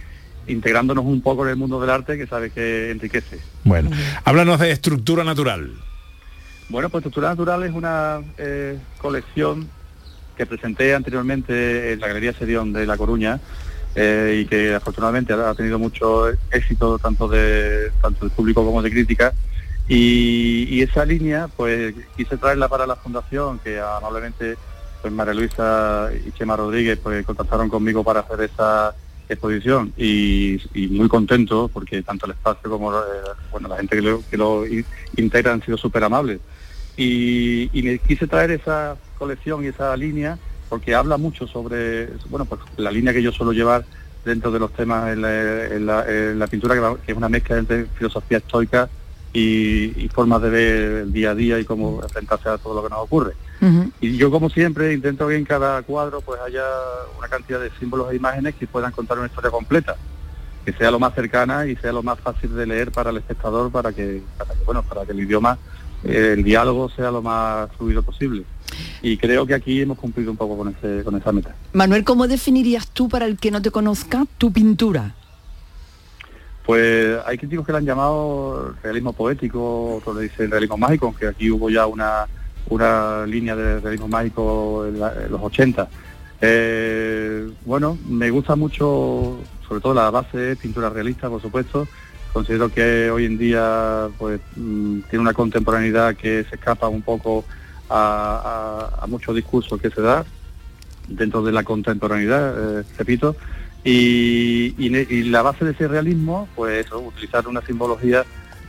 integrándonos 0.48 1.06
un 1.06 1.22
poco 1.22 1.44
en 1.44 1.52
el 1.52 1.56
mundo 1.58 1.80
del 1.80 1.90
arte 1.90 2.18
que 2.18 2.26
sabes 2.26 2.54
que 2.54 2.92
enriquece. 2.92 3.40
Bueno, 3.64 3.92
háblanos 4.24 4.60
de 4.60 4.72
estructura 4.72 5.24
natural. 5.24 5.72
Bueno, 6.70 6.90
pues 6.90 7.02
Estructura 7.02 7.30
Natural 7.30 7.64
es 7.64 7.72
una 7.72 8.20
eh, 8.38 8.78
colección 8.98 9.70
que 10.36 10.46
presenté 10.46 10.94
anteriormente 10.94 11.94
en 11.94 12.00
la 12.00 12.08
Galería 12.08 12.34
Serión 12.34 12.74
de 12.74 12.86
La 12.86 12.98
Coruña 12.98 13.40
eh, 14.00 14.42
y 14.42 14.46
que 14.46 14.76
afortunadamente 14.76 15.34
ha 15.34 15.56
tenido 15.56 15.80
mucho 15.80 16.30
éxito 16.52 17.00
tanto 17.00 17.28
de 17.28 17.92
tanto 18.00 18.26
del 18.26 18.30
público 18.30 18.64
como 18.64 18.84
de 18.84 18.92
crítica. 18.92 19.34
Y, 19.90 20.82
esa 20.82 21.04
línea, 21.04 21.48
pues 21.48 21.96
quise 22.16 22.38
traerla 22.38 22.68
para 22.68 22.86
la 22.86 22.96
fundación, 22.96 23.58
que 23.58 23.80
amablemente 23.80 24.56
pues 25.02 25.12
María 25.12 25.34
Luisa 25.34 26.12
y 26.14 26.32
Chema 26.34 26.56
Rodríguez 26.56 27.00
pues 27.02 27.26
contactaron 27.26 27.70
conmigo 27.70 28.04
para 28.04 28.20
hacer 28.20 28.42
esa 28.42 28.94
exposición 29.28 29.92
y, 29.98 30.62
muy 30.92 31.08
contento 31.08 31.68
porque 31.74 32.04
tanto 32.04 32.28
el 32.28 32.34
espacio 32.34 32.70
como 32.70 32.94
eh, 32.94 33.04
bueno 33.52 33.68
la 33.68 33.78
gente 33.78 33.98
que 34.30 34.38
lo, 34.38 34.64
integra 35.18 35.54
han 35.54 35.62
sido 35.62 35.78
súper 35.78 36.04
amables 36.04 36.40
y, 36.96 37.70
y 37.78 37.84
me 37.84 38.00
quise 38.00 38.26
traer 38.26 38.52
esa 38.52 38.96
colección 39.18 39.64
y 39.64 39.68
esa 39.68 39.96
línea 39.98 40.38
porque 40.70 40.94
habla 40.96 41.18
mucho 41.18 41.48
sobre 41.48 42.08
bueno 42.30 42.46
pues 42.46 42.62
la 42.78 42.92
línea 42.92 43.14
que 43.14 43.22
yo 43.24 43.32
suelo 43.32 43.52
llevar 43.54 43.86
dentro 44.26 44.52
de 44.52 44.60
los 44.60 44.74
temas 44.74 45.14
en 45.14 45.22
la, 45.22 45.66
en 45.68 45.86
la- 45.86 46.06
en 46.08 46.38
la 46.40 46.48
pintura 46.48 46.76
que, 46.76 46.82
va- 46.82 46.98
que 46.98 47.12
es 47.12 47.18
una 47.18 47.30
mezcla 47.30 47.58
entre 47.58 47.86
filosofía 47.86 48.40
estoica 48.40 48.90
y, 49.34 50.04
y 50.06 50.10
formas 50.10 50.42
de 50.42 50.50
ver 50.50 50.92
el 51.04 51.14
día 51.14 51.32
a 51.32 51.36
día 51.36 51.60
y 51.60 51.66
cómo 51.66 52.02
enfrentarse 52.04 52.50
a 52.50 52.58
todo 52.58 52.76
lo 52.76 52.84
que 52.84 52.90
nos 52.90 53.00
ocurre. 53.04 53.34
Y 54.02 54.18
yo 54.18 54.30
como 54.30 54.50
siempre 54.50 54.94
intento 54.94 55.28
que 55.28 55.36
en 55.36 55.46
cada 55.46 55.82
cuadro 55.84 56.22
pues 56.22 56.40
haya 56.42 56.64
una 57.18 57.28
cantidad 57.28 57.60
de 57.60 57.72
símbolos 57.80 58.12
e 58.12 58.16
imágenes 58.18 58.56
que 58.56 58.68
puedan 58.68 58.92
contar 58.92 59.18
una 59.18 59.28
historia 59.28 59.50
completa, 59.52 59.96
que 60.66 60.74
sea 60.74 60.92
lo 60.92 61.00
más 61.00 61.14
cercana 61.16 61.66
y 61.66 61.76
sea 61.78 61.94
lo 61.94 62.04
más 62.04 62.20
fácil 62.20 62.54
de 62.56 62.66
leer 62.68 62.92
para 62.92 63.10
el 63.12 63.18
espectador 63.18 63.72
para 63.72 63.94
que, 63.94 64.22
para 64.38 64.54
que 64.54 64.64
bueno, 64.66 64.84
para 64.84 65.06
que 65.06 65.14
el 65.14 65.22
idioma, 65.22 65.58
eh, 66.04 66.34
el 66.38 66.44
diálogo 66.44 66.90
sea 66.90 67.10
lo 67.12 67.22
más 67.22 67.70
fluido 67.78 68.02
posible. 68.04 68.44
Y 69.02 69.18
creo 69.18 69.46
que 69.46 69.54
aquí 69.54 69.82
hemos 69.82 69.98
cumplido 69.98 70.32
un 70.32 70.38
poco 70.38 70.58
con 70.58 70.70
ese, 70.70 71.04
con 71.04 71.16
esa 71.16 71.32
meta. 71.32 71.56
Manuel, 71.74 72.04
¿cómo 72.04 72.28
definirías 72.28 72.88
tú, 72.90 73.08
para 73.10 73.26
el 73.26 73.38
que 73.38 73.52
no 73.52 73.62
te 73.62 73.72
conozca, 73.72 74.26
tu 74.38 74.52
pintura? 74.52 75.14
Pues 76.66 77.18
hay 77.26 77.38
críticos 77.38 77.66
que 77.66 77.72
le 77.72 77.78
han 77.78 77.86
llamado 77.86 78.74
realismo 78.84 79.14
poético, 79.14 79.96
otros 79.96 80.18
le 80.18 80.24
dicen 80.24 80.52
realismo 80.52 80.78
mágico, 80.78 81.06
aunque 81.08 81.28
aquí 81.28 81.50
hubo 81.50 81.70
ya 81.70 81.86
una, 81.88 82.26
una 82.70 83.26
línea 83.26 83.56
de 83.56 83.80
realismo 83.80 84.08
mágico 84.10 84.86
en, 84.86 85.00
la- 85.00 85.14
en 85.26 85.32
los 85.32 85.42
80. 85.42 85.88
Eh, 86.42 87.50
bueno, 87.66 87.98
me 88.10 88.30
gusta 88.32 88.56
mucho, 88.58 89.38
sobre 89.68 89.80
todo 89.82 89.94
la 89.94 90.10
base, 90.12 90.58
pintura 90.58 90.90
realista, 90.90 91.30
por 91.30 91.42
supuesto. 91.42 91.88
Considero 92.34 92.70
que 92.70 93.10
hoy 93.10 93.26
en 93.26 93.38
día 93.38 94.10
pues 94.18 94.42
mm, 94.58 95.00
tiene 95.10 95.22
una 95.22 95.34
contemporaneidad 95.34 96.16
que 96.18 96.44
se 96.50 96.56
escapa 96.56 96.90
un 96.90 97.02
poco 97.02 97.46
a, 97.90 99.06
muchos 99.08 99.36
discursos 99.36 99.80
que 99.82 99.90
se 99.90 100.02
da 100.02 100.26
dentro 101.08 101.42
de 101.42 101.52
la 101.52 101.64
contemporaneidad, 101.64 102.80
eh, 102.80 102.84
repito, 102.98 103.36
y, 103.84 104.76
y 104.78 105.24
la 105.24 105.42
base 105.42 105.64
de 105.64 105.72
ese 105.72 105.88
realismo, 105.88 106.50
pues 106.56 106.86
eso, 106.86 107.00
utilizar 107.00 107.48
una 107.48 107.62
simbología 107.62 108.26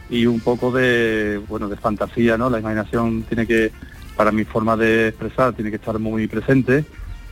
y 0.08 0.26
un 0.26 0.40
poco 0.40 0.70
de, 0.70 1.40
bueno, 1.48 1.68
de 1.68 1.76
fantasía, 1.76 2.38
¿no? 2.38 2.48
La 2.48 2.60
imaginación 2.60 3.24
tiene 3.24 3.46
que, 3.46 3.72
para 4.16 4.30
mi 4.30 4.44
forma 4.44 4.76
de 4.76 5.08
expresar, 5.08 5.54
tiene 5.54 5.70
que 5.70 5.76
estar 5.76 5.98
muy 5.98 6.28
presente 6.28 6.84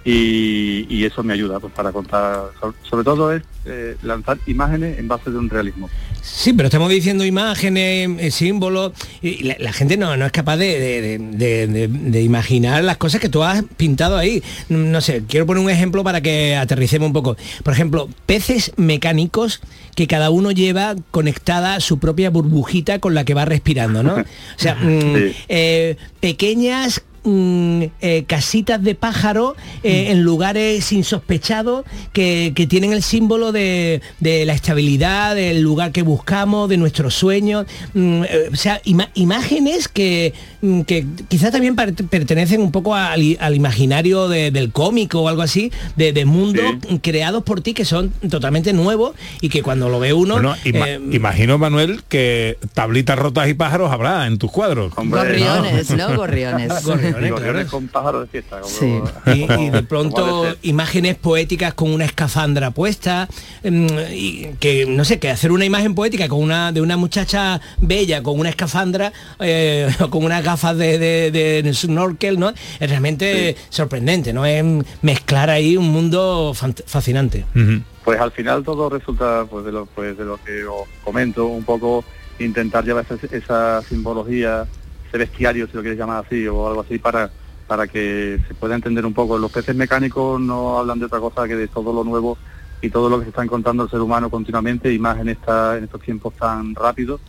y, 0.08 0.86
y 0.88 1.04
eso 1.04 1.22
me 1.24 1.34
ayuda 1.34 1.58
pues, 1.58 1.72
para 1.72 1.90
contar, 1.90 2.44
sobre, 2.88 3.02
todo 3.04 3.32
es 3.32 3.42
eh, 3.64 3.96
lanzar 4.02 4.38
imágenes 4.46 4.98
en 5.00 5.08
base 5.08 5.30
de 5.32 5.36
un 5.36 5.50
realismo. 5.50 5.90
Sí, 6.22 6.52
pero 6.52 6.68
estamos 6.68 6.90
diciendo 6.90 7.24
imágenes, 7.24 8.08
eh, 8.20 8.30
símbolos, 8.30 8.92
y 9.20 9.42
la, 9.42 9.56
la 9.58 9.72
gente 9.72 9.96
no, 9.96 10.16
no 10.16 10.24
es 10.26 10.32
capaz 10.32 10.56
de, 10.58 10.78
de- 10.78 11.00
de- 11.02 11.18
de- 11.18 11.66
de- 11.66 11.88
de 11.88 12.22
imaginar 12.22 12.84
las 12.84 12.96
cosas 12.98 13.20
que 13.20 13.28
tú 13.28 13.42
has 13.42 13.64
pintado 13.76 14.16
ahí. 14.16 14.42
No 14.68 15.00
sé, 15.00 15.24
quiero 15.28 15.44
poner 15.46 15.62
un 15.64 15.70
ejemplo 15.70 16.04
para 16.04 16.20
que 16.20 16.54
aterricemos 16.56 17.08
un 17.08 17.12
poco. 17.12 17.36
Por 17.64 17.72
ejemplo, 17.72 18.08
peces 18.26 18.72
mecánicos 18.76 19.60
que 19.96 20.06
cada 20.06 20.30
uno 20.30 20.52
lleva 20.52 20.94
conectada 21.10 21.80
su 21.80 21.98
propia 21.98 22.30
burbujita 22.30 23.00
con 23.00 23.14
la 23.14 23.24
que 23.24 23.34
va 23.34 23.44
respirando, 23.44 24.02
¿no? 24.04 24.14
O 24.14 24.24
sea, 24.56 24.74
mm, 24.80 25.16
eh, 25.48 25.96
pequeñas 26.20 27.02
mm, 27.26 27.82
eh, 28.00 28.24
casitas 28.26 28.82
de 28.82 28.94
pájaro 28.94 29.56
eh, 29.82 30.06
en 30.10 30.22
lugares 30.22 30.90
insospechados 30.92 31.84
que, 32.12 32.52
que 32.54 32.66
tienen 32.66 32.92
el 32.92 33.02
símbolo 33.02 33.52
de, 33.52 34.00
de 34.20 34.46
la 34.46 34.54
estabilidad, 34.54 35.34
del 35.34 35.60
lugar 35.60 35.92
que 35.92 36.02
buscamos, 36.02 36.68
de 36.68 36.76
nuestros 36.76 37.14
sueños. 37.14 37.66
mm, 37.94 38.22
eh, 38.24 38.48
o 38.52 38.56
sea, 38.56 38.80
ima- 38.84 39.10
imágenes 39.14 39.88
que, 39.88 40.32
mm, 40.62 40.82
que 40.82 41.04
quizás 41.28 41.50
también 41.52 41.74
pertenecen 41.76 42.60
un 42.60 42.72
poco 42.72 42.94
al, 42.94 43.22
imaginario 43.54 44.28
de- 44.28 44.50
del 44.50 44.70
cómico 44.72 45.20
o 45.22 45.28
algo 45.28 45.42
así, 45.42 45.72
de, 45.96 46.12
de 46.12 46.24
mundos 46.24 46.64
creados 47.02 47.42
por 47.42 47.60
ti 47.60 47.74
que 47.74 47.84
son 47.84 48.10
totalmente 48.30 48.72
nuevos 48.72 49.14
y 49.40 49.48
que 49.48 49.62
cuando 49.62 49.88
lo 49.88 49.98
ve 49.98 50.12
uno... 50.12 50.34
Bueno, 50.34 50.54
ima- 50.64 50.86
eh, 50.88 51.00
imagino, 51.12 51.58
Manuel, 51.58 52.02
que 52.08 52.58
tablitas 52.74 53.18
rotas 53.18 53.48
y 53.48 53.54
pájaros 53.54 53.90
habrá 53.92 54.26
en 54.26 54.38
tus 54.38 54.50
cuadros. 54.52 54.92
Gorriones, 54.94 55.90
¿no? 55.90 56.14
Gorriones. 56.16 56.72
Con 57.70 57.88
pájaros 57.88 58.22
de 58.22 58.26
fiesta. 58.28 58.60
como- 58.60 58.68
y, 59.34 59.66
y 59.66 59.70
de 59.70 59.82
pronto 59.82 60.44
imágenes 60.62 61.16
poéticas 61.16 61.74
con 61.74 61.92
una 61.92 62.04
escafandra 62.04 62.70
puesta 62.70 63.28
mm, 63.64 63.86
y 64.12 64.46
que 64.60 64.86
no 64.86 65.04
sé 65.04 65.18
que 65.18 65.30
hacer 65.30 65.52
una 65.52 65.64
imagen 65.64 65.94
poética 65.94 66.28
con 66.28 66.42
una 66.42 66.72
de 66.72 66.80
una 66.80 66.96
muchacha 66.96 67.60
bella 67.78 68.22
con 68.22 68.38
una 68.38 68.48
escafandra 68.50 69.12
eh, 69.40 69.88
o 70.00 70.10
con 70.10 70.24
unas 70.24 70.42
gafas 70.44 70.76
de, 70.76 70.98
de- 70.98 71.62
de 71.62 71.74
snorkel 71.74 72.38
no 72.38 72.50
es 72.50 72.90
realmente 72.90 73.56
sorprendente 73.68 74.32
no 74.32 74.44
es 74.46 74.64
mezclar 75.02 75.50
ahí 75.50 75.76
un 75.76 75.88
mundo 75.90 76.52
fascinante. 76.54 77.44
Pues 78.04 78.20
al 78.20 78.30
final 78.32 78.62
todo 78.62 78.88
resulta 78.88 79.44
pues 79.50 79.64
de 79.64 79.72
lo 79.72 79.86
pues 79.86 80.16
de 80.16 80.24
lo 80.24 80.38
que 80.44 80.64
os 80.64 80.82
comento, 81.02 81.46
un 81.46 81.64
poco 81.64 82.04
intentar 82.38 82.84
llevar 82.84 83.04
esa, 83.10 83.36
esa 83.36 83.82
simbología, 83.88 84.64
ese 85.16 85.30
bestiario, 85.30 85.66
si 85.66 85.74
lo 85.74 85.80
quieres 85.80 85.98
llamar 85.98 86.24
así, 86.24 86.46
o 86.46 86.68
algo 86.68 86.82
así, 86.82 86.98
para, 86.98 87.30
para 87.66 87.86
que 87.86 88.38
se 88.46 88.54
pueda 88.54 88.74
entender 88.74 89.04
un 89.06 89.14
poco. 89.14 89.38
Los 89.38 89.50
peces 89.50 89.74
mecánicos 89.74 90.40
no 90.40 90.78
hablan 90.78 90.98
de 90.98 91.06
otra 91.06 91.20
cosa 91.20 91.48
que 91.48 91.56
de 91.56 91.68
todo 91.68 91.92
lo 91.92 92.04
nuevo 92.04 92.38
y 92.82 92.90
todo 92.90 93.08
lo 93.08 93.18
que 93.18 93.24
se 93.24 93.30
está 93.30 93.42
encontrando 93.42 93.84
el 93.84 93.90
ser 93.90 94.00
humano 94.00 94.30
continuamente, 94.30 94.92
y 94.92 94.98
más 94.98 95.18
en 95.18 95.30
esta, 95.30 95.78
en 95.78 95.84
estos 95.84 96.02
tiempos 96.02 96.34
tan 96.34 96.74
rápidos, 96.74 97.20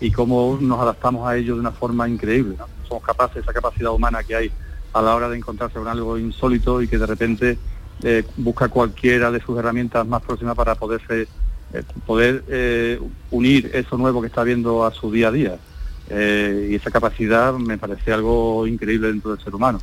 y 0.00 0.10
cómo 0.10 0.58
nos 0.60 0.80
adaptamos 0.80 1.26
a 1.26 1.36
ellos 1.36 1.56
de 1.56 1.60
una 1.60 1.72
forma 1.72 2.08
increíble. 2.08 2.56
Somos 2.86 3.02
capaces, 3.02 3.42
esa 3.42 3.52
capacidad 3.52 3.92
humana 3.92 4.22
que 4.22 4.36
hay 4.36 4.52
a 4.92 5.02
la 5.02 5.14
hora 5.14 5.28
de 5.28 5.36
encontrarse 5.36 5.78
con 5.78 5.88
algo 5.88 6.18
insólito 6.18 6.82
y 6.82 6.88
que 6.88 6.98
de 6.98 7.06
repente 7.06 7.58
eh, 8.02 8.24
busca 8.36 8.68
cualquiera 8.68 9.30
de 9.30 9.40
sus 9.40 9.58
herramientas 9.58 10.06
más 10.06 10.22
próximas 10.22 10.56
para 10.56 10.74
poderse 10.74 11.28
eh, 11.72 11.82
poder 12.04 12.42
eh, 12.48 13.00
unir 13.30 13.70
eso 13.72 13.96
nuevo 13.96 14.20
que 14.20 14.26
está 14.26 14.42
viendo 14.42 14.84
a 14.84 14.92
su 14.92 15.10
día 15.12 15.28
a 15.28 15.32
día. 15.32 15.58
Eh, 16.10 16.68
y 16.72 16.74
esa 16.74 16.90
capacidad 16.90 17.52
me 17.54 17.78
parece 17.78 18.12
algo 18.12 18.66
increíble 18.66 19.08
dentro 19.08 19.30
del 19.34 19.42
ser 19.44 19.54
humano. 19.54 19.80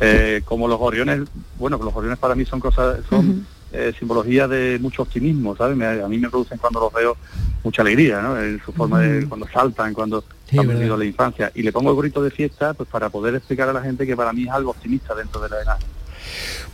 Eh, 0.00 0.42
como 0.44 0.68
los 0.68 0.78
gorriones, 0.78 1.22
bueno, 1.58 1.78
los 1.82 1.92
gorriones 1.94 2.18
para 2.18 2.34
mí 2.34 2.44
son 2.44 2.60
cosas, 2.60 3.00
son 3.08 3.46
eh, 3.72 3.92
simbología 3.98 4.46
de 4.46 4.78
mucho 4.80 5.02
optimismo, 5.02 5.56
¿sabes? 5.56 5.76
Me- 5.76 5.86
a 6.02 6.08
mí 6.08 6.18
me 6.18 6.28
producen 6.28 6.58
cuando 6.58 6.80
los 6.80 6.92
veo 6.92 7.16
mucha 7.64 7.80
alegría, 7.82 8.20
¿no? 8.20 8.38
En 8.38 8.60
su 8.62 8.72
forma 8.72 9.00
de 9.00 9.26
cuando 9.26 9.46
saltan, 9.48 9.94
cuando 9.94 10.22
Sí, 10.50 10.58
han 10.58 10.66
verdad. 10.66 10.80
vivido 10.80 10.96
la 10.98 11.04
infancia. 11.06 11.50
Y 11.54 11.62
le 11.62 11.72
pongo 11.72 11.88
el 11.90 11.96
gorrito 11.96 12.22
de 12.22 12.30
fiesta 12.30 12.74
pues 12.74 12.86
para 12.90 13.08
poder 13.08 13.34
explicar 13.36 13.70
a 13.70 13.72
la 13.72 13.80
gente 13.80 14.06
que 14.06 14.14
para 14.14 14.32
mí 14.34 14.42
es 14.44 14.50
algo 14.50 14.72
optimista 14.72 15.14
dentro 15.14 15.40
de 15.40 15.48
la 15.48 15.62
imagen. 15.62 15.86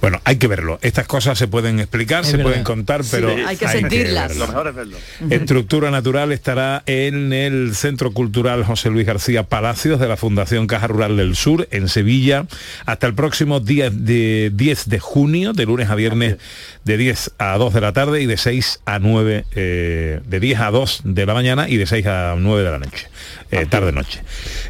Bueno, 0.00 0.20
hay 0.24 0.36
que 0.36 0.46
verlo. 0.46 0.78
Estas 0.82 1.06
cosas 1.08 1.36
se 1.36 1.48
pueden 1.48 1.80
explicar, 1.80 2.20
Es 2.20 2.28
se 2.28 2.36
verdad. 2.36 2.50
pueden 2.50 2.64
contar, 2.64 3.02
pero 3.10 3.34
hay 3.46 3.56
que 3.56 3.66
sentirlas. 3.66 4.28
verlo. 4.28 4.46
Lo 4.46 4.52
mejor 4.52 4.68
es 4.68 4.74
verlo. 4.76 4.96
Estructura 5.30 5.90
Natural 5.90 6.30
estará 6.30 6.84
en 6.86 7.32
el 7.32 7.74
Centro 7.74 8.12
Cultural 8.12 8.62
José 8.64 8.90
Luis 8.90 9.06
García 9.06 9.42
Palacios 9.42 9.98
de 9.98 10.06
la 10.06 10.16
Fundación 10.16 10.66
Caja 10.68 10.86
Rural 10.86 11.16
del 11.16 11.34
Sur, 11.34 11.66
en 11.72 11.88
Sevilla, 11.88 12.46
hasta 12.86 13.06
el 13.08 13.14
próximo 13.14 13.58
día 13.60 13.90
de 13.90 14.52
10 14.54 14.88
de 14.88 15.00
junio, 15.00 15.52
de 15.52 15.66
lunes 15.66 15.90
a 15.90 15.96
viernes, 15.96 16.36
de 16.84 16.96
10 16.96 17.32
a 17.38 17.56
2 17.58 17.74
de 17.74 17.80
la 17.80 17.92
tarde 17.92 18.22
y 18.22 18.26
de 18.26 18.36
6 18.36 18.80
a 18.86 18.98
9, 19.00 19.44
eh, 19.56 20.20
de 20.24 20.40
10 20.40 20.60
a 20.60 20.70
2 20.70 21.00
de 21.04 21.26
la 21.26 21.34
mañana 21.34 21.68
y 21.68 21.76
de 21.76 21.86
6 21.86 22.06
a 22.06 22.34
9 22.38 22.62
de 22.62 22.70
la 22.70 22.78
noche, 22.78 23.08
eh, 23.50 23.66
tarde-noche. 23.68 24.22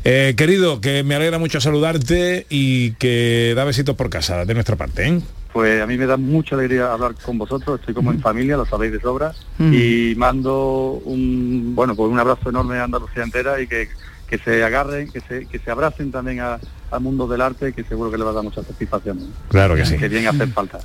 Eh, 0.05 0.33
querido, 0.37 0.81
que 0.81 1.03
me 1.03 1.15
alegra 1.15 1.39
mucho 1.39 1.61
saludarte 1.61 2.47
y 2.49 2.93
que 2.93 3.53
da 3.55 3.65
besitos 3.65 3.95
por 3.95 4.09
casa, 4.09 4.47
de 4.47 4.55
nuestra 4.55 4.77
parte. 4.77 5.18
Pues 5.53 5.83
a 5.83 5.87
mí 5.87 5.97
me 5.97 6.07
da 6.07 6.17
mucha 6.17 6.55
alegría 6.55 6.93
hablar 6.93 7.15
con 7.15 7.39
vosotros, 7.39 7.81
estoy 7.81 7.95
como 7.95 8.13
en 8.13 8.21
familia, 8.21 8.57
lo 8.57 8.67
sabéis 8.67 8.93
de 8.93 9.01
sobra, 9.01 9.33
Mm. 9.59 9.73
y 9.75 10.15
mando 10.17 11.01
un 11.05 11.73
bueno 11.75 11.97
pues 11.97 12.11
un 12.11 12.19
abrazo 12.19 12.51
enorme 12.51 12.77
a 12.79 12.85
Andalucía 12.85 13.23
entera 13.25 13.61
y 13.61 13.67
que, 13.67 13.89
que 14.29 14.39
se 14.39 14.63
agarren, 14.63 15.11
que 15.11 15.21
se, 15.21 15.47
que 15.47 15.59
se 15.59 15.71
abracen 15.71 16.13
también 16.13 16.41
a- 16.41 16.59
al 16.91 17.01
mundo 17.01 17.27
del 17.27 17.41
arte, 17.41 17.73
que 17.73 17.83
seguro 17.85 18.11
que 18.11 18.19
le 18.19 18.25
va 18.25 18.31
a 18.31 18.35
dar 18.35 18.45
mucha 18.45 18.63
satisfacción. 18.63 19.33
Claro 19.49 19.75
que 19.75 19.85
sí. 19.87 19.97
Que 19.97 20.09
bien 20.09 20.27
hace 20.29 20.47
falta. 20.49 20.79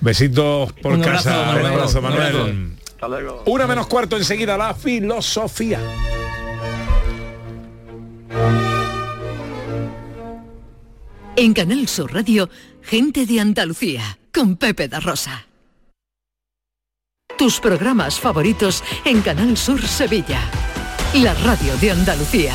Besitos 0.00 0.72
por 0.74 0.92
Un 0.94 1.02
abrazo, 1.02 1.24
casa. 1.30 1.44
Manuel. 1.46 1.64
Un 1.66 1.72
abrazo, 1.72 1.98
Un 1.98 2.04
Manuel. 2.04 2.26
abrazo. 2.36 2.52
Hasta 2.94 3.08
luego. 3.08 3.42
Una 3.46 3.66
menos 3.66 3.86
cuarto 3.86 4.16
enseguida 4.16 4.56
la 4.56 4.74
filosofía. 4.74 5.78
En 11.36 11.52
Canal 11.52 11.86
Sur 11.86 12.14
Radio, 12.14 12.48
gente 12.86 13.26
de 13.26 13.40
Andalucía, 13.40 14.18
con 14.32 14.56
Pepe 14.56 14.86
da 14.86 15.00
Rosa. 15.00 15.46
Tus 17.36 17.58
programas 17.60 18.20
favoritos 18.20 18.82
en 19.04 19.20
Canal 19.22 19.56
Sur 19.56 19.82
Sevilla. 19.82 20.40
La 21.14 21.34
radio 21.34 21.76
de 21.78 21.90
Andalucía. 21.90 22.54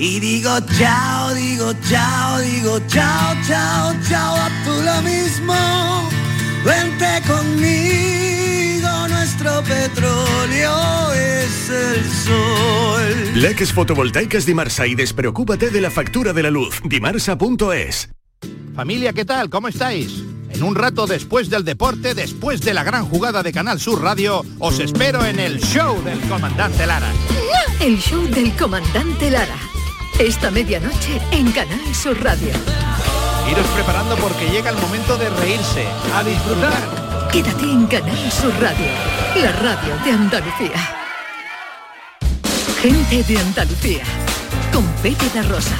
y 0.00 0.18
digo 0.18 0.50
chao, 0.78 1.34
digo 1.34 1.74
chao, 1.86 2.40
digo 2.40 2.80
chao, 2.88 3.36
chao, 3.46 3.94
chao, 4.08 4.34
a 4.34 4.48
tú 4.64 4.72
lo 4.82 5.02
mismo. 5.02 6.08
Vente 6.64 7.20
conmigo, 7.26 9.08
nuestro 9.08 9.62
petróleo 9.62 11.12
es 11.12 11.68
el 11.68 12.04
sol. 12.24 13.34
Leques 13.34 13.74
fotovoltaicas 13.74 14.46
Dimarsa 14.46 14.86
y 14.86 14.94
despreocúpate 14.94 15.68
de 15.68 15.82
la 15.82 15.90
factura 15.90 16.32
de 16.32 16.44
la 16.44 16.50
luz. 16.50 16.80
Dimarsa.es. 16.82 18.08
Familia, 18.74 19.12
¿qué 19.12 19.26
tal? 19.26 19.50
¿Cómo 19.50 19.68
estáis? 19.68 20.22
En 20.48 20.62
un 20.62 20.76
rato 20.76 21.06
después 21.06 21.50
del 21.50 21.64
deporte, 21.64 22.14
después 22.14 22.62
de 22.62 22.72
la 22.72 22.84
gran 22.84 23.04
jugada 23.04 23.42
de 23.42 23.52
Canal 23.52 23.78
Sur 23.78 24.02
Radio, 24.02 24.46
os 24.60 24.80
espero 24.80 25.26
en 25.26 25.38
el 25.38 25.60
show 25.60 26.02
del 26.02 26.20
comandante 26.20 26.86
Lara. 26.86 27.12
El 27.80 27.98
show 27.98 28.22
del 28.28 28.56
comandante 28.56 29.30
Lara. 29.30 29.69
Esta 30.20 30.50
medianoche 30.50 31.18
en 31.30 31.50
Canal 31.50 31.94
Sur 31.94 32.22
Radio. 32.22 32.50
Iros 33.50 33.66
preparando 33.68 34.16
porque 34.16 34.50
llega 34.50 34.68
el 34.68 34.76
momento 34.76 35.16
de 35.16 35.30
reírse, 35.30 35.86
a 36.14 36.22
disfrutar. 36.22 37.28
Quédate 37.32 37.64
en 37.64 37.86
Canal 37.86 38.30
Sur 38.30 38.52
Radio, 38.60 38.84
la 39.42 39.50
radio 39.52 39.96
de 40.04 40.10
Andalucía. 40.10 40.76
Gente 42.82 43.22
de 43.22 43.38
Andalucía, 43.38 44.02
con 44.70 44.84
Pepe 45.02 45.24
da 45.34 45.40
Rosa. 45.40 45.76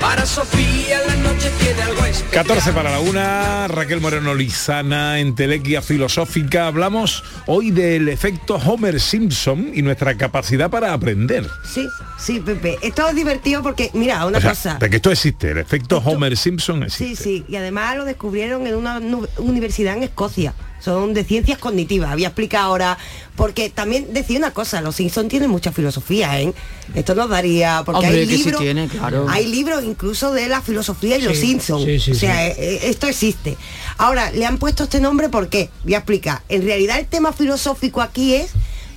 Para 0.00 0.26
Sofía 0.26 0.98
la 1.06 1.16
noche 1.16 1.50
tiene 1.58 1.82
algo 1.82 2.04
especial. 2.04 2.44
14 2.44 2.72
para 2.72 2.90
la 2.90 3.00
una, 3.00 3.66
Raquel 3.68 4.00
Moreno 4.00 4.34
Lizana, 4.34 5.18
en 5.20 5.34
Telequia 5.34 5.80
Filosófica. 5.82 6.66
Hablamos 6.66 7.24
hoy 7.46 7.70
del 7.70 8.08
efecto 8.08 8.56
Homer 8.56 9.00
Simpson 9.00 9.70
y 9.74 9.82
nuestra 9.82 10.16
capacidad 10.16 10.70
para 10.70 10.92
aprender. 10.92 11.48
Sí, 11.64 11.88
sí, 12.18 12.40
Pepe. 12.40 12.78
Esto 12.82 13.08
es 13.08 13.14
divertido 13.14 13.62
porque, 13.62 13.90
mira, 13.94 14.26
una 14.26 14.38
O 14.38 14.40
sea, 14.40 14.50
cosa. 14.50 14.74
de 14.78 14.90
que 14.90 14.96
esto 14.96 15.10
existe, 15.10 15.50
el 15.52 15.58
efecto 15.58 15.98
Homer 16.04 16.36
Simpson 16.36 16.82
existe. 16.84 17.16
Sí, 17.16 17.22
sí, 17.40 17.44
y 17.48 17.56
además 17.56 17.96
lo 17.96 18.04
descubrieron 18.04 18.66
en 18.66 18.74
una 18.76 19.00
universidad 19.38 19.96
en 19.96 20.02
Escocia. 20.04 20.52
Son 20.80 21.14
de 21.14 21.24
ciencias 21.24 21.58
cognitivas. 21.58 22.10
Había 22.10 22.28
explicado 22.28 22.66
ahora, 22.66 22.98
porque 23.34 23.70
también 23.70 24.12
decía 24.12 24.38
una 24.38 24.52
cosa, 24.52 24.80
los 24.80 24.96
Simpsons 24.96 25.28
tienen 25.28 25.50
mucha 25.50 25.72
filosofía, 25.72 26.40
¿eh? 26.40 26.52
Esto 26.94 27.14
nos 27.14 27.28
daría, 27.28 27.82
porque 27.84 28.06
Hombre, 28.06 28.20
hay 28.20 28.26
que 28.28 28.36
sí 28.36 28.44
libros, 28.44 28.60
tiene, 28.62 28.88
claro. 28.88 29.26
hay 29.28 29.46
libros 29.46 29.82
incluso 29.84 30.32
de 30.32 30.48
la 30.48 30.60
filosofía 30.62 31.16
y 31.16 31.22
los 31.22 31.36
Sí, 31.36 31.46
Simpsons. 31.48 31.84
sí, 31.84 31.98
sí, 31.98 32.12
o 32.12 32.14
sea, 32.14 32.46
eh, 32.46 32.54
eh, 32.58 32.80
esto 32.84 33.08
existe. 33.08 33.56
Ahora, 33.98 34.30
le 34.30 34.44
han 34.46 34.58
puesto 34.58 34.84
este 34.84 35.00
nombre, 35.00 35.28
¿por 35.28 35.48
qué? 35.48 35.70
Voy 35.84 35.94
a 35.94 35.98
explicar. 35.98 36.42
En 36.48 36.62
realidad 36.62 36.98
el 36.98 37.06
tema 37.06 37.32
filosófico 37.32 38.00
aquí 38.02 38.34
es 38.34 38.50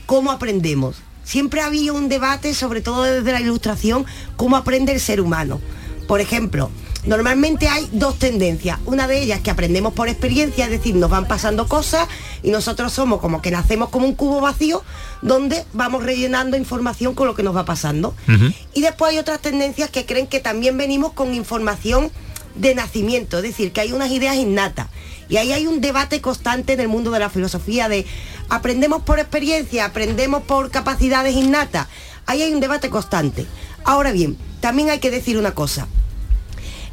cómo 0.05 0.31
aprendemos. 0.31 0.97
Siempre 1.23 1.61
había 1.61 1.93
un 1.93 2.09
debate, 2.09 2.53
sobre 2.53 2.81
todo 2.81 3.03
desde 3.03 3.31
la 3.31 3.39
ilustración, 3.39 4.05
cómo 4.35 4.57
aprende 4.57 4.91
el 4.91 4.99
ser 4.99 5.21
humano. 5.21 5.59
Por 6.07 6.21
ejemplo, 6.21 6.71
normalmente 7.05 7.67
hay 7.67 7.89
dos 7.91 8.19
tendencias. 8.19 8.79
Una 8.85 9.07
de 9.07 9.21
ellas 9.21 9.41
que 9.41 9.51
aprendemos 9.51 9.93
por 9.93 10.09
experiencia, 10.09 10.65
es 10.65 10.71
decir, 10.71 10.95
nos 10.95 11.09
van 11.09 11.27
pasando 11.27 11.67
cosas 11.67 12.07
y 12.43 12.51
nosotros 12.51 12.93
somos 12.93 13.19
como 13.19 13.41
que 13.41 13.51
nacemos 13.51 13.89
como 13.89 14.05
un 14.05 14.15
cubo 14.15 14.41
vacío 14.41 14.83
donde 15.21 15.65
vamos 15.73 16.03
rellenando 16.03 16.57
información 16.57 17.15
con 17.15 17.27
lo 17.27 17.35
que 17.35 17.43
nos 17.43 17.55
va 17.55 17.65
pasando. 17.65 18.13
Y 18.73 18.81
después 18.81 19.11
hay 19.11 19.17
otras 19.17 19.39
tendencias 19.39 19.89
que 19.89 20.05
creen 20.05 20.27
que 20.27 20.39
también 20.39 20.77
venimos 20.77 21.13
con 21.13 21.33
información 21.33 22.11
de 22.55 22.75
nacimiento, 22.75 23.37
es 23.37 23.43
decir, 23.43 23.71
que 23.71 23.81
hay 23.81 23.93
unas 23.93 24.11
ideas 24.11 24.35
innatas. 24.35 24.87
Y 25.29 25.37
ahí 25.37 25.53
hay 25.53 25.67
un 25.67 25.79
debate 25.79 26.21
constante 26.21 26.73
en 26.73 26.79
el 26.79 26.87
mundo 26.87 27.11
de 27.11 27.19
la 27.19 27.29
filosofía 27.29 27.87
de 27.87 28.05
aprendemos 28.49 29.03
por 29.03 29.19
experiencia, 29.19 29.85
aprendemos 29.85 30.43
por 30.43 30.71
capacidades 30.71 31.35
innatas. 31.35 31.87
Ahí 32.25 32.41
hay 32.41 32.51
un 32.51 32.59
debate 32.59 32.89
constante. 32.89 33.45
Ahora 33.83 34.11
bien, 34.11 34.37
también 34.59 34.89
hay 34.89 34.99
que 34.99 35.11
decir 35.11 35.37
una 35.37 35.51
cosa. 35.51 35.87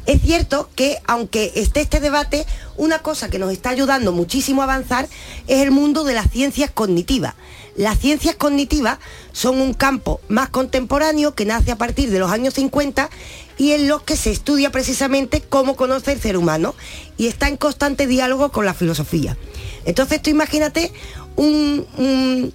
Es 0.07 0.21
cierto 0.21 0.69
que 0.73 0.97
aunque 1.05 1.51
esté 1.55 1.81
este 1.81 1.99
debate, 1.99 2.45
una 2.77 2.99
cosa 2.99 3.29
que 3.29 3.39
nos 3.39 3.51
está 3.51 3.71
ayudando 3.71 4.13
muchísimo 4.13 4.61
a 4.61 4.63
avanzar 4.63 5.07
es 5.47 5.59
el 5.59 5.71
mundo 5.71 6.05
de 6.05 6.13
las 6.13 6.31
ciencias 6.31 6.71
cognitivas. 6.71 7.35
Las 7.75 7.99
ciencias 7.99 8.35
cognitivas 8.35 8.99
son 9.33 9.59
un 9.59 9.73
campo 9.73 10.21
más 10.29 10.49
contemporáneo 10.49 11.35
que 11.35 11.45
nace 11.45 11.71
a 11.71 11.75
partir 11.75 12.09
de 12.09 12.19
los 12.19 12.31
años 12.31 12.53
50 12.53 13.09
y 13.57 13.73
en 13.73 13.89
los 13.89 14.01
que 14.03 14.15
se 14.15 14.31
estudia 14.31 14.71
precisamente 14.71 15.41
cómo 15.41 15.75
conoce 15.75 16.13
el 16.13 16.21
ser 16.21 16.37
humano 16.37 16.73
y 17.17 17.27
está 17.27 17.49
en 17.49 17.57
constante 17.57 18.07
diálogo 18.07 18.49
con 18.49 18.65
la 18.65 18.73
filosofía. 18.73 19.37
Entonces 19.85 20.21
tú 20.21 20.29
imagínate 20.29 20.93
un, 21.35 21.85
un, 21.97 22.53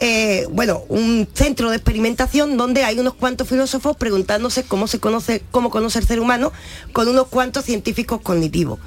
eh, 0.00 0.46
bueno, 0.50 0.82
un 0.88 1.28
centro 1.32 1.70
de 1.70 1.76
experimentación 1.76 2.56
donde 2.56 2.84
hay 2.84 2.98
unos 2.98 3.14
cuantos 3.14 3.48
filósofos 3.48 3.96
preguntándose 3.96 4.62
cómo 4.62 4.86
se 4.86 5.00
conoce, 5.00 5.42
cómo 5.50 5.70
conoce 5.70 5.98
el 5.98 6.06
ser 6.06 6.20
humano 6.20 6.52
con 6.92 7.08
unos 7.08 7.28
cuantos 7.28 7.64
científicos 7.64 8.20
cognitivos. 8.20 8.78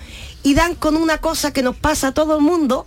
Y 0.44 0.54
dan 0.54 0.76
con 0.76 0.96
una 0.96 1.20
cosa 1.20 1.52
que 1.54 1.62
nos 1.62 1.76
pasa 1.76 2.08
a 2.08 2.12
todo 2.14 2.36
el 2.36 2.42
mundo 2.42 2.86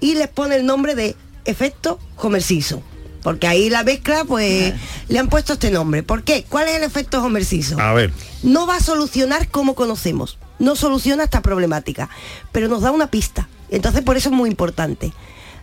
y 0.00 0.14
les 0.14 0.28
pone 0.28 0.56
el 0.56 0.66
nombre 0.66 0.94
de 0.94 1.16
efecto 1.44 1.98
Homer 2.16 2.42
Simpson. 2.42 2.82
Porque 3.22 3.46
ahí 3.46 3.70
la 3.70 3.84
mezcla, 3.84 4.24
pues, 4.24 4.74
le 5.08 5.18
han 5.18 5.28
puesto 5.28 5.52
este 5.52 5.70
nombre. 5.70 6.02
¿Por 6.02 6.24
qué? 6.24 6.44
¿Cuál 6.48 6.68
es 6.68 6.74
el 6.74 6.82
efecto 6.82 7.22
Homer 7.22 7.44
Simpson? 7.44 7.80
A 7.80 7.92
ver. 7.92 8.12
no 8.42 8.66
va 8.66 8.76
a 8.76 8.80
solucionar 8.80 9.48
cómo 9.48 9.74
conocemos, 9.74 10.38
no 10.58 10.74
soluciona 10.74 11.24
esta 11.24 11.40
problemática, 11.40 12.10
pero 12.50 12.68
nos 12.68 12.82
da 12.82 12.90
una 12.90 13.10
pista. 13.10 13.48
Entonces 13.70 14.02
por 14.02 14.16
eso 14.16 14.28
es 14.28 14.34
muy 14.34 14.50
importante. 14.50 15.12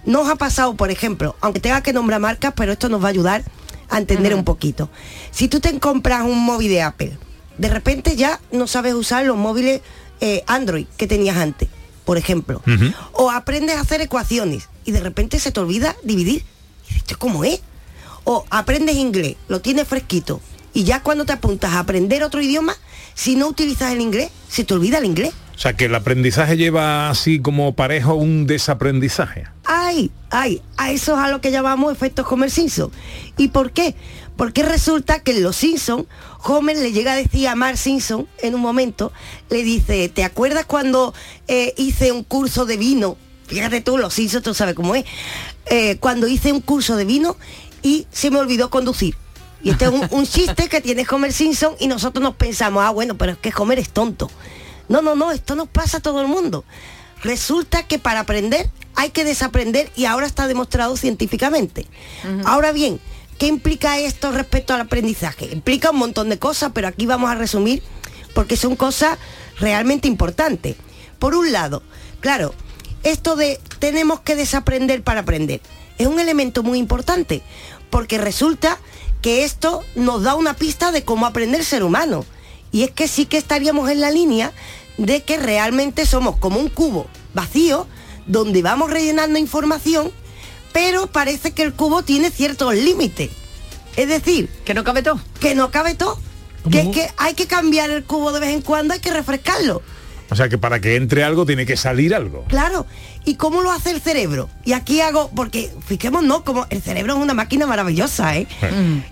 Nos 0.10 0.28
ha 0.28 0.38
pasado, 0.38 0.74
por 0.74 0.90
ejemplo, 0.90 1.36
aunque 1.40 1.60
tenga 1.60 1.84
que 1.84 1.94
nombrar 1.94 2.20
marcas, 2.20 2.54
pero 2.56 2.72
esto 2.72 2.90
nos 2.90 3.00
va 3.00 3.06
a 3.06 3.12
ayudar 3.12 3.44
a 3.92 4.00
entender 4.00 4.34
un 4.34 4.44
poquito. 4.44 4.90
Si 5.30 5.48
tú 5.48 5.60
te 5.60 5.80
compras 5.80 6.24
un 6.24 6.44
móvil 6.44 6.70
de 6.70 6.82
Apple, 6.82 7.16
de 7.60 7.70
repente 7.70 8.16
ya 8.16 8.40
no 8.52 8.66
sabes 8.66 8.96
usar 8.96 9.24
los 9.28 9.38
móviles 9.38 9.82
eh, 10.20 10.44
Android 10.48 10.88
que 10.98 11.06
tenías 11.06 11.38
antes, 11.38 11.70
por 12.06 12.18
ejemplo. 12.18 12.64
O 13.12 13.30
aprendes 13.30 13.76
a 13.76 13.82
hacer 13.82 14.02
ecuaciones 14.02 14.68
y 14.84 14.94
de 14.94 15.00
repente 15.00 15.38
se 15.38 15.52
te 15.52 15.60
olvida 15.60 15.96
dividir. 16.02 16.44
Y 16.86 16.88
dices, 16.88 17.04
¿esto 17.04 17.20
cómo 17.20 17.44
es? 17.44 17.62
O 18.24 18.46
aprendes 18.50 18.96
inglés, 18.96 19.36
lo 19.48 19.62
tienes 19.62 19.88
fresquito. 19.88 20.42
Y 20.74 20.86
ya 20.86 21.04
cuando 21.04 21.26
te 21.26 21.34
apuntas 21.34 21.74
a 21.74 21.80
aprender 21.82 22.24
otro 22.24 22.42
idioma, 22.42 22.76
si 23.14 23.36
no 23.36 23.48
utilizas 23.48 23.92
el 23.92 24.02
inglés, 24.02 24.32
se 24.48 24.64
te 24.64 24.74
olvida 24.74 24.98
el 24.98 25.06
inglés. 25.06 25.34
O 25.56 25.60
sea, 25.60 25.74
que 25.74 25.86
el 25.86 25.94
aprendizaje 25.94 26.58
lleva 26.58 27.12
así 27.12 27.40
como 27.40 27.76
parejo 27.76 28.16
un 28.16 28.48
desaprendizaje. 28.48 29.46
Ay, 29.72 30.10
ay, 30.32 30.64
a 30.78 30.90
eso 30.90 31.14
es 31.14 31.20
a 31.20 31.30
lo 31.30 31.42
que 31.42 31.52
llamamos 31.52 31.94
efectos 31.94 32.26
Homer 32.28 32.50
Simpson. 32.50 32.90
¿Y 33.38 33.50
por 33.50 33.70
qué? 33.70 33.94
Porque 34.36 34.64
resulta 34.64 35.20
que 35.20 35.30
en 35.30 35.44
Los 35.44 35.58
Simpson, 35.58 36.08
Homer 36.44 36.76
le 36.76 36.92
llega 36.92 37.14
a 37.14 37.16
decir 37.16 37.48
a 37.48 37.54
Mark 37.54 37.78
Simpson 37.78 38.28
en 38.40 38.56
un 38.56 38.62
momento, 38.62 39.12
le 39.52 39.62
dice, 39.62 40.10
¿te 40.10 40.24
acuerdas 40.24 40.66
cuando 40.66 41.14
eh, 41.48 41.76
hice 41.78 42.12
un 42.12 42.24
curso 42.24 42.66
de 42.66 42.78
vino? 42.78 43.16
Fíjate 43.46 43.82
tú, 43.82 44.00
Los 44.00 44.16
Simpson, 44.16 44.42
tú 44.42 44.56
sabes 44.56 44.74
cómo 44.74 44.96
es. 44.96 45.06
Eh, 45.68 45.98
cuando 46.00 46.28
hice 46.28 46.52
un 46.52 46.62
curso 46.62 46.96
de 46.96 47.06
vino 47.06 47.38
y 47.84 48.08
se 48.12 48.32
me 48.32 48.40
olvidó 48.40 48.72
conducir. 48.72 49.16
Y 49.62 49.70
este 49.70 49.86
es 49.86 49.92
un, 49.92 50.08
un 50.10 50.26
chiste 50.26 50.68
que 50.68 50.82
tiene 50.82 51.06
Homer 51.08 51.32
Simpson 51.32 51.76
y 51.80 51.86
nosotros 51.86 52.24
nos 52.24 52.34
pensamos, 52.34 52.84
ah, 52.84 52.90
bueno, 52.90 53.20
pero 53.20 53.34
es 53.34 53.38
que 53.38 53.54
Homer 53.56 53.78
es 53.78 53.92
tonto. 53.92 54.32
No, 54.88 55.04
no, 55.04 55.14
no, 55.14 55.32
esto 55.32 55.54
nos 55.54 55.68
pasa 55.68 55.98
a 55.98 56.02
todo 56.02 56.22
el 56.22 56.28
mundo. 56.28 56.66
Resulta 57.24 57.84
que 57.84 58.00
para 58.00 58.22
aprender 58.22 58.70
hay 58.96 59.12
que 59.12 59.24
desaprender 59.24 59.92
y 59.96 60.06
ahora 60.06 60.28
está 60.28 60.48
demostrado 60.48 60.98
científicamente. 60.98 61.86
Ahora 62.46 62.72
bien, 62.72 63.00
¿qué 63.38 63.48
implica 63.48 64.00
esto 64.00 64.32
respecto 64.32 64.74
al 64.74 64.82
aprendizaje? 64.82 65.50
Implica 65.52 65.92
un 65.92 65.98
montón 65.98 66.30
de 66.30 66.40
cosas, 66.40 66.72
pero 66.74 66.88
aquí 66.88 67.06
vamos 67.06 67.30
a 67.30 67.36
resumir 67.36 67.82
porque 68.34 68.58
son 68.58 68.76
cosas 68.76 69.18
realmente 69.60 70.08
importantes. 70.08 70.76
Por 71.18 71.36
un 71.36 71.52
lado, 71.52 71.84
claro, 72.20 72.54
esto 73.04 73.36
de 73.36 73.60
tenemos 73.80 74.20
que 74.22 74.36
desaprender 74.36 75.04
para 75.04 75.22
aprender 75.22 75.62
es 75.98 76.08
un 76.08 76.20
elemento 76.20 76.64
muy 76.64 76.80
importante 76.80 77.42
porque 77.90 78.18
resulta 78.18 78.78
que 79.22 79.44
esto 79.44 79.84
nos 79.96 80.24
da 80.24 80.36
una 80.36 80.54
pista 80.54 80.92
de 80.92 81.04
cómo 81.04 81.26
aprender 81.26 81.64
ser 81.64 81.84
humano. 81.84 82.26
Y 82.72 82.84
es 82.84 82.92
que 82.92 83.08
sí 83.08 83.26
que 83.26 83.38
estaríamos 83.38 83.90
en 83.90 84.00
la 84.00 84.12
línea 84.12 84.52
de 85.00 85.24
que 85.24 85.38
realmente 85.38 86.06
somos 86.06 86.36
como 86.36 86.60
un 86.60 86.70
cubo 86.70 87.08
vacío 87.34 87.88
donde 88.28 88.62
vamos 88.62 88.92
rellenando 88.92 89.40
información, 89.40 90.12
pero 90.74 91.08
parece 91.08 91.52
que 91.52 91.64
el 91.64 91.74
cubo 91.74 92.04
tiene 92.04 92.30
ciertos 92.30 92.76
límites. 92.76 93.32
Es 93.96 94.08
decir, 94.08 94.50
que 94.66 94.74
no 94.74 94.84
cabe 94.84 95.02
todo. 95.02 95.20
Que 95.40 95.56
no 95.56 95.72
cabe 95.72 95.96
todo. 95.96 96.20
Que 96.70 96.82
es 96.82 96.88
que 96.90 97.10
hay 97.18 97.34
que 97.34 97.48
cambiar 97.48 97.90
el 97.90 98.04
cubo 98.04 98.34
de 98.34 98.42
vez 98.42 98.50
en 98.50 98.62
cuando, 98.62 98.94
hay 98.94 99.00
que 99.00 99.12
refrescarlo. 99.12 99.82
O 100.32 100.36
sea, 100.36 100.48
que 100.48 100.58
para 100.58 100.80
que 100.80 100.96
entre 100.96 101.24
algo 101.24 101.46
tiene 101.46 101.66
que 101.66 101.76
salir 101.76 102.14
algo. 102.14 102.46
Claro. 102.48 102.86
¿Y 103.26 103.36
cómo 103.36 103.62
lo 103.62 103.72
hace 103.72 103.92
el 103.92 104.02
cerebro? 104.02 104.50
Y 104.64 104.74
aquí 104.74 105.02
hago, 105.02 105.30
porque 105.36 105.72
fijémonos, 105.86 106.42
como 106.44 106.68
el 106.70 106.82
cerebro 106.82 107.16
es 107.16 107.20
una 107.20 107.34
máquina 107.34 107.66
maravillosa, 107.68 108.38
¿eh? 108.38 108.48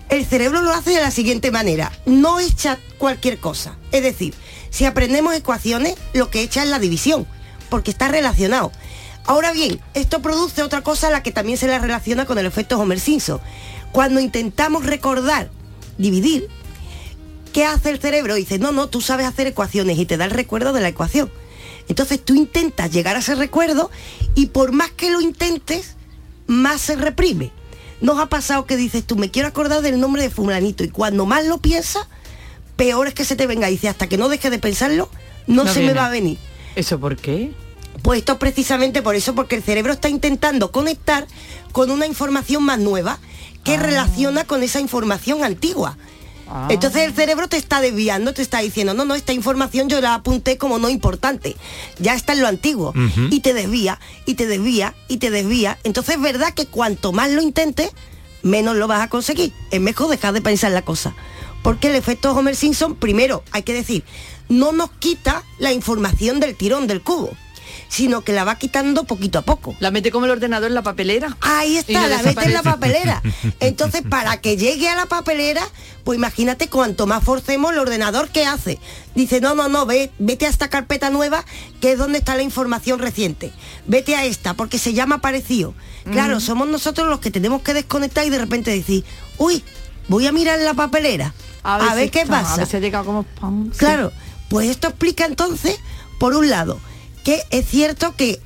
El 0.08 0.24
cerebro 0.24 0.62
lo 0.62 0.72
hace 0.72 0.90
de 0.90 1.00
la 1.00 1.10
siguiente 1.10 1.50
manera. 1.50 1.92
No 2.06 2.40
echa 2.40 2.78
cualquier 2.98 3.38
cosa. 3.38 3.76
Es 3.92 4.02
decir, 4.02 4.34
si 4.70 4.84
aprendemos 4.84 5.34
ecuaciones, 5.34 5.94
lo 6.14 6.30
que 6.30 6.42
echa 6.42 6.62
es 6.62 6.68
la 6.68 6.78
división, 6.78 7.26
porque 7.68 7.90
está 7.90 8.08
relacionado. 8.08 8.72
Ahora 9.26 9.52
bien, 9.52 9.80
esto 9.94 10.22
produce 10.22 10.62
otra 10.62 10.80
cosa 10.80 11.08
a 11.08 11.10
la 11.10 11.22
que 11.22 11.32
también 11.32 11.58
se 11.58 11.66
la 11.66 11.78
relaciona 11.78 12.24
con 12.24 12.38
el 12.38 12.46
efecto 12.46 12.78
Homer 12.78 12.98
Simpson. 12.98 13.40
Cuando 13.92 14.20
intentamos 14.20 14.86
recordar, 14.86 15.50
dividir, 15.98 16.48
¿qué 17.48 17.64
hace 17.64 17.90
el 17.90 17.98
cerebro? 18.00 18.34
Dice, 18.34 18.58
no, 18.58 18.72
no, 18.72 18.88
tú 18.88 19.00
sabes 19.00 19.26
hacer 19.26 19.46
ecuaciones 19.46 19.98
y 19.98 20.06
te 20.06 20.16
da 20.16 20.24
el 20.24 20.30
recuerdo 20.30 20.72
de 20.72 20.80
la 20.80 20.88
ecuación. 20.88 21.30
Entonces 21.88 22.22
tú 22.22 22.34
intentas 22.34 22.90
llegar 22.90 23.16
a 23.16 23.20
ese 23.20 23.34
recuerdo 23.34 23.90
y 24.34 24.46
por 24.46 24.72
más 24.72 24.90
que 24.90 25.10
lo 25.10 25.20
intentes, 25.20 25.94
más 26.46 26.80
se 26.80 26.96
reprime. 26.96 27.50
Nos 28.00 28.18
ha 28.18 28.26
pasado 28.26 28.66
que 28.66 28.76
dices 28.76 29.04
tú, 29.04 29.16
me 29.16 29.30
quiero 29.30 29.48
acordar 29.48 29.82
del 29.82 29.98
nombre 29.98 30.22
de 30.22 30.30
fulanito 30.30 30.84
y 30.84 30.88
cuando 30.88 31.26
más 31.26 31.46
lo 31.46 31.58
piensas, 31.58 32.06
peor 32.76 33.08
es 33.08 33.14
que 33.14 33.24
se 33.24 33.36
te 33.36 33.46
venga. 33.46 33.68
Dice, 33.68 33.88
hasta 33.88 34.06
que 34.08 34.18
no 34.18 34.28
dejes 34.28 34.50
de 34.50 34.58
pensarlo, 34.58 35.10
no, 35.46 35.64
No 35.64 35.72
se 35.72 35.80
viene. 35.80 35.94
me 35.94 36.00
va 36.00 36.06
a 36.06 36.10
venir. 36.10 36.38
¿Eso 36.76 37.00
por 37.00 37.16
qué? 37.16 37.52
Pues 38.02 38.20
esto 38.20 38.32
es 38.34 38.38
precisamente 38.38 39.02
por 39.02 39.16
eso, 39.16 39.34
porque 39.34 39.56
el 39.56 39.62
cerebro 39.62 39.92
está 39.92 40.08
intentando 40.08 40.70
conectar 40.70 41.26
con 41.72 41.90
una 41.90 42.06
información 42.06 42.62
más 42.62 42.78
nueva 42.78 43.18
que 43.64 43.76
relaciona 43.76 44.44
con 44.44 44.62
esa 44.62 44.78
información 44.78 45.42
antigua. 45.42 45.98
Entonces 46.68 47.02
el 47.02 47.14
cerebro 47.14 47.48
te 47.48 47.56
está 47.56 47.80
desviando, 47.80 48.32
te 48.32 48.42
está 48.42 48.60
diciendo, 48.60 48.94
no, 48.94 49.04
no, 49.04 49.14
esta 49.14 49.32
información 49.32 49.88
yo 49.88 50.00
la 50.00 50.14
apunté 50.14 50.56
como 50.56 50.78
no 50.78 50.88
importante, 50.88 51.56
ya 51.98 52.14
está 52.14 52.32
en 52.32 52.40
lo 52.40 52.46
antiguo. 52.46 52.92
Y 53.30 53.40
te 53.40 53.54
desvía, 53.54 54.00
y 54.24 54.34
te 54.34 54.46
desvía, 54.46 54.94
y 55.08 55.18
te 55.18 55.30
desvía. 55.30 55.78
Entonces 55.84 56.16
es 56.16 56.22
verdad 56.22 56.54
que 56.54 56.66
cuanto 56.66 57.12
más 57.12 57.30
lo 57.30 57.42
intentes, 57.42 57.90
menos 58.42 58.76
lo 58.76 58.86
vas 58.86 59.02
a 59.02 59.08
conseguir. 59.08 59.52
Es 59.70 59.80
mejor 59.80 60.08
dejar 60.08 60.32
de 60.32 60.40
pensar 60.40 60.72
la 60.72 60.82
cosa. 60.82 61.14
Porque 61.62 61.88
el 61.88 61.96
efecto 61.96 62.32
Homer 62.32 62.56
Simpson, 62.56 62.94
primero, 62.94 63.42
hay 63.50 63.62
que 63.62 63.74
decir, 63.74 64.04
no 64.48 64.72
nos 64.72 64.90
quita 64.92 65.42
la 65.58 65.72
información 65.72 66.40
del 66.40 66.56
tirón 66.56 66.86
del 66.86 67.02
cubo, 67.02 67.30
sino 67.88 68.20
que 68.22 68.32
la 68.32 68.44
va 68.44 68.56
quitando 68.56 69.04
poquito 69.04 69.38
a 69.38 69.42
poco. 69.42 69.74
La 69.80 69.90
mete 69.90 70.10
como 70.10 70.26
el 70.26 70.32
ordenador 70.32 70.68
en 70.68 70.74
la 70.74 70.82
papelera. 70.82 71.36
Ahí 71.40 71.76
está, 71.78 72.00
no 72.02 72.06
la 72.08 72.22
mete 72.22 72.44
en 72.44 72.52
la 72.52 72.62
papelera. 72.62 73.22
Entonces, 73.60 74.02
para 74.08 74.40
que 74.40 74.56
llegue 74.56 74.88
a 74.88 74.94
la 74.94 75.06
papelera, 75.06 75.62
pues 76.04 76.18
imagínate 76.18 76.68
cuanto 76.68 77.06
más 77.06 77.24
forcemos 77.24 77.72
el 77.72 77.78
ordenador 77.78 78.28
que 78.28 78.44
hace. 78.44 78.78
Dice, 79.14 79.40
no, 79.40 79.54
no, 79.54 79.68
no, 79.68 79.86
ve, 79.86 80.10
vete 80.18 80.46
a 80.46 80.48
esta 80.50 80.68
carpeta 80.68 81.10
nueva, 81.10 81.44
que 81.80 81.92
es 81.92 81.98
donde 81.98 82.18
está 82.18 82.36
la 82.36 82.42
información 82.42 82.98
reciente. 82.98 83.52
Vete 83.86 84.14
a 84.16 84.24
esta, 84.24 84.54
porque 84.54 84.78
se 84.78 84.92
llama 84.92 85.18
parecido. 85.20 85.74
Claro, 86.10 86.40
somos 86.40 86.68
nosotros 86.68 87.06
los 87.08 87.20
que 87.20 87.30
tenemos 87.30 87.60
que 87.62 87.74
desconectar 87.74 88.26
y 88.26 88.30
de 88.30 88.38
repente 88.38 88.70
decir, 88.70 89.04
uy, 89.36 89.62
voy 90.08 90.26
a 90.26 90.32
mirar 90.32 90.58
la 90.60 90.72
papelera. 90.72 91.34
A 91.62 91.94
ver, 91.94 92.04
si 92.04 92.10
qué 92.10 92.20
está- 92.20 92.40
pasa. 92.40 92.54
A 92.54 92.56
ver 92.58 92.66
si 92.66 92.76
ha 92.76 92.80
llegado 92.80 93.04
como 93.04 93.22
spam. 93.24 93.70
sí. 93.72 93.78
Claro, 93.78 94.12
pues 94.48 94.70
esto 94.70 94.88
explica 94.88 95.26
entonces, 95.26 95.76
por 96.18 96.34
un 96.34 96.48
lado, 96.48 96.80
es 97.50 97.66
cierto 97.68 98.14
que 98.16 98.40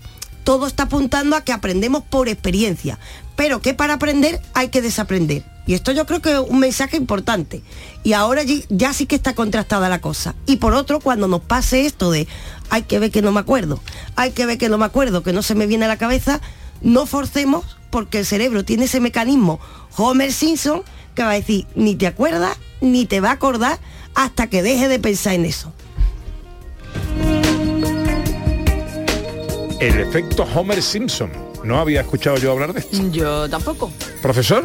todo 0.45 0.67
está 0.67 0.85
apuntando 0.85 1.37
a 1.37 1.45
que 1.45 1.53
aprendemos 1.53 2.03
por 2.03 2.29
experiencia, 2.29 2.99
pero 3.37 3.61
que 3.61 3.75
para 3.75 3.95
aprender 3.95 4.41
hay 4.55 4.69
que 4.69 4.83
desaprender. 4.83 5.45
Y 5.67 5.75
esto 5.75 5.93
yo 5.93 6.07
creo 6.07 6.21
que 6.21 6.33
es 6.33 6.39
un 6.41 6.59
mensaje 6.59 6.97
importante. 6.97 7.63
Y 8.03 8.15
ahora 8.15 8.43
ya 8.69 8.93
sí 8.93 9.07
que 9.07 9.15
está 9.15 9.35
contrastada 9.35 9.89
la 9.89 10.01
cosa. 10.01 10.35
Y 10.47 10.57
por 10.57 10.75
otro, 10.75 10.99
cuando 10.99 11.29
nos 11.29 11.41
pase 11.41 11.87
esto 11.87 12.11
de 12.11 12.27
hay 12.71 12.83
que 12.83 12.99
ver 12.99 13.13
que 13.13 13.23
no 13.23 13.31
me 13.31 13.41
acuerdo, 13.41 13.81
hay 14.17 14.33
que 14.33 14.47
ver 14.47 14.59
que 14.59 14.69
no 14.69 14.79
me 14.79 14.87
acuerdo, 14.87 15.23
que 15.23 15.33
no 15.33 15.43
se 15.43 15.55
me 15.55 15.67
viene 15.67 15.85
a 15.85 15.89
la 15.89 15.99
cabeza, 15.99 16.41
no 16.81 17.07
forcemos 17.07 17.65
porque 17.91 18.19
el 18.19 18.27
cerebro 18.27 18.65
tiene 18.65 18.85
ese 18.85 18.99
mecanismo 18.99 19.61
Homer 19.97 20.33
Simpson 20.33 20.83
que 21.15 21.23
va 21.23 21.31
a 21.31 21.35
decir 21.35 21.67
ni 21.77 21.95
te 21.95 22.07
acuerdas 22.07 22.57
ni 22.81 23.05
te 23.05 23.21
va 23.21 23.29
a 23.29 23.35
acordar 23.35 23.79
hasta 24.15 24.49
que 24.49 24.63
deje 24.63 24.89
de 24.89 24.99
pensar 24.99 25.35
en 25.35 25.45
eso. 25.45 25.73
El 29.83 29.99
efecto 29.99 30.45
Homer 30.45 30.81
Simpson. 30.81 31.33
No 31.65 31.81
había 31.81 32.03
escuchado 32.03 32.37
yo 32.37 32.53
hablar 32.53 32.73
de 32.73 32.79
esto. 32.79 32.97
Yo 33.11 33.51
tampoco. 33.51 33.91
Profesor, 34.23 34.65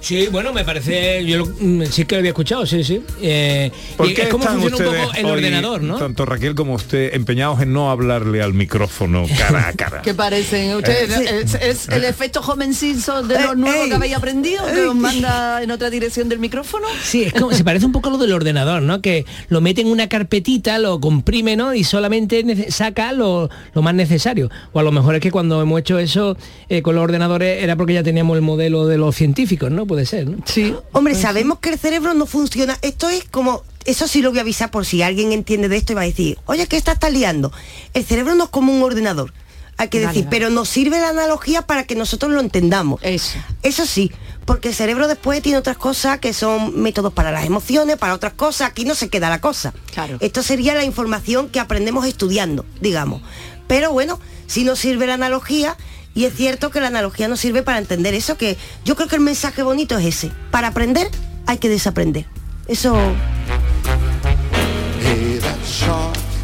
Sí, 0.00 0.28
bueno, 0.30 0.52
me 0.52 0.64
parece, 0.64 1.24
yo 1.26 1.38
lo- 1.38 1.46
mm, 1.46 1.82
sí 1.90 2.04
que 2.04 2.14
lo 2.14 2.18
había 2.20 2.30
escuchado, 2.30 2.64
sí, 2.66 2.84
sí. 2.84 3.02
Eh, 3.20 3.70
¿por 3.96 4.08
y 4.08 4.14
qué 4.14 4.22
es 4.22 4.28
como 4.28 4.44
están 4.44 4.60
funciona 4.60 4.90
un 4.90 4.96
poco 5.06 5.16
el 5.18 5.24
hoy, 5.26 5.30
ordenador, 5.32 5.82
¿no? 5.82 5.96
Tanto 5.98 6.24
Raquel 6.24 6.54
como 6.54 6.74
usted 6.74 7.14
empeñados 7.14 7.60
en 7.60 7.72
no 7.72 7.90
hablarle 7.90 8.40
al 8.40 8.54
micrófono 8.54 9.26
cara 9.38 9.68
a 9.68 9.72
cara. 9.72 10.02
¿Qué 10.02 10.14
parecen 10.14 10.76
ustedes? 10.76 11.10
Eh, 11.10 11.40
¿Es, 11.42 11.54
es 11.54 11.88
el 11.88 12.04
efecto 12.04 12.40
Homer 12.40 12.72
Simpson 12.74 13.26
de 13.26 13.40
lo 13.42 13.54
nuevo 13.56 13.86
que 13.88 13.94
habéis 13.94 14.14
aprendido? 14.16 14.64
¿Que 14.72 14.82
os 14.86 14.94
manda 14.94 15.62
en 15.62 15.70
otra 15.72 15.90
dirección 15.90 16.28
del 16.28 16.38
micrófono? 16.38 16.86
Sí, 17.02 17.24
es 17.24 17.32
como, 17.32 17.52
se 17.52 17.64
parece 17.64 17.84
un 17.84 17.92
poco 17.92 18.08
a 18.08 18.12
lo 18.12 18.18
del 18.18 18.32
ordenador, 18.32 18.82
¿no? 18.82 19.02
Que 19.02 19.26
lo 19.48 19.60
mete 19.60 19.80
en 19.80 19.88
una 19.88 20.08
carpetita, 20.08 20.78
lo 20.78 21.00
comprime, 21.00 21.56
¿no? 21.56 21.74
Y 21.74 21.82
solamente 21.82 22.70
saca 22.70 23.12
lo, 23.12 23.50
lo 23.74 23.82
más 23.82 23.94
necesario. 23.94 24.48
O 24.72 24.78
a 24.78 24.82
lo 24.84 24.92
mejor 24.92 25.16
es 25.16 25.20
que 25.20 25.32
cuando 25.32 25.60
hemos 25.60 25.80
hecho 25.80 25.98
eso 25.98 26.36
eh, 26.68 26.82
con 26.82 26.94
los 26.94 27.02
ordenadores 27.02 27.62
era 27.64 27.74
porque 27.74 27.94
ya 27.94 28.04
teníamos 28.04 28.36
el 28.36 28.42
modelo 28.42 28.86
de 28.86 28.96
los 28.96 29.16
científicos, 29.16 29.72
¿no? 29.72 29.87
Puede 29.88 30.06
ser, 30.06 30.28
¿no? 30.28 30.38
Sí. 30.46 30.74
Hombre, 30.92 31.14
sabemos 31.16 31.58
que 31.58 31.70
el 31.70 31.78
cerebro 31.78 32.14
no 32.14 32.26
funciona. 32.26 32.78
Esto 32.82 33.08
es 33.08 33.24
como, 33.24 33.64
eso 33.86 34.06
sí 34.06 34.22
lo 34.22 34.30
voy 34.30 34.38
a 34.38 34.42
avisar 34.42 34.70
por 34.70 34.86
si 34.86 35.02
alguien 35.02 35.32
entiende 35.32 35.68
de 35.68 35.78
esto 35.78 35.92
y 35.92 35.96
va 35.96 36.02
a 36.02 36.04
decir, 36.04 36.38
oye, 36.46 36.66
¿qué 36.68 36.76
estás 36.76 36.94
está 36.94 37.10
liando? 37.10 37.50
El 37.94 38.04
cerebro 38.04 38.34
no 38.36 38.44
es 38.44 38.50
como 38.50 38.72
un 38.72 38.82
ordenador. 38.82 39.32
Hay 39.78 39.88
que 39.88 39.98
Vale, 39.98 40.08
decir, 40.08 40.24
vale. 40.24 40.36
pero 40.36 40.50
nos 40.50 40.68
sirve 40.68 41.00
la 41.00 41.08
analogía 41.10 41.62
para 41.62 41.84
que 41.84 41.94
nosotros 41.94 42.30
lo 42.32 42.40
entendamos. 42.40 43.00
Eso. 43.02 43.38
Eso 43.62 43.86
sí, 43.86 44.10
porque 44.44 44.68
el 44.68 44.74
cerebro 44.74 45.06
después 45.08 45.40
tiene 45.40 45.56
otras 45.56 45.76
cosas 45.78 46.18
que 46.18 46.32
son 46.32 46.80
métodos 46.82 47.12
para 47.12 47.30
las 47.30 47.46
emociones, 47.46 47.96
para 47.96 48.12
otras 48.14 48.32
cosas. 48.34 48.68
Aquí 48.68 48.84
no 48.84 48.94
se 48.94 49.08
queda 49.08 49.30
la 49.30 49.40
cosa. 49.40 49.72
Claro. 49.94 50.18
Esto 50.20 50.42
sería 50.42 50.74
la 50.74 50.84
información 50.84 51.48
que 51.48 51.60
aprendemos 51.60 52.06
estudiando, 52.06 52.66
digamos. 52.80 53.22
Pero 53.68 53.92
bueno, 53.92 54.18
si 54.48 54.64
nos 54.64 54.80
sirve 54.80 55.06
la 55.06 55.14
analogía, 55.14 55.76
y 56.18 56.24
es 56.24 56.34
cierto 56.34 56.72
que 56.72 56.80
la 56.80 56.88
analogía 56.88 57.28
nos 57.28 57.38
sirve 57.38 57.62
para 57.62 57.78
entender 57.78 58.12
eso, 58.12 58.36
que 58.36 58.56
yo 58.84 58.96
creo 58.96 59.06
que 59.06 59.14
el 59.14 59.22
mensaje 59.22 59.62
bonito 59.62 59.96
es 59.96 60.06
ese. 60.06 60.32
Para 60.50 60.66
aprender 60.66 61.08
hay 61.46 61.58
que 61.58 61.68
desaprender. 61.68 62.26
Eso... 62.66 62.98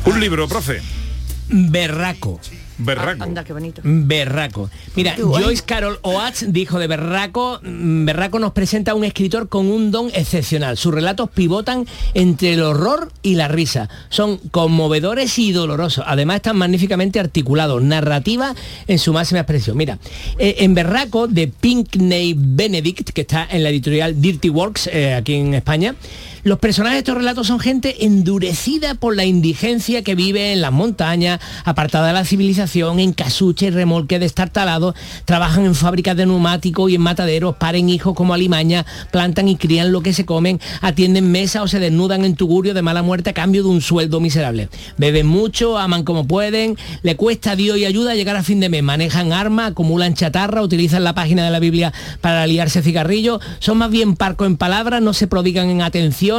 Un 0.05 0.21
libro, 0.21 0.47
profe. 0.47 0.81
Berraco. 1.49 2.39
Berraco. 2.79 3.23
Anda, 3.23 3.45
qué 3.45 3.53
bonito. 3.53 3.81
Berraco. 3.85 4.71
Mira. 4.97 5.15
Joyce 5.17 5.63
Carol 5.65 5.99
Oates 6.03 6.53
dijo 6.53 6.79
de 6.79 6.87
Berraco, 6.87 7.61
mm, 7.63 8.05
Berraco 8.05 8.39
nos 8.39 8.53
presenta 8.53 8.93
a 8.93 8.95
un 8.95 9.05
escritor 9.05 9.49
con 9.49 9.67
un 9.67 9.91
don 9.91 10.11
excepcional. 10.15 10.77
Sus 10.77 10.93
relatos 10.95 11.31
pivotan 11.31 11.87
entre 12.15 12.55
el 12.55 12.63
horror 12.63 13.13
y 13.23 13.35
la 13.35 13.49
risa. 13.49 13.89
Son 14.09 14.39
conmovedores 14.51 15.39
y 15.39 15.53
dolorosos. 15.53 16.05
Además 16.07 16.37
están 16.37 16.57
magníficamente 16.57 17.21
articulados. 17.21 17.83
Narrativa 17.83 18.55
en 18.87 18.99
su 18.99 19.13
máxima 19.13 19.41
expresión. 19.41 19.77
Mira, 19.77 19.99
eh, 20.39 20.57
en 20.59 20.75
Berraco 20.75 21.29
de 21.29 21.49
Pinkney 21.49 22.35
Benedict, 22.37 23.11
que 23.11 23.23
está 23.23 23.47
en 23.51 23.63
la 23.63 23.71
editorial 23.71 24.21
Dirty 24.21 24.51
Works, 24.51 24.89
eh, 24.89 25.15
aquí 25.15 25.35
en 25.35 25.55
España, 25.55 25.95
los 26.45 26.59
personajes 26.59 26.97
de 26.97 26.99
estos 26.99 27.17
relatos 27.17 27.47
son 27.47 27.59
gente 27.59 28.05
endurecida 28.05 28.95
por 28.95 29.17
la 29.17 29.25
indigencia 29.25 30.03
que 30.03 30.15
vive 30.15 30.53
en 30.53 30.61
las 30.61 30.73
montañas, 30.73 31.41
apartada 31.65 32.09
de 32.09 32.13
la 32.13 32.27
civilización, 32.27 33.01
en 33.01 33.15
casuche 33.15 33.67
y 33.67 33.71
remolque 33.71 34.19
destartalados, 34.19 34.95
trabajan 35.25 35.65
en 35.65 35.75
fábricas 35.75 36.15
de 36.19 36.27
neumáticos 36.27 36.91
y 36.91 36.97
en 36.97 37.01
mataderos, 37.01 37.57
paren 37.57 37.89
hijos 37.89 38.15
como 38.15 38.35
alimaña, 38.35 38.85
plantan 39.11 39.49
y 39.49 39.57
crían 39.57 39.91
lo 39.91 40.03
que 40.03 40.13
se 40.13 40.27
comen, 40.27 40.61
atienden 40.83 41.33
mesa 41.33 41.63
o 41.63 41.69
se 41.69 41.81
desnudan 41.81 42.27
en 42.27 42.37
tugurio 42.37 42.75
de 42.75 42.83
mala 42.83 43.03
muerte 43.03 43.31
a 43.31 43.33
cambio 43.35 43.63
de 43.63 43.71
un 43.71 43.81
sueldo 43.81 44.21
miserable. 44.21 44.69
Beben 44.99 45.27
mucho, 45.27 45.79
aman 45.79 46.05
como 46.05 46.27
pueden, 46.27 46.77
le 47.03 47.17
cuesta 47.17 47.53
a 47.53 47.57
Dios 47.57 47.79
y 47.79 47.87
ayuda 47.87 48.13
a 48.13 48.17
llegar 48.17 48.37
a 48.37 48.43
fin 48.43 48.61
de 48.61 48.69
mes, 48.69 48.83
manejan 48.83 49.33
armas, 49.33 49.71
acumulan 49.71 50.13
chatarra, 50.13 50.61
utilizan 50.61 51.05
la 51.05 51.15
página 51.15 51.43
de 51.43 51.51
la 51.51 51.59
Biblia 51.59 51.95
para 52.21 52.47
liarse 52.47 52.83
cigarrillos, 52.83 53.41
son 53.61 53.79
más 53.79 53.91
bien 53.91 54.15
parcos 54.15 54.47
en 54.47 54.59
palabras, 54.59 55.01
no 55.01 55.15
se 55.15 55.27
prodigan 55.27 55.71
en 55.71 55.81
atención 55.81 56.34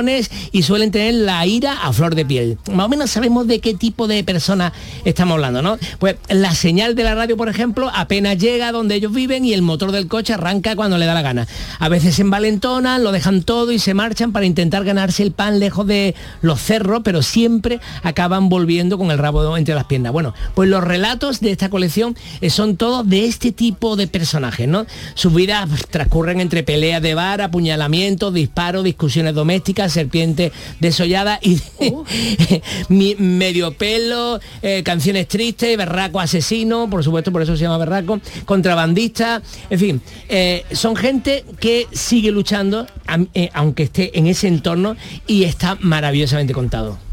y 0.52 0.64
suelen 0.64 0.92
tener 0.92 1.14
la 1.14 1.46
ira 1.46 1.74
a 1.84 1.94
flor 1.94 2.16
de 2.16 2.26
piel. 2.26 2.58
Más 2.72 2.88
o 2.88 2.90
menos 2.90 3.12
sabemos 3.12 3.48
de 3.48 3.60
qué 3.60 3.74
tipo 3.74 4.08
de 4.08 4.24
personas 4.24 4.74
estamos 5.06 5.36
hablando, 5.36 5.62
¿no? 5.62 5.78
Pues 6.00 6.18
la 6.30 6.54
señal 6.54 6.96
de 6.96 7.04
la 7.04 7.16
radio, 7.16 7.38
por 7.38 7.48
ejemplo, 7.48 7.90
apenas 7.94 8.38
llega 8.38 8.72
donde 8.72 8.96
ellos 8.96 9.14
viven 9.14 9.46
y 9.46 9.54
el 9.54 9.62
motor 9.62 9.92
del 9.92 10.08
coche 10.08 10.34
arranca 10.34 10.76
cuando 10.76 10.98
le 10.98 11.06
da 11.06 11.14
la 11.14 11.22
gana. 11.22 11.48
A 11.80 11.88
veces 11.90 12.16
se 12.16 12.24
envalentonan, 12.24 13.04
lo 13.04 13.12
dejan 13.12 13.44
todo 13.44 13.72
y 13.72 13.80
se 13.80 13.94
marchan 13.94 14.32
para 14.32 14.46
intentar 14.46 14.84
ganarse 14.84 15.24
el 15.24 15.32
pan 15.32 15.60
lejos 15.60 15.88
de 15.88 16.16
los 16.42 16.62
cerros, 16.62 17.02
pero 17.04 17.22
siempre 17.22 17.80
acaban 18.04 18.50
volviendo 18.50 18.98
con 18.98 19.12
el 19.12 19.18
rabo 19.18 19.56
entre 19.58 19.76
las 19.76 19.86
piernas. 19.86 20.12
Bueno, 20.12 20.34
pues 20.56 20.70
los 20.70 20.84
relatos 20.84 21.40
de 21.40 21.52
esta 21.52 21.70
colección 21.70 22.16
eh, 22.42 22.50
son 22.50 22.76
todos 22.76 23.08
de 23.08 23.26
este 23.26 23.52
tipo 23.52 23.96
de 23.96 24.08
personajes, 24.08 24.68
¿no? 24.68 24.86
Sus 25.14 25.34
vidas 25.34 25.68
pues, 25.70 25.88
transcurren 25.88 26.42
entre 26.42 26.64
peleas 26.64 27.02
de 27.02 27.14
bar, 27.16 27.42
apuñalamientos, 27.42 28.34
disparos, 28.34 28.84
discusiones 28.84 29.34
domésticas, 29.34 29.85
serpiente 29.90 30.52
desollada 30.80 31.40
y 31.42 31.60
mi- 32.90 33.16
medio 33.16 33.72
pelo, 33.74 34.40
eh, 34.62 34.82
canciones 34.84 35.28
tristes, 35.28 35.78
berraco 35.78 36.20
asesino, 36.20 36.90
por 36.90 37.04
supuesto, 37.04 37.32
por 37.32 37.42
eso 37.42 37.56
se 37.56 37.64
llama 37.64 37.78
berraco, 37.78 38.20
contrabandista, 38.46 39.42
en 39.70 39.80
fin, 39.80 40.02
eh, 40.30 40.64
son 40.72 40.96
gente 40.96 41.46
que 41.60 41.88
sigue 41.92 42.32
luchando, 42.32 42.88
eh, 43.34 43.50
aunque 43.54 43.84
esté 43.84 44.18
en 44.18 44.28
ese 44.28 44.48
entorno 44.48 44.96
y 45.28 45.44
está 45.44 45.78
maravillosamente 45.82 46.54
contado. 46.54 47.05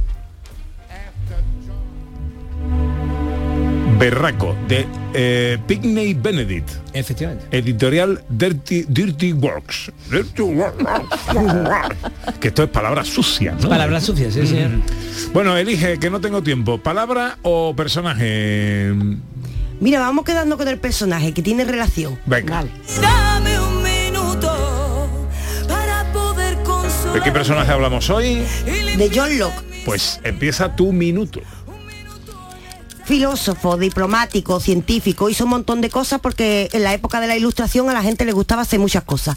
Berraco, 4.02 4.56
de 4.66 4.84
eh, 5.14 5.58
Pickney 5.68 6.12
Benedict. 6.12 6.68
Efectivamente. 6.92 7.56
Editorial 7.56 8.24
Dirty, 8.28 8.84
Dirty 8.88 9.32
Works. 9.32 9.92
Dirty 10.10 10.42
Works. 10.42 10.84
que 12.40 12.48
esto 12.48 12.64
es 12.64 12.70
palabra 12.70 13.04
sucia, 13.04 13.56
¿no? 13.60 13.68
Palabras 13.68 14.02
sucias, 14.02 14.34
sí, 14.34 14.44
señor. 14.44 14.70
Bueno, 15.32 15.56
elige, 15.56 16.00
que 16.00 16.10
no 16.10 16.20
tengo 16.20 16.42
tiempo. 16.42 16.78
¿Palabra 16.78 17.38
o 17.42 17.76
personaje? 17.76 18.92
Mira, 19.78 20.00
vamos 20.00 20.24
quedando 20.24 20.58
con 20.58 20.66
el 20.66 20.80
personaje 20.80 21.32
que 21.32 21.42
tiene 21.42 21.64
relación. 21.64 22.18
Venga. 22.26 22.64
Dame 23.00 23.60
un 23.60 23.84
minuto 23.84 25.28
para 25.68 26.12
poder. 26.12 26.58
¿De 27.14 27.20
qué 27.20 27.30
personaje 27.30 27.70
hablamos 27.70 28.10
hoy? 28.10 28.44
De 28.64 29.12
John 29.14 29.38
Locke. 29.38 29.62
Pues 29.84 30.18
empieza 30.24 30.74
tu 30.74 30.92
minuto. 30.92 31.40
Filósofo, 33.04 33.76
diplomático, 33.76 34.60
científico, 34.60 35.28
hizo 35.28 35.44
un 35.44 35.50
montón 35.50 35.80
de 35.80 35.90
cosas 35.90 36.20
porque 36.20 36.68
en 36.72 36.82
la 36.82 36.94
época 36.94 37.20
de 37.20 37.26
la 37.26 37.36
ilustración 37.36 37.88
a 37.90 37.92
la 37.92 38.02
gente 38.02 38.24
le 38.24 38.32
gustaba 38.32 38.62
hacer 38.62 38.78
muchas 38.78 39.04
cosas. 39.04 39.36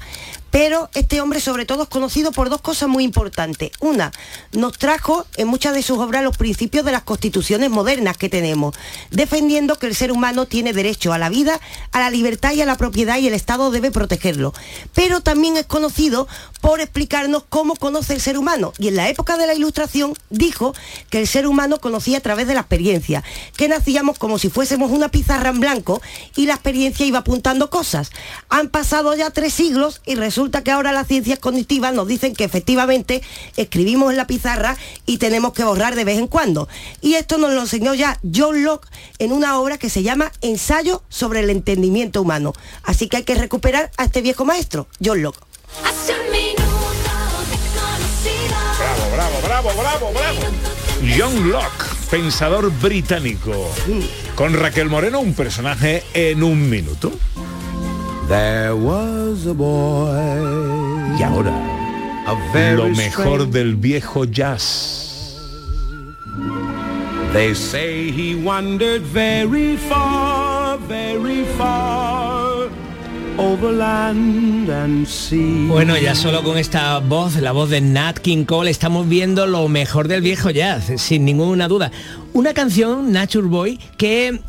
Pero 0.56 0.90
este 0.94 1.20
hombre 1.20 1.42
sobre 1.42 1.66
todo 1.66 1.84
es 1.84 1.90
conocido 1.90 2.32
por 2.32 2.50
dos 2.50 2.62
cosas 2.62 2.88
muy 2.88 3.04
importantes. 3.04 3.72
Una, 3.82 4.14
nos 4.54 4.78
trajo 4.78 5.26
en 5.36 5.50
muchas 5.50 5.74
de 5.74 5.82
sus 5.82 5.98
obras 5.98 6.24
los 6.24 6.38
principios 6.38 6.86
de 6.86 6.94
las 6.94 7.04
constituciones 7.04 7.70
modernas 7.70 8.16
que 8.16 8.30
tenemos, 8.30 8.74
defendiendo 9.12 9.78
que 9.78 9.88
el 9.88 9.96
ser 9.96 10.14
humano 10.14 10.46
tiene 10.46 10.72
derecho 10.72 11.12
a 11.12 11.18
la 11.18 11.28
vida, 11.28 11.60
a 11.92 12.00
la 12.00 12.10
libertad 12.10 12.54
y 12.54 12.62
a 12.62 12.66
la 12.66 12.78
propiedad 12.78 13.18
y 13.18 13.28
el 13.28 13.34
Estado 13.34 13.70
debe 13.70 13.92
protegerlo. 13.92 14.54
Pero 14.94 15.20
también 15.20 15.58
es 15.58 15.66
conocido 15.66 16.26
por 16.62 16.80
explicarnos 16.80 17.44
cómo 17.50 17.76
conoce 17.76 18.14
el 18.14 18.22
ser 18.22 18.38
humano. 18.38 18.72
Y 18.80 18.88
en 18.88 18.96
la 18.96 19.10
época 19.10 19.36
de 19.36 19.48
la 19.48 19.56
ilustración 19.56 20.14
dijo 20.30 20.74
que 21.10 21.20
el 21.20 21.28
ser 21.28 21.48
humano 21.48 21.80
conocía 21.80 22.20
a 22.20 22.22
través 22.22 22.48
de 22.48 22.54
la 22.54 22.62
experiencia, 22.62 23.26
que 23.58 23.68
nacíamos 23.68 24.18
como 24.18 24.40
si 24.40 24.50
fuésemos 24.50 24.92
una 24.92 25.10
pizarra 25.10 25.50
en 25.50 25.60
blanco 25.60 26.02
y 26.34 26.46
la 26.46 26.54
experiencia 26.54 27.06
iba 27.06 27.20
apuntando 27.20 27.70
cosas. 27.70 28.12
Han 28.48 28.70
pasado 28.70 29.14
ya 29.16 29.32
tres 29.32 29.54
siglos 29.54 30.00
y 30.06 30.16
resulta 30.16 30.45
que 30.52 30.72
ahora 30.72 30.92
las 30.92 31.08
ciencias 31.08 31.40
cognitivas 31.40 31.94
nos 31.94 32.08
dicen 32.08 32.36
que 32.36 32.44
efectivamente 32.44 33.22
escribimos 33.58 34.12
en 34.12 34.18
la 34.18 34.28
pizarra 34.28 34.78
y 35.06 35.18
tenemos 35.18 35.54
que 35.54 35.64
borrar 35.64 35.96
de 35.96 36.04
vez 36.04 36.18
en 36.18 36.28
cuando. 36.28 36.68
Y 37.02 37.16
esto 37.16 37.38
nos 37.38 37.54
lo 37.54 37.62
enseñó 37.62 37.94
ya 37.94 38.20
John 38.34 38.64
Locke 38.64 38.88
en 39.20 39.32
una 39.32 39.60
obra 39.60 39.78
que 39.78 39.90
se 39.90 40.04
llama 40.04 40.32
Ensayo 40.42 41.04
sobre 41.10 41.42
el 41.42 41.50
entendimiento 41.50 42.22
humano. 42.22 42.54
Así 42.84 43.08
que 43.08 43.18
hay 43.18 43.24
que 43.24 43.36
recuperar 43.36 43.92
a 43.98 44.06
este 44.06 44.22
viejo 44.22 44.46
maestro, 44.46 44.88
John 45.04 45.22
Locke. 45.22 45.40
Bravo, 49.14 49.42
bravo, 49.42 49.70
bravo, 49.78 50.12
bravo. 50.14 50.40
John 51.18 51.50
Locke, 51.50 51.86
pensador 52.10 52.72
británico. 52.72 53.54
Con 54.36 54.54
Raquel 54.54 54.90
Moreno, 54.90 55.20
un 55.20 55.34
personaje 55.34 56.04
en 56.14 56.44
un 56.44 56.70
minuto. 56.70 57.12
There 58.28 58.74
was 58.74 59.46
a 59.46 59.54
boy. 59.54 60.10
Y 61.20 61.24
ahora, 61.24 61.54
lo 62.76 62.90
mejor 62.90 63.48
del 63.50 63.76
viejo 63.76 64.26
jazz. 64.26 65.38
They 67.34 67.54
say 67.54 68.12
he 68.12 68.36
wandered 68.36 69.04
very 69.04 69.78
far, 69.78 70.80
very 70.88 71.46
far 71.58 72.70
over 73.38 73.72
land 73.72 74.70
and 74.70 75.06
sea. 75.06 75.68
Bueno, 75.68 75.98
ya 75.98 76.16
solo 76.16 76.42
con 76.44 76.58
esta 76.58 77.00
voz, 77.00 77.36
la 77.36 77.52
voz 77.52 77.70
de 77.70 77.82
Nat 77.82 78.20
King 78.20 78.46
Cole, 78.46 78.72
estamos 78.72 79.08
viendo 79.08 79.46
lo 79.48 79.68
mejor 79.68 80.08
del 80.08 80.22
viejo 80.22 80.50
jazz, 80.50 80.92
sin 81.00 81.26
ninguna 81.26 81.68
duda. 81.68 81.92
Una 82.34 82.54
canción, 82.54 83.12
Nature 83.12 83.48
Boy, 83.48 83.80
que 83.98 84.42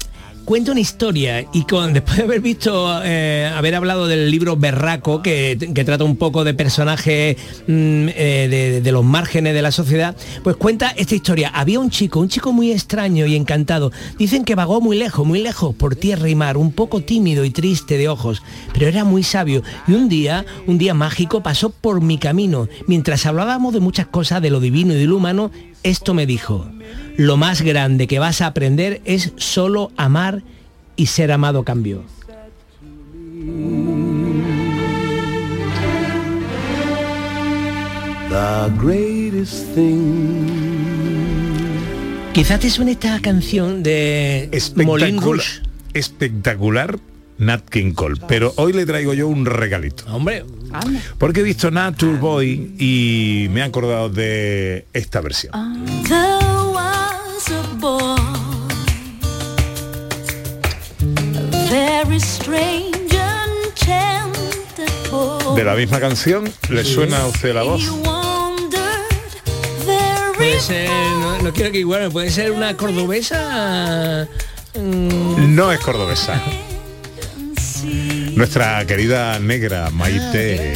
cuenta 0.46 0.70
una 0.70 0.80
historia 0.80 1.44
y 1.52 1.64
con 1.64 1.92
después 1.92 2.18
de 2.18 2.22
haber 2.22 2.40
visto, 2.40 3.02
eh, 3.02 3.50
haber 3.52 3.74
hablado 3.74 4.06
del 4.06 4.30
libro 4.30 4.56
Berraco, 4.56 5.20
que, 5.20 5.56
trata 5.84 6.04
un 6.04 6.16
poco 6.16 6.44
de 6.44 6.54
personajes 6.54 7.36
mm, 7.66 8.08
eh, 8.14 8.46
de, 8.48 8.80
de 8.80 8.92
los 8.92 9.04
márgenes 9.04 9.54
de 9.54 9.60
la 9.60 9.72
sociedad, 9.72 10.16
pues 10.44 10.54
cuenta 10.54 10.90
esta 10.90 11.16
historia. 11.16 11.48
Había 11.48 11.80
un 11.80 11.90
chico, 11.90 12.20
un 12.20 12.28
chico 12.28 12.52
muy 12.52 12.70
extraño 12.70 13.26
y 13.26 13.34
encantado. 13.34 13.90
Dicen 14.18 14.44
que 14.44 14.54
vagó 14.54 14.80
muy 14.80 14.96
lejos, 14.96 15.26
muy 15.26 15.42
lejos, 15.42 15.74
por 15.74 15.96
tierra 15.96 16.28
y 16.28 16.36
mar, 16.36 16.56
un 16.56 16.70
poco 16.70 17.00
tímido 17.00 17.44
y 17.44 17.50
triste 17.50 17.98
de 17.98 18.08
ojos, 18.08 18.40
pero 18.72 18.86
era 18.86 19.02
muy 19.02 19.24
sabio. 19.24 19.64
Y 19.88 19.94
un 19.94 20.08
día, 20.08 20.46
un 20.68 20.78
día 20.78 20.94
mágico, 20.94 21.42
pasó 21.42 21.70
por 21.70 22.00
mi 22.00 22.18
camino. 22.18 22.68
Mientras 22.86 23.26
hablábamos 23.26 23.74
de 23.74 23.80
muchas 23.80 24.06
cosas, 24.06 24.40
de 24.40 24.50
lo 24.50 24.60
divino 24.60 24.94
y 24.94 24.98
de 24.98 25.06
lo 25.06 25.16
humano, 25.16 25.50
esto 25.82 26.14
me 26.14 26.26
dijo, 26.26 26.68
lo 27.16 27.36
más 27.36 27.62
grande 27.62 28.06
que 28.06 28.18
vas 28.18 28.40
a 28.40 28.46
aprender 28.46 29.00
es 29.04 29.32
solo 29.36 29.90
amar 29.96 30.42
y 30.96 31.06
ser 31.06 31.32
amado 31.32 31.64
cambio. 31.64 32.04
The 38.28 38.70
greatest 38.78 39.74
thing. 39.74 40.76
Quizás 42.34 42.60
te 42.60 42.68
suene 42.68 42.92
esta 42.92 43.18
canción 43.20 43.82
de 43.82 44.50
Rouge. 45.22 45.62
espectacular 45.94 46.98
Nat 47.38 47.68
King 47.68 47.92
Cole. 47.92 48.20
Pero 48.28 48.52
hoy 48.56 48.72
le 48.72 48.86
traigo 48.86 49.14
yo 49.14 49.28
un 49.28 49.46
regalito. 49.46 50.04
Hombre. 50.06 50.44
Porque 51.18 51.40
he 51.40 51.42
visto 51.42 51.70
Nature 51.70 52.18
Boy 52.18 52.74
y 52.78 53.48
me 53.50 53.60
he 53.60 53.62
acordado 53.62 54.08
de 54.08 54.86
esta 54.92 55.20
versión. 55.20 55.52
De 65.54 65.64
la 65.64 65.74
misma 65.74 66.00
canción, 66.00 66.52
¿le 66.68 66.84
suena 66.84 67.22
a 67.22 67.26
usted 67.28 67.54
la 67.54 67.62
voz? 67.62 67.82
Puede 70.36 70.60
ser, 70.60 70.90
no, 70.90 71.42
no 71.42 71.52
quiero 71.52 71.72
que 71.72 71.78
igual, 71.78 72.10
puede 72.10 72.30
ser 72.30 72.50
una 72.50 72.76
cordobesa 72.76 74.28
No 74.74 75.72
es 75.72 75.80
cordobesa. 75.80 76.42
Nuestra 78.34 78.86
querida 78.86 79.38
negra 79.38 79.90
Maite, 79.90 80.72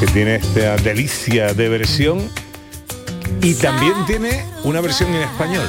que 0.00 0.06
tiene 0.08 0.36
esta 0.36 0.76
delicia 0.76 1.54
de 1.54 1.68
versión 1.68 2.30
y 3.42 3.54
también 3.54 3.94
tiene 4.06 4.44
una 4.64 4.80
versión 4.80 5.14
en 5.14 5.22
español. 5.22 5.68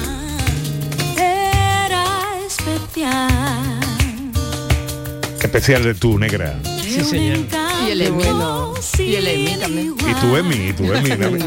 Era 1.16 2.04
especial. 2.46 3.80
Especial 5.40 5.84
de 5.84 5.94
tu 5.94 6.18
negra. 6.18 6.58
Sí, 6.82 7.04
señor. 7.04 7.38
Y 7.86 7.90
el 7.90 8.02
Emi. 8.02 8.24
Y 8.98 9.14
el 9.14 9.26
Emi 9.26 9.56
también. 9.56 9.94
Y 9.98 10.14
tu 10.14 10.36
Emi, 10.36 10.56
y 10.56 10.72
tu 10.72 10.84
Emi. 10.92 11.44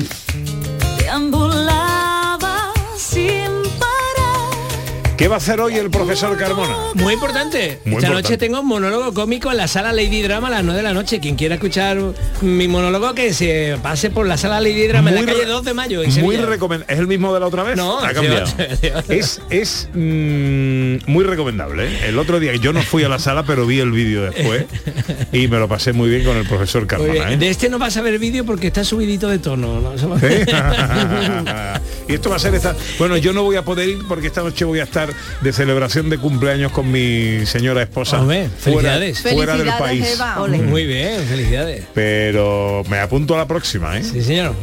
¿Qué 5.21 5.27
va 5.27 5.35
a 5.35 5.37
hacer 5.37 5.61
hoy 5.61 5.75
el 5.75 5.91
profesor 5.91 6.35
Carmona? 6.35 6.75
Muy 6.95 7.13
importante. 7.13 7.59
Muy 7.59 7.67
Esta 7.67 8.07
importante. 8.07 8.13
noche 8.23 8.37
tengo 8.39 8.61
un 8.61 8.65
monólogo 8.65 9.13
cómico 9.13 9.51
en 9.51 9.57
la 9.57 9.67
sala 9.67 9.93
Lady 9.93 10.23
Drama 10.23 10.47
a 10.47 10.49
las 10.49 10.63
9 10.63 10.77
de 10.77 10.83
la 10.83 10.95
noche. 10.95 11.19
Quien 11.19 11.35
quiera 11.35 11.53
escuchar 11.53 11.99
mi 12.41 12.67
monólogo 12.67 13.13
que 13.13 13.31
se 13.31 13.77
pase 13.83 14.09
por 14.09 14.25
la 14.25 14.35
sala 14.35 14.59
Lady 14.59 14.87
Drama 14.87 15.11
en 15.11 15.17
Muy 15.17 15.25
la 15.27 15.31
calle 15.33 15.45
re- 15.45 15.51
2 15.51 15.63
de 15.63 15.73
mayo. 15.75 16.01
en 16.01 16.21
Muy 16.21 16.37
recomendable. 16.37 16.91
¿Es 16.91 16.99
el 16.99 17.05
mismo 17.05 17.31
de 17.35 17.39
la 17.39 17.45
otra 17.45 17.61
vez? 17.61 17.77
No, 17.77 17.99
ha 17.99 18.11
cambiado. 18.13 18.45
otro, 18.49 18.65
de 18.81 18.95
otro. 18.95 19.13
Es, 19.15 19.39
es 19.51 19.89
mm, 19.93 20.95
muy 21.11 21.23
recomendable. 21.23 21.85
¿eh? 21.85 21.99
El 22.07 22.17
otro 22.17 22.39
día 22.39 22.55
yo 22.55 22.73
no 22.73 22.81
fui 22.81 23.03
a 23.03 23.07
la 23.09 23.19
sala, 23.19 23.43
pero 23.43 23.67
vi 23.67 23.79
el 23.79 23.91
vídeo 23.91 24.23
después 24.23 24.65
y 25.31 25.47
me 25.47 25.59
lo 25.59 25.67
pasé 25.67 25.93
muy 25.93 26.09
bien 26.09 26.25
con 26.25 26.35
el 26.35 26.47
profesor 26.47 26.87
Carmona. 26.87 27.33
¿eh? 27.33 27.37
De 27.37 27.47
este 27.47 27.69
no 27.69 27.77
vas 27.77 27.95
a 27.95 28.01
ver 28.01 28.17
vídeo 28.17 28.43
porque 28.43 28.65
está 28.65 28.83
subidito 28.83 29.27
de 29.29 29.37
tono. 29.37 29.81
¿no? 29.81 29.95
¿Sí? 29.99 30.25
y 32.09 32.13
esto 32.15 32.31
va 32.31 32.37
a 32.37 32.39
ser 32.39 32.55
esta. 32.55 32.75
Bueno, 32.97 33.17
yo 33.17 33.33
no 33.33 33.43
voy 33.43 33.57
a 33.57 33.61
poder 33.63 33.87
ir 33.87 33.99
porque 34.07 34.25
esta 34.25 34.41
noche 34.41 34.65
voy 34.65 34.79
a 34.79 34.83
estar 34.85 35.10
de 35.41 35.53
celebración 35.53 36.09
de 36.09 36.17
cumpleaños 36.17 36.71
con 36.71 36.91
mi 36.91 37.45
señora 37.45 37.81
esposa. 37.83 38.19
Hombre, 38.21 38.49
fuera, 38.59 38.97
felicidades. 38.99 39.21
fuera 39.21 39.57
del 39.57 39.67
Felicidades, 39.67 39.79
país. 39.81 40.13
Eva. 40.15 40.47
Muy 40.69 40.85
bien, 40.85 41.21
felicidades. 41.27 41.83
Pero 41.93 42.83
me 42.89 42.99
apunto 42.99 43.35
a 43.35 43.39
la 43.39 43.47
próxima, 43.47 43.97
¿eh? 43.97 44.03
Sí, 44.03 44.21
señor. 44.23 44.53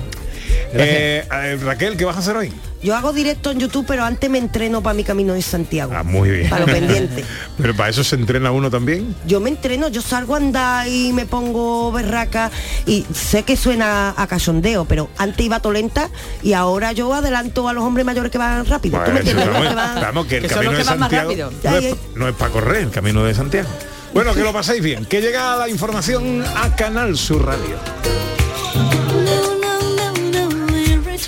Eh, 0.72 1.24
eh, 1.30 1.58
Raquel, 1.62 1.96
¿qué 1.96 2.04
vas 2.04 2.16
a 2.16 2.18
hacer 2.20 2.36
hoy? 2.36 2.52
Yo 2.82 2.94
hago 2.94 3.12
directo 3.12 3.50
en 3.50 3.58
YouTube, 3.58 3.84
pero 3.88 4.04
antes 4.04 4.28
me 4.30 4.38
entreno 4.38 4.82
para 4.82 4.94
mi 4.94 5.02
camino 5.02 5.32
de 5.34 5.42
Santiago. 5.42 5.92
Ah, 5.96 6.02
muy 6.04 6.30
bien. 6.30 6.48
Para 6.50 6.64
lo 6.66 6.72
pendiente. 6.72 7.24
Pero 7.58 7.74
para 7.74 7.88
eso 7.90 8.04
se 8.04 8.14
entrena 8.14 8.52
uno 8.52 8.70
también. 8.70 9.16
Yo 9.26 9.40
me 9.40 9.50
entreno, 9.50 9.88
yo 9.88 10.00
salgo 10.00 10.34
a 10.34 10.36
andar 10.36 10.86
y 10.86 11.12
me 11.12 11.26
pongo 11.26 11.90
berraca 11.90 12.52
y 12.86 13.04
sé 13.12 13.42
que 13.42 13.56
suena 13.56 14.14
a 14.16 14.26
cachondeo, 14.28 14.84
pero 14.84 15.10
antes 15.18 15.44
iba 15.44 15.58
tolenta 15.60 16.08
y 16.42 16.52
ahora 16.52 16.92
yo 16.92 17.12
adelanto 17.12 17.68
a 17.68 17.72
los 17.72 17.82
hombres 17.82 18.06
mayores 18.06 18.30
que 18.30 18.38
van 18.38 18.64
rápido. 18.64 19.00
¿Tú 19.04 19.10
me 19.10 19.22
vamos, 19.22 19.68
Que 19.68 19.74
van- 19.74 20.00
vamos, 20.00 20.26
que 20.26 20.36
el 20.36 20.42
que 20.44 20.48
son 20.50 20.58
camino 20.58 20.72
de 20.72 20.78
que 20.78 20.84
van 20.88 20.98
más 21.00 21.10
Santiago 21.10 21.30
rápido. 21.30 21.52
no 21.64 21.76
es, 21.78 21.96
no 22.14 22.28
es 22.28 22.34
para 22.36 22.52
correr 22.52 22.82
el 22.82 22.90
camino 22.90 23.24
de 23.24 23.34
Santiago. 23.34 23.68
Bueno, 24.14 24.32
que 24.34 24.40
lo 24.42 24.52
paséis 24.52 24.82
bien. 24.82 25.04
Que 25.04 25.20
llega 25.20 25.56
la 25.56 25.68
información 25.68 26.44
a 26.56 26.76
Canal 26.76 27.16
Sur 27.18 27.44
Radio. 27.44 28.37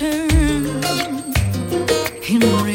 Return. 0.01 0.31
In. 2.27 2.70